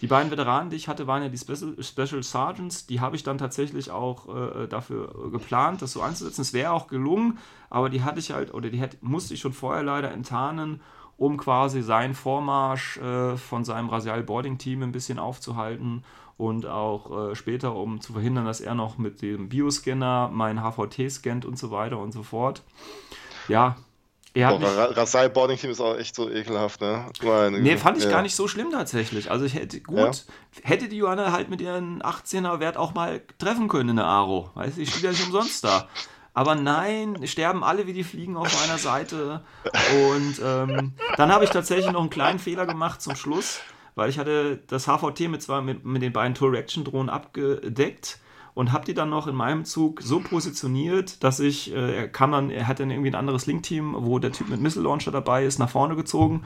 [0.00, 2.86] die beiden Veteranen, die ich hatte, waren ja die Special, Sergeants.
[2.86, 6.42] Die habe ich dann tatsächlich auch äh, dafür geplant, das so einzusetzen.
[6.42, 7.38] Es wäre auch gelungen,
[7.70, 10.80] aber die hatte ich halt, oder die hätte, musste ich schon vorher leider enttarnen,
[11.16, 16.04] um quasi seinen Vormarsch äh, von seinem Rasial Boarding Team ein bisschen aufzuhalten
[16.36, 21.10] und auch äh, später, um zu verhindern, dass er noch mit dem Bioscanner mein HVT
[21.10, 22.62] scannt und so weiter und so fort.
[23.48, 23.76] Ja,
[24.44, 27.06] hat Boah, Rasai Boarding Team ist auch echt so ekelhaft, ne?
[27.22, 28.10] Meine nee, fand ich ja.
[28.10, 29.30] gar nicht so schlimm tatsächlich.
[29.30, 30.12] Also ich hätte gut, ja?
[30.62, 34.50] hätte die Johanna halt mit ihren 18er Wert auch mal treffen können in der Aro.
[34.54, 35.88] Weißt du, ich stehe ja nicht umsonst da.
[36.34, 39.40] Aber nein, sterben alle wie die Fliegen auf meiner Seite.
[40.10, 43.60] Und ähm, dann habe ich tatsächlich noch einen kleinen Fehler gemacht zum Schluss,
[43.94, 48.18] weil ich hatte das HVT mit, zwar mit, mit den beiden Tour-Reaction-Drohnen abgedeckt
[48.56, 52.32] und habe die dann noch in meinem Zug so positioniert, dass ich, äh, er kann
[52.32, 55.44] dann, er hat dann irgendwie ein anderes Link-Team, wo der Typ mit Missile Launcher dabei
[55.44, 56.42] ist, nach vorne gezogen.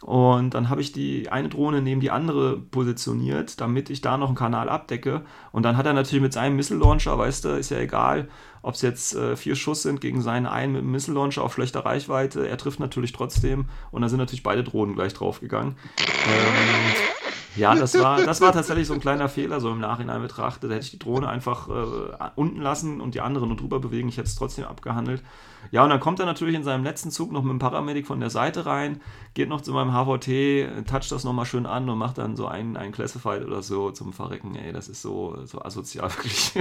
[0.00, 4.28] Und dann habe ich die eine Drohne neben die andere positioniert, damit ich da noch
[4.28, 5.26] einen Kanal abdecke.
[5.52, 8.30] Und dann hat er natürlich mit seinem Missile Launcher, weißt du, ist ja egal,
[8.62, 11.52] ob es jetzt äh, vier Schuss sind gegen seinen einen mit dem Missile Launcher auf
[11.52, 12.48] schlechter Reichweite.
[12.48, 13.66] Er trifft natürlich trotzdem.
[13.90, 15.76] Und dann sind natürlich beide Drohnen gleich draufgegangen.
[15.98, 17.21] Ähm,
[17.56, 20.70] ja, das war, das war tatsächlich so ein kleiner Fehler, so im Nachhinein betrachtet.
[20.70, 24.08] Da hätte ich die Drohne einfach äh, unten lassen und die andere nur drüber bewegen.
[24.08, 25.22] Ich hätte es trotzdem abgehandelt.
[25.70, 28.20] Ja, und dann kommt er natürlich in seinem letzten Zug noch mit dem Paramedic von
[28.20, 29.00] der Seite rein,
[29.34, 32.76] geht noch zu meinem HVT, toucht das nochmal schön an und macht dann so einen,
[32.76, 34.54] einen Classified oder so zum Verrecken.
[34.54, 36.52] Ey, das ist so, so asozial wirklich.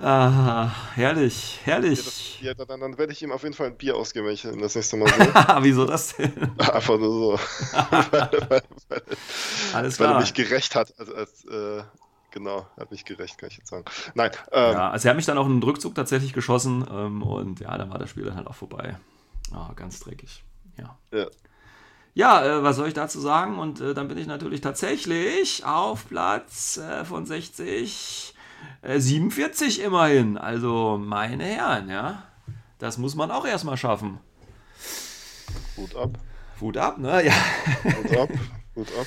[0.00, 2.40] ah, herrlich, herrlich.
[2.40, 4.34] Ja, das, ja dann, dann, werde ich ihm auf jeden Fall ein Bier ausgeben, wenn
[4.34, 5.32] ich das nächste Mal sehe.
[5.60, 6.32] Wieso das denn?
[6.58, 7.32] Einfach nur so.
[7.90, 8.06] weil,
[8.48, 9.02] weil, weil,
[9.74, 10.10] Alles klar.
[10.10, 10.94] Weil er mich gerecht hat.
[10.98, 11.82] Also, als, äh,
[12.30, 13.84] genau, hat mich gerecht, kann ich jetzt sagen.
[14.14, 14.30] Nein.
[14.52, 17.60] Ähm, ja, also er hat mich dann auch in einen Rückzug tatsächlich geschossen ähm, und
[17.60, 18.98] ja, dann war das Spiel dann halt auch vorbei.
[19.52, 20.44] Ah, ganz dreckig.
[20.78, 20.96] Ja.
[21.12, 21.26] Ja.
[22.14, 23.58] Ja, äh, was soll ich dazu sagen?
[23.58, 28.34] Und äh, dann bin ich natürlich tatsächlich auf Platz äh, von 60,
[28.82, 30.36] 47 äh, immerhin.
[30.36, 32.24] Also, meine Herren, ja.
[32.78, 34.18] Das muss man auch erstmal schaffen.
[35.76, 36.18] Hut ab.
[36.60, 37.24] Hut ab, ne?
[37.24, 37.34] Ja.
[37.84, 38.28] Hut ab.
[38.74, 39.06] Hut ab.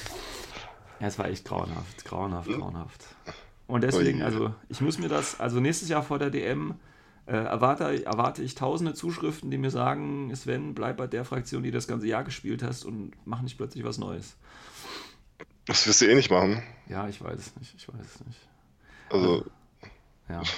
[1.03, 3.03] Ja, es war echt grauenhaft, grauenhaft, grauenhaft.
[3.67, 6.75] Und deswegen, also ich muss mir das, also nächstes Jahr vor der DM
[7.25, 11.71] äh, erwarte, erwarte ich tausende Zuschriften, die mir sagen, Sven, bleib bei der Fraktion, die
[11.71, 14.37] das ganze Jahr gespielt hast und mach nicht plötzlich was Neues.
[15.65, 16.63] Das wirst du eh nicht machen.
[16.87, 18.39] Ja, ich weiß es nicht, ich weiß es nicht.
[19.09, 19.43] Also.
[20.29, 20.41] Ja.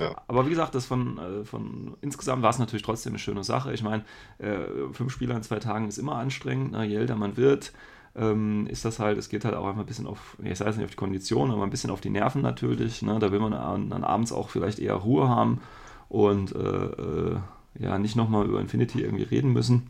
[0.00, 0.14] Ja.
[0.28, 3.72] Aber wie gesagt, das von, äh, von insgesamt war es natürlich trotzdem eine schöne Sache.
[3.72, 4.04] Ich meine,
[4.38, 6.70] äh, fünf Spieler in zwei Tagen ist immer anstrengend.
[6.70, 6.84] Ne?
[6.84, 7.72] Je älter man wird,
[8.18, 10.84] ähm, ist das halt, es geht halt auch einfach ein bisschen auf, ich weiß nicht
[10.84, 13.02] auf die Kondition, aber ein bisschen auf die Nerven natürlich.
[13.02, 13.18] Ne?
[13.18, 13.52] Da will man
[13.90, 15.60] dann abends auch vielleicht eher Ruhe haben
[16.08, 17.36] und äh, äh,
[17.78, 19.88] ja, nicht nochmal über Infinity irgendwie reden müssen.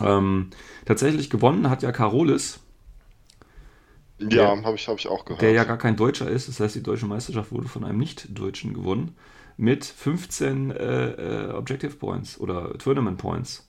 [0.00, 0.50] Ähm,
[0.84, 2.60] tatsächlich gewonnen hat ja Carolis.
[4.18, 5.42] Ja, habe ich, hab ich auch gehört.
[5.42, 8.72] Der ja gar kein Deutscher ist, das heißt, die deutsche Meisterschaft wurde von einem Nicht-Deutschen
[8.72, 9.16] gewonnen.
[9.56, 13.68] Mit 15 äh, äh, Objective Points oder Tournament Points.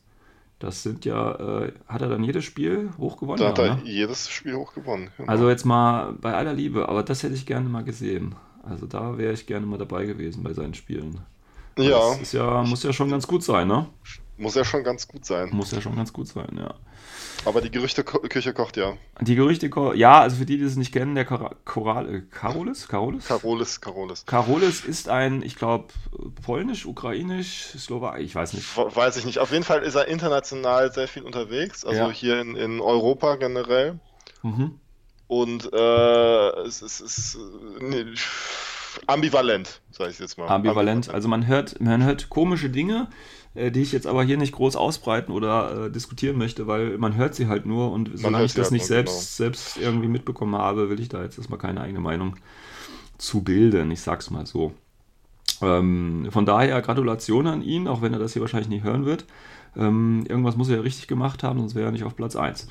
[0.64, 3.38] Das sind ja, äh, hat er dann jedes Spiel hochgewonnen?
[3.38, 3.82] Da hat er ne?
[3.84, 5.10] jedes Spiel hochgewonnen.
[5.18, 5.30] Genau.
[5.30, 8.36] Also jetzt mal bei aller Liebe, aber das hätte ich gerne mal gesehen.
[8.64, 11.20] Also da wäre ich gerne mal dabei gewesen bei seinen Spielen.
[11.78, 12.12] Ja.
[12.12, 13.88] Das ist ja, muss ja schon ganz gut sein, ne?
[14.38, 15.50] Muss ja schon ganz gut sein.
[15.52, 16.74] Muss ja schon ganz gut sein, ja.
[17.46, 18.94] Aber die Gerüchteküche kocht ja.
[19.22, 22.88] Die Gerüchte, ja, also für die, die es nicht kennen, der Choral, äh, Karolis?
[22.88, 23.28] Karolis?
[23.28, 24.26] Karolis, Karolis.
[24.26, 25.88] Karolis ist ein, ich glaube,
[26.46, 28.78] polnisch, ukrainisch, slowak, ich weiß nicht.
[28.78, 29.40] Weiß ich nicht.
[29.40, 32.12] Auf jeden Fall ist er international sehr viel unterwegs, also ja.
[32.12, 34.00] hier in, in Europa generell.
[34.42, 34.80] Mhm.
[35.28, 37.38] Und äh, es, es ist
[37.82, 38.06] äh,
[39.08, 40.48] ambivalent, sage ich jetzt mal.
[40.48, 41.10] Ambivalent.
[41.10, 43.08] Also man hört, man hört komische Dinge,
[43.56, 47.36] die ich jetzt aber hier nicht groß ausbreiten oder äh, diskutieren möchte, weil man hört
[47.36, 49.48] sie halt nur und solange ich das halt nicht selbst, genau.
[49.48, 52.36] selbst irgendwie mitbekommen habe, will ich da jetzt erstmal keine eigene Meinung
[53.18, 53.92] zu bilden.
[53.92, 54.74] Ich sag's mal so.
[55.62, 59.26] Ähm, von daher Gratulation an ihn, auch wenn er das hier wahrscheinlich nicht hören wird.
[59.76, 62.68] Ähm, irgendwas muss er ja richtig gemacht haben, sonst wäre er nicht auf Platz 1.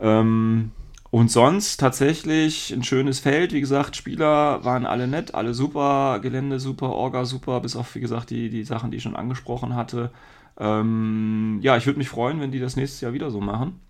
[0.00, 0.70] Ähm,
[1.10, 3.52] und sonst tatsächlich ein schönes Feld.
[3.52, 8.00] Wie gesagt, Spieler waren alle nett, alle super, Gelände super, Orga super, bis auf, wie
[8.00, 10.12] gesagt, die, die Sachen, die ich schon angesprochen hatte.
[10.58, 13.80] Ähm, ja, ich würde mich freuen, wenn die das nächstes Jahr wieder so machen.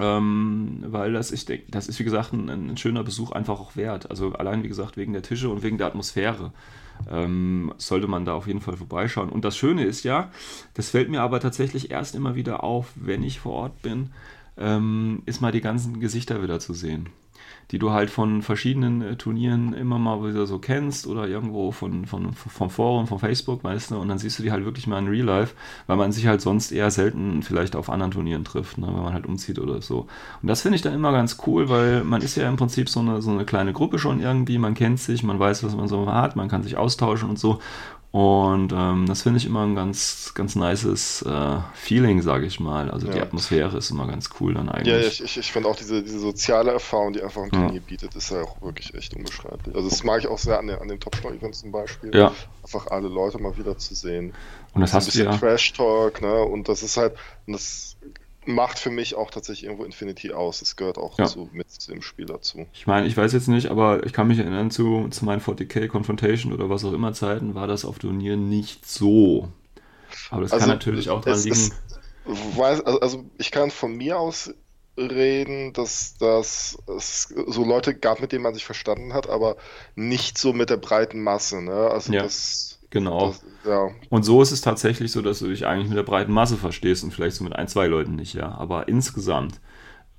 [0.00, 4.10] Ähm, weil das, ich das ist, wie gesagt, ein, ein, schöner Besuch einfach auch wert.
[4.10, 6.52] Also allein, wie gesagt, wegen der Tische und wegen der Atmosphäre
[7.10, 9.28] ähm, sollte man da auf jeden Fall vorbeischauen.
[9.28, 10.30] Und das Schöne ist ja,
[10.74, 14.10] das fällt mir aber tatsächlich erst immer wieder auf, wenn ich vor Ort bin,
[14.58, 17.08] ähm, ist mal die ganzen Gesichter wieder zu sehen
[17.70, 22.06] die du halt von verschiedenen äh, Turnieren immer mal wieder so kennst oder irgendwo von,
[22.06, 24.98] von, vom Forum, von Facebook, weißt du, und dann siehst du die halt wirklich mal
[24.98, 25.54] in Real Life,
[25.86, 29.12] weil man sich halt sonst eher selten vielleicht auf anderen Turnieren trifft, ne, wenn man
[29.12, 30.06] halt umzieht oder so.
[30.42, 33.00] Und das finde ich dann immer ganz cool, weil man ist ja im Prinzip so
[33.00, 36.10] eine, so eine kleine Gruppe schon irgendwie, man kennt sich, man weiß, was man so
[36.10, 37.58] hat, man kann sich austauschen und so.
[38.10, 42.90] Und ähm, das finde ich immer ein ganz, ganz nices äh, Feeling, sage ich mal.
[42.90, 43.12] Also ja.
[43.12, 44.94] die Atmosphäre ist immer ganz cool dann eigentlich.
[44.94, 47.86] Ja, ich, ich, ich finde auch diese, diese soziale Erfahrung, die einfach ein Turnier ja.
[47.86, 49.76] bietet, ist ja auch wirklich echt unbeschreiblich.
[49.76, 52.14] Also das mag ich auch sehr an, den, an dem Top-Event zum Beispiel.
[52.14, 52.32] Ja.
[52.62, 54.32] Einfach alle Leute mal wieder zu sehen.
[54.72, 55.36] Und das hast du ja.
[55.36, 56.42] Trash-Talk, ne?
[56.44, 57.14] Und das ist halt,
[57.46, 57.87] das
[58.48, 60.62] macht für mich auch tatsächlich irgendwo Infinity aus.
[60.62, 61.26] Es gehört auch ja.
[61.26, 62.66] zu, mit dem Spiel dazu.
[62.72, 65.86] Ich meine, ich weiß jetzt nicht, aber ich kann mich erinnern zu, zu meinen 40k
[65.88, 69.48] Confrontation oder was auch immer Zeiten, war das auf Turnieren nicht so.
[70.30, 71.70] Aber das also, kann natürlich auch daran liegen.
[72.24, 74.54] Weiß, also, also ich kann von mir aus
[74.96, 79.56] reden, dass das es so Leute gab, mit denen man sich verstanden hat, aber
[79.94, 81.62] nicht so mit der breiten Masse.
[81.62, 81.90] Ne?
[81.90, 82.22] Also ja.
[82.22, 83.28] das Genau.
[83.28, 83.88] Das, ja.
[84.08, 87.04] Und so ist es tatsächlich so, dass du dich eigentlich mit der breiten Masse verstehst
[87.04, 88.50] und vielleicht so mit ein, zwei Leuten nicht, ja.
[88.52, 89.60] Aber insgesamt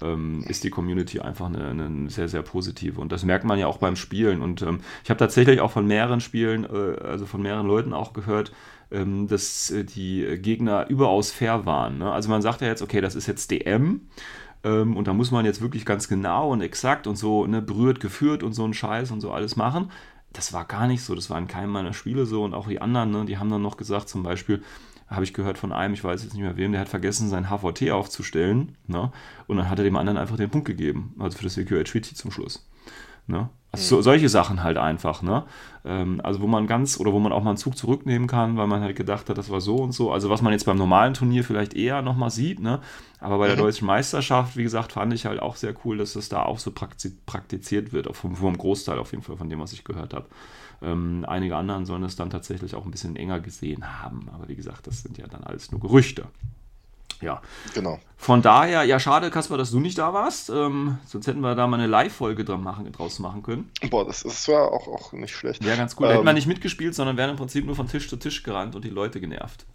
[0.02, 3.02] ähm, ist die Community einfach eine, eine, sehr, sehr positive.
[3.02, 4.42] Und das merkt man ja auch beim Spielen.
[4.42, 8.14] Und ähm, ich habe tatsächlich auch von mehreren Spielen, äh, also von mehreren Leuten auch
[8.14, 8.52] gehört,
[8.92, 11.98] ähm, dass äh, die Gegner überaus fair waren.
[11.98, 12.12] Ne?
[12.12, 14.02] Also man sagt ja jetzt, okay, das ist jetzt DM.
[14.64, 18.00] Ähm, und da muss man jetzt wirklich ganz genau und exakt und so ne, berührt,
[18.00, 19.90] geführt und so einen Scheiß und so alles machen
[20.34, 21.16] das war gar nicht so.
[21.16, 22.44] Das war in keinem meiner Spiele so.
[22.44, 24.64] Und auch die anderen, ne, die haben dann noch gesagt, zum Beispiel,
[25.08, 27.50] habe ich gehört von einem, ich weiß jetzt nicht mehr wem, der hat vergessen, sein
[27.50, 28.78] HVT aufzustellen.
[28.86, 29.12] Ne?
[29.48, 31.16] Und dann hat er dem anderen einfach den Punkt gegeben.
[31.18, 32.70] Also für das CQH-Treaty zum Schluss.
[33.26, 33.50] Ne?
[33.72, 35.44] Also so, solche Sachen halt einfach, ne?
[35.86, 38.66] Ähm, also wo man ganz, oder wo man auch mal einen Zug zurücknehmen kann, weil
[38.66, 40.12] man halt gedacht hat, das war so und so.
[40.12, 42.80] Also was man jetzt beim normalen Turnier vielleicht eher nochmal sieht, ne?
[43.20, 43.62] Aber bei der mhm.
[43.62, 46.72] deutschen Meisterschaft, wie gesagt, fand ich halt auch sehr cool, dass das da auch so
[46.72, 50.26] praktiziert wird, vom, vom Großteil auf jeden Fall von dem, was ich gehört habe.
[50.82, 54.30] Ähm, einige anderen sollen es dann tatsächlich auch ein bisschen enger gesehen haben.
[54.34, 56.26] Aber wie gesagt, das sind ja dann alles nur Gerüchte.
[57.22, 57.42] Ja.
[57.74, 58.00] Genau.
[58.18, 60.50] Von daher, ja, schade, Kasper, dass du nicht da warst.
[60.50, 63.72] Ähm, sonst hätten wir da mal eine Live-Folge machen, draus machen können.
[63.90, 65.64] Boah, das ist zwar auch, auch nicht schlecht.
[65.64, 66.08] Ja, ganz cool.
[66.08, 68.44] Da hätten wir ähm, nicht mitgespielt, sondern wären im Prinzip nur von Tisch zu Tisch
[68.44, 69.66] gerannt und die Leute genervt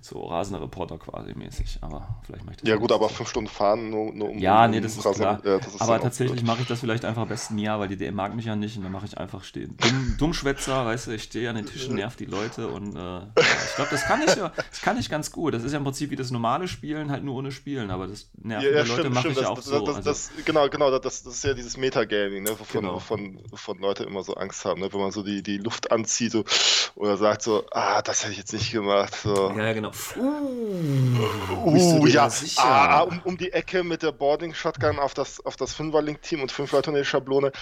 [0.00, 1.78] so rasender Reporter quasi mäßig.
[1.80, 2.68] Aber vielleicht möchte ich.
[2.68, 4.38] Ja, gut, aber fünf Stunden fahren nur, nur um.
[4.38, 5.40] Ja, nee, das ist klar.
[5.44, 7.96] Ja, das ist aber tatsächlich mache ich das vielleicht einfach am besten ja, weil die
[7.96, 9.76] DM mag mich ja nicht und dann mache ich einfach stehen.
[9.78, 13.74] Dumm, Dummschwätzer, weißt du, ich stehe an den Tischen, nerv die Leute und äh, ich
[13.76, 15.54] glaube, das kann ich ja, das kann ich ganz gut.
[15.54, 18.30] Das ist ja im Prinzip wie das normale Spielen, halt nur ohne Spielen, aber das
[18.42, 19.80] nervt ja, ja, die Leute mache ich ja auch das, so.
[19.84, 22.94] Das, also, das, genau, genau, das, das ist ja dieses Metagaming, ne, wovon, genau.
[22.94, 26.32] wovon, wovon Leute immer so Angst haben, ne, wenn man so die, die Luft anzieht
[26.32, 26.44] so,
[26.94, 29.14] oder sagt so, ah, das hätte ich jetzt nicht gemacht.
[29.22, 29.52] So.
[29.56, 29.85] Ja, genau.
[30.16, 31.64] Uh.
[31.64, 32.64] Uh, ja, sicher?
[32.64, 36.52] Ah, um, um, die Ecke mit der Boarding Shotgun auf das, auf das Fünferlink-Team und
[36.52, 37.52] fünf Leute in der Schablone.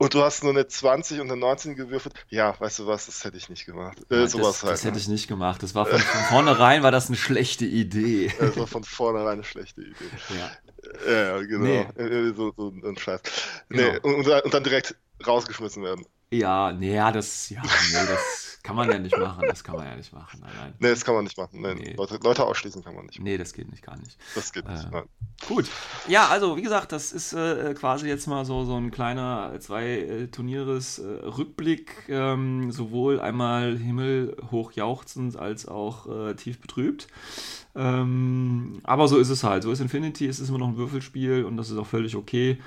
[0.00, 2.14] Und du hast nur eine 20 und eine 19 gewürfelt.
[2.28, 3.98] Ja, weißt du was, das hätte ich nicht gemacht.
[4.10, 4.72] Äh, Nein, sowas das, halt.
[4.74, 5.00] Das hätte ne?
[5.00, 5.60] ich nicht gemacht.
[5.62, 8.32] Das war von, von vornherein war das eine schlechte Idee.
[8.38, 9.94] Das war von vornherein eine schlechte Idee.
[10.30, 11.64] Ja, ja genau.
[11.64, 12.02] Nee.
[12.02, 13.20] Äh, so, so ein Scheiß.
[13.68, 13.82] Genau.
[13.82, 14.94] Nee, und, und, dann direkt
[15.26, 16.06] rausgeschmissen werden.
[16.30, 19.86] Ja, nee, ja, das, ja, nee, das kann man ja nicht machen, das kann man
[19.86, 20.40] ja nicht machen.
[20.40, 20.74] Nein, nein.
[20.78, 21.60] Nee, das kann man nicht machen.
[21.60, 21.94] Nee, nee.
[21.96, 23.20] Leute, Leute, ausschließen kann man nicht.
[23.20, 24.18] Nee, das geht nicht, gar nicht.
[24.34, 24.84] Das geht nicht.
[24.92, 25.02] Äh,
[25.46, 25.68] gut.
[26.08, 29.86] Ja, also wie gesagt, das ist äh, quasi jetzt mal so, so ein kleiner zwei
[29.86, 37.08] äh, Turnieres äh, Rückblick, ähm, sowohl einmal himmelhoch jauchzend als auch äh, tief betrübt.
[37.74, 39.62] Ähm, aber so ist es halt.
[39.62, 42.58] So ist Infinity, es ist immer noch ein Würfelspiel und das ist auch völlig okay.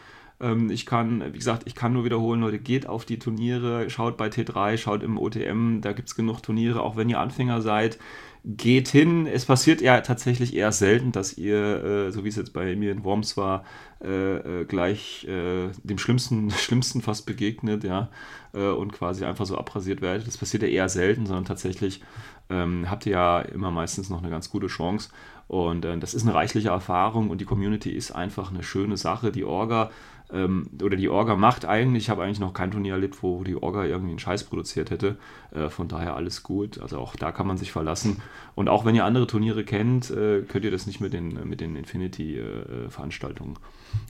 [0.41, 4.17] Ähm, ich kann, wie gesagt, ich kann nur wiederholen, Leute, geht auf die Turniere, schaut
[4.17, 7.99] bei T3, schaut im OTM, da gibt es genug Turniere, auch wenn ihr Anfänger seid.
[8.43, 9.27] geht hin.
[9.27, 12.91] Es passiert ja tatsächlich eher selten, dass ihr, äh, so wie es jetzt bei mir
[12.91, 13.63] in Worms war,
[14.03, 18.09] äh, äh gleich dem Schlimmsten, Schlimmsten fast begegnet, ja,
[18.53, 20.27] und quasi einfach so abrasiert werdet.
[20.27, 22.01] Das passiert ja eher selten, sondern tatsächlich
[22.51, 25.09] ähm, habt ihr ja immer meistens noch eine ganz gute Chance.
[25.47, 29.31] Und äh, das ist eine reichliche Erfahrung und die Community ist einfach eine schöne Sache.
[29.31, 29.89] Die Orga
[30.33, 33.55] ähm, oder die Orga macht eigentlich, ich habe eigentlich noch kein Turnier erlebt, wo die
[33.55, 35.17] Orga irgendwie einen Scheiß produziert hätte.
[35.51, 36.79] Äh, von daher alles gut.
[36.79, 38.21] Also auch da kann man sich verlassen.
[38.55, 41.61] Und auch wenn ihr andere Turniere kennt, äh, könnt ihr das nicht mit den, mit
[41.61, 43.57] den Infinity-Veranstaltungen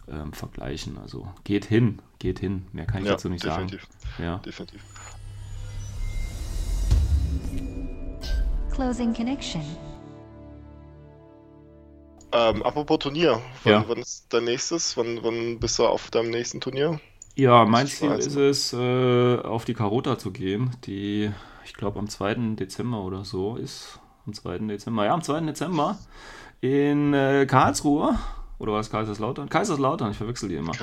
[0.10, 0.98] ähm, vergleichen.
[1.00, 2.66] Also geht hin, geht hin.
[2.72, 3.88] Mehr kann ich ja, dazu nicht definitiv.
[4.18, 4.24] sagen.
[4.24, 4.84] Ja, definitiv.
[8.72, 9.62] Closing Connection.
[12.34, 13.86] Ähm, apropos Turnier, wann, ja.
[13.88, 14.96] wann, ist dein nächstes?
[14.96, 17.00] Wann, wann bist du auf deinem nächsten Turnier?
[17.36, 21.32] Ja, mein Ziel ist es, äh, auf die Carota zu gehen, die,
[21.66, 22.56] ich glaube, am 2.
[22.56, 24.00] Dezember oder so ist.
[24.26, 24.60] Am 2.
[24.60, 25.42] Dezember, ja, am 2.
[25.42, 25.98] Dezember
[26.62, 28.18] in äh, Karlsruhe.
[28.62, 29.50] Oder war es Kaiserslautern?
[29.50, 30.74] Kaiserslautern, ich verwechsel die immer.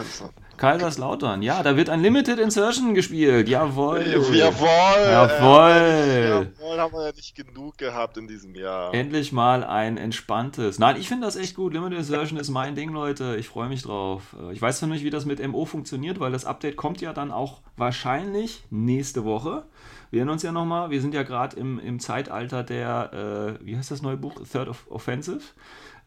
[0.56, 3.48] Kaiserslautern, ja, da wird ein Limited Insertion gespielt.
[3.48, 4.04] Jawohl.
[4.04, 4.36] Jawohl.
[4.36, 6.50] Jawohl.
[6.58, 8.92] Jawohl, haben wir ja nicht genug gehabt in diesem Jahr.
[8.92, 10.80] Endlich mal ein entspanntes.
[10.80, 11.72] Nein, ich finde das echt gut.
[11.72, 13.36] Limited Insertion ist mein Ding, Leute.
[13.38, 14.34] Ich freue mich drauf.
[14.42, 17.12] Äh, ich weiß noch nicht, wie das mit MO funktioniert, weil das Update kommt ja
[17.12, 19.66] dann auch wahrscheinlich nächste Woche.
[20.10, 23.76] Wir erinnern uns ja nochmal, wir sind ja gerade im, im Zeitalter der, äh, wie
[23.76, 24.34] heißt das neue Buch?
[24.50, 25.42] Third of Offensive.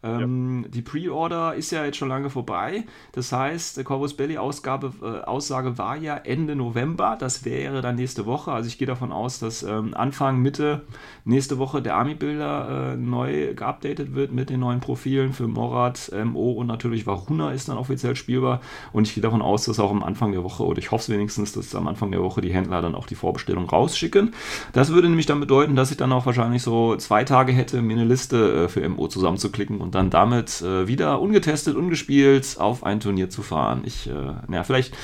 [0.02, 0.68] Ähm, ja.
[0.68, 2.84] Die Pre-Order ist ja jetzt schon lange vorbei.
[3.12, 7.16] Das heißt, der Corvus Belly Ausgabe, äh, Aussage war ja Ende November.
[7.18, 8.52] Das wäre dann nächste Woche.
[8.52, 10.82] Also ich gehe davon aus, dass ähm, Anfang, Mitte
[11.24, 16.52] nächste Woche der Army-Builder äh, neu geupdatet wird mit den neuen Profilen für Morat, MO
[16.52, 18.60] und natürlich Varuna ist dann offiziell spielbar.
[18.92, 21.08] Und ich gehe davon aus, dass auch am Anfang der Woche, oder ich hoffe es
[21.08, 24.34] wenigstens, dass am Anfang der Woche die Händler dann auch die Vorbestellung rausschicken.
[24.72, 27.94] Das würde nämlich dann bedeuten, dass ich dann auch wahrscheinlich so zwei Tage hätte, mir
[27.94, 33.00] eine Liste äh, für MO zusammenzuklicken und dann damit äh, wieder ungetestet, ungespielt auf ein
[33.00, 33.82] Turnier zu fahren.
[33.84, 34.12] Ich, äh,
[34.48, 34.94] naja, vielleicht,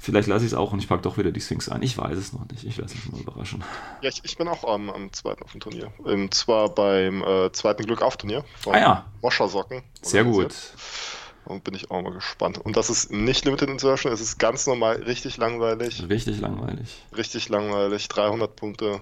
[0.00, 1.82] vielleicht lasse ich es auch und ich packe doch wieder die Sphinx ein.
[1.82, 2.64] Ich weiß es noch nicht.
[2.64, 3.62] Ich lasse mich mal überraschen.
[4.02, 5.92] Ja, ich, ich bin auch am, am zweiten auf dem Turnier.
[5.98, 8.44] Und zwar beim äh, zweiten Glück auf Turnier.
[8.66, 9.06] Ah ja.
[9.22, 9.82] Moschersocken.
[10.02, 10.54] Sehr gut.
[11.44, 12.58] Und bin ich auch mal gespannt.
[12.58, 16.04] Und das ist nicht Limited Insertion, es ist ganz normal, richtig langweilig.
[16.08, 17.04] Richtig langweilig.
[17.16, 19.00] Richtig langweilig, 300 Punkte.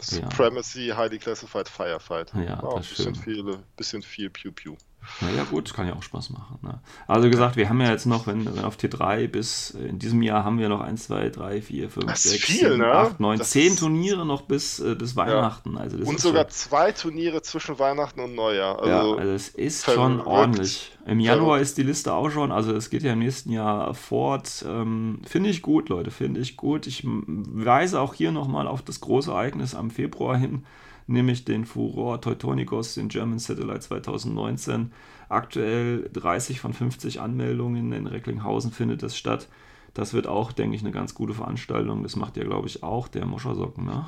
[0.00, 0.96] Supremacy, ja.
[0.96, 2.32] Highly Classified Firefight.
[2.34, 4.76] Ja, das bisschen viel, bisschen viel Pew Pew.
[5.20, 6.58] Naja, gut, kann ja auch Spaß machen.
[6.62, 6.80] Ne?
[7.06, 10.22] Also gesagt, wir haben ja jetzt noch, wenn, wenn auf T3 bis äh, in diesem
[10.22, 12.86] Jahr haben wir noch 1, 2, 3, 4, 5, 6, viel, 7, ne?
[12.86, 15.74] 8, 9, das 10 Turniere noch bis, äh, bis Weihnachten.
[15.74, 15.80] Ja.
[15.80, 16.50] Also und sogar schon...
[16.50, 18.78] zwei Turniere zwischen Weihnachten und Neujahr.
[18.78, 20.92] Also ja, also es ist schon ordentlich.
[21.06, 24.64] Im Januar ist die Liste auch schon, also es geht ja im nächsten Jahr fort.
[24.68, 26.86] Ähm, finde ich gut, Leute, finde ich gut.
[26.86, 30.64] Ich weise auch hier nochmal auf das große Ereignis am Februar hin
[31.08, 34.92] nämlich den Furor Teutonicos, den German Satellite 2019.
[35.28, 39.48] Aktuell 30 von 50 Anmeldungen in Recklinghausen findet das statt.
[39.94, 42.02] Das wird auch, denke ich, eine ganz gute Veranstaltung.
[42.02, 44.06] Das macht ja, glaube ich, auch der Moschersocken, ne?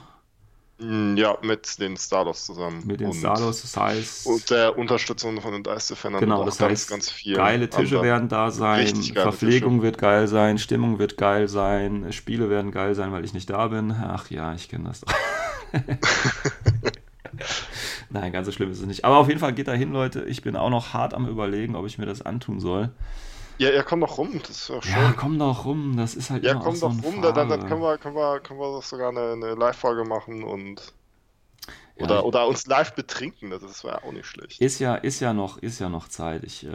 [0.81, 2.83] Mm, ja, mit den Stardust zusammen.
[2.87, 4.27] Mit den und, Stardust, das heißt.
[4.27, 6.21] Und der Unterstützung von den Dice Defenders.
[6.21, 7.37] Genau, das ganz, heißt, ganz viel.
[7.37, 9.83] Geile Tische werden da sein, Verpflegung Tische.
[9.83, 13.69] wird geil sein, Stimmung wird geil sein, Spiele werden geil sein, weil ich nicht da
[13.69, 13.93] bin.
[13.93, 15.13] Ach ja, ich kenne das doch.
[18.11, 19.05] Nein, ganz so schlimm ist es nicht.
[19.05, 20.25] Aber auf jeden Fall geht da hin, Leute.
[20.25, 22.91] Ich bin auch noch hart am Überlegen, ob ich mir das antun soll.
[23.61, 24.93] Ja, ja, komm doch rum, das ist ja schön.
[24.93, 27.83] Ja, komm doch rum, das ist halt Ja, komm doch so rum, dann, dann, können
[27.83, 30.95] wir, können wir, können wir sogar eine, eine Live-Folge machen und
[31.97, 34.63] oder, ja, oder uns live betrinken, das wäre auch nicht schlecht.
[34.63, 36.43] Ist ja, ist ja noch, ist ja noch Zeit.
[36.45, 36.71] Ich äh,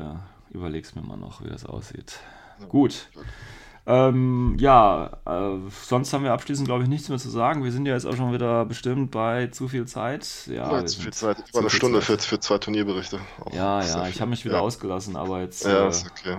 [0.52, 2.20] überlege es mir mal noch, wie das aussieht.
[2.60, 3.10] Ja, gut.
[3.16, 3.26] gut.
[3.88, 5.57] Ähm, ja, äh,
[5.88, 7.64] sonst haben wir abschließend, glaube ich, nichts mehr zu sagen.
[7.64, 10.28] Wir sind ja jetzt auch schon wieder bestimmt bei zu viel Zeit.
[10.45, 11.38] Ja, ja zu viel Zeit.
[11.49, 13.20] Über eine Stunde für, für zwei Turnierberichte.
[13.44, 14.62] Auch ja, ja, ich habe mich wieder ja.
[14.62, 15.66] ausgelassen, aber jetzt.
[15.66, 16.38] Ja, äh, ist okay.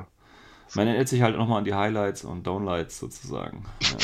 [0.74, 3.64] Man erinnert sich halt nochmal an die Highlights und Downlights sozusagen.
[3.82, 3.96] Ja.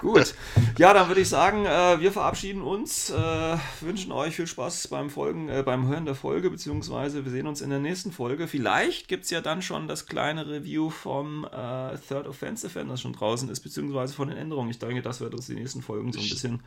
[0.00, 0.34] Gut.
[0.78, 5.10] Ja, dann würde ich sagen, äh, wir verabschieden uns, äh, wünschen euch viel Spaß beim
[5.10, 8.46] Folgen, äh, beim Hören der Folge, beziehungsweise wir sehen uns in der nächsten Folge.
[8.46, 13.00] Vielleicht gibt es ja dann schon das kleine Review vom äh, Third Offensive, wenn das
[13.00, 14.70] schon draußen ist, beziehungsweise von den Änderungen.
[14.70, 16.60] Ich denke, das wird uns die nächsten Folgen so ein bisschen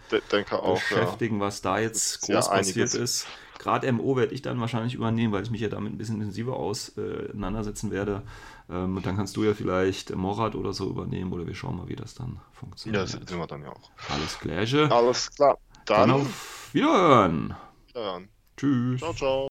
[0.51, 1.45] auch, beschäftigen, ja.
[1.45, 3.27] was da jetzt groß ja passiert ist.
[3.61, 6.55] Gerade MO werde ich dann wahrscheinlich übernehmen, weil ich mich ja damit ein bisschen intensiver
[6.55, 8.23] auseinandersetzen werde.
[8.71, 11.87] Ähm, und dann kannst du ja vielleicht Morat oder so übernehmen oder wir schauen mal,
[11.87, 13.07] wie das dann funktioniert.
[13.07, 13.91] Ja, das sehen wir dann ja auch.
[14.09, 14.91] Alles Gleiche.
[14.91, 15.59] Alles klar.
[15.85, 17.55] Dann, dann auf Wiederhören.
[17.87, 18.29] Wiederhören.
[18.57, 18.99] Tschüss.
[18.99, 19.50] Ciao, ciao.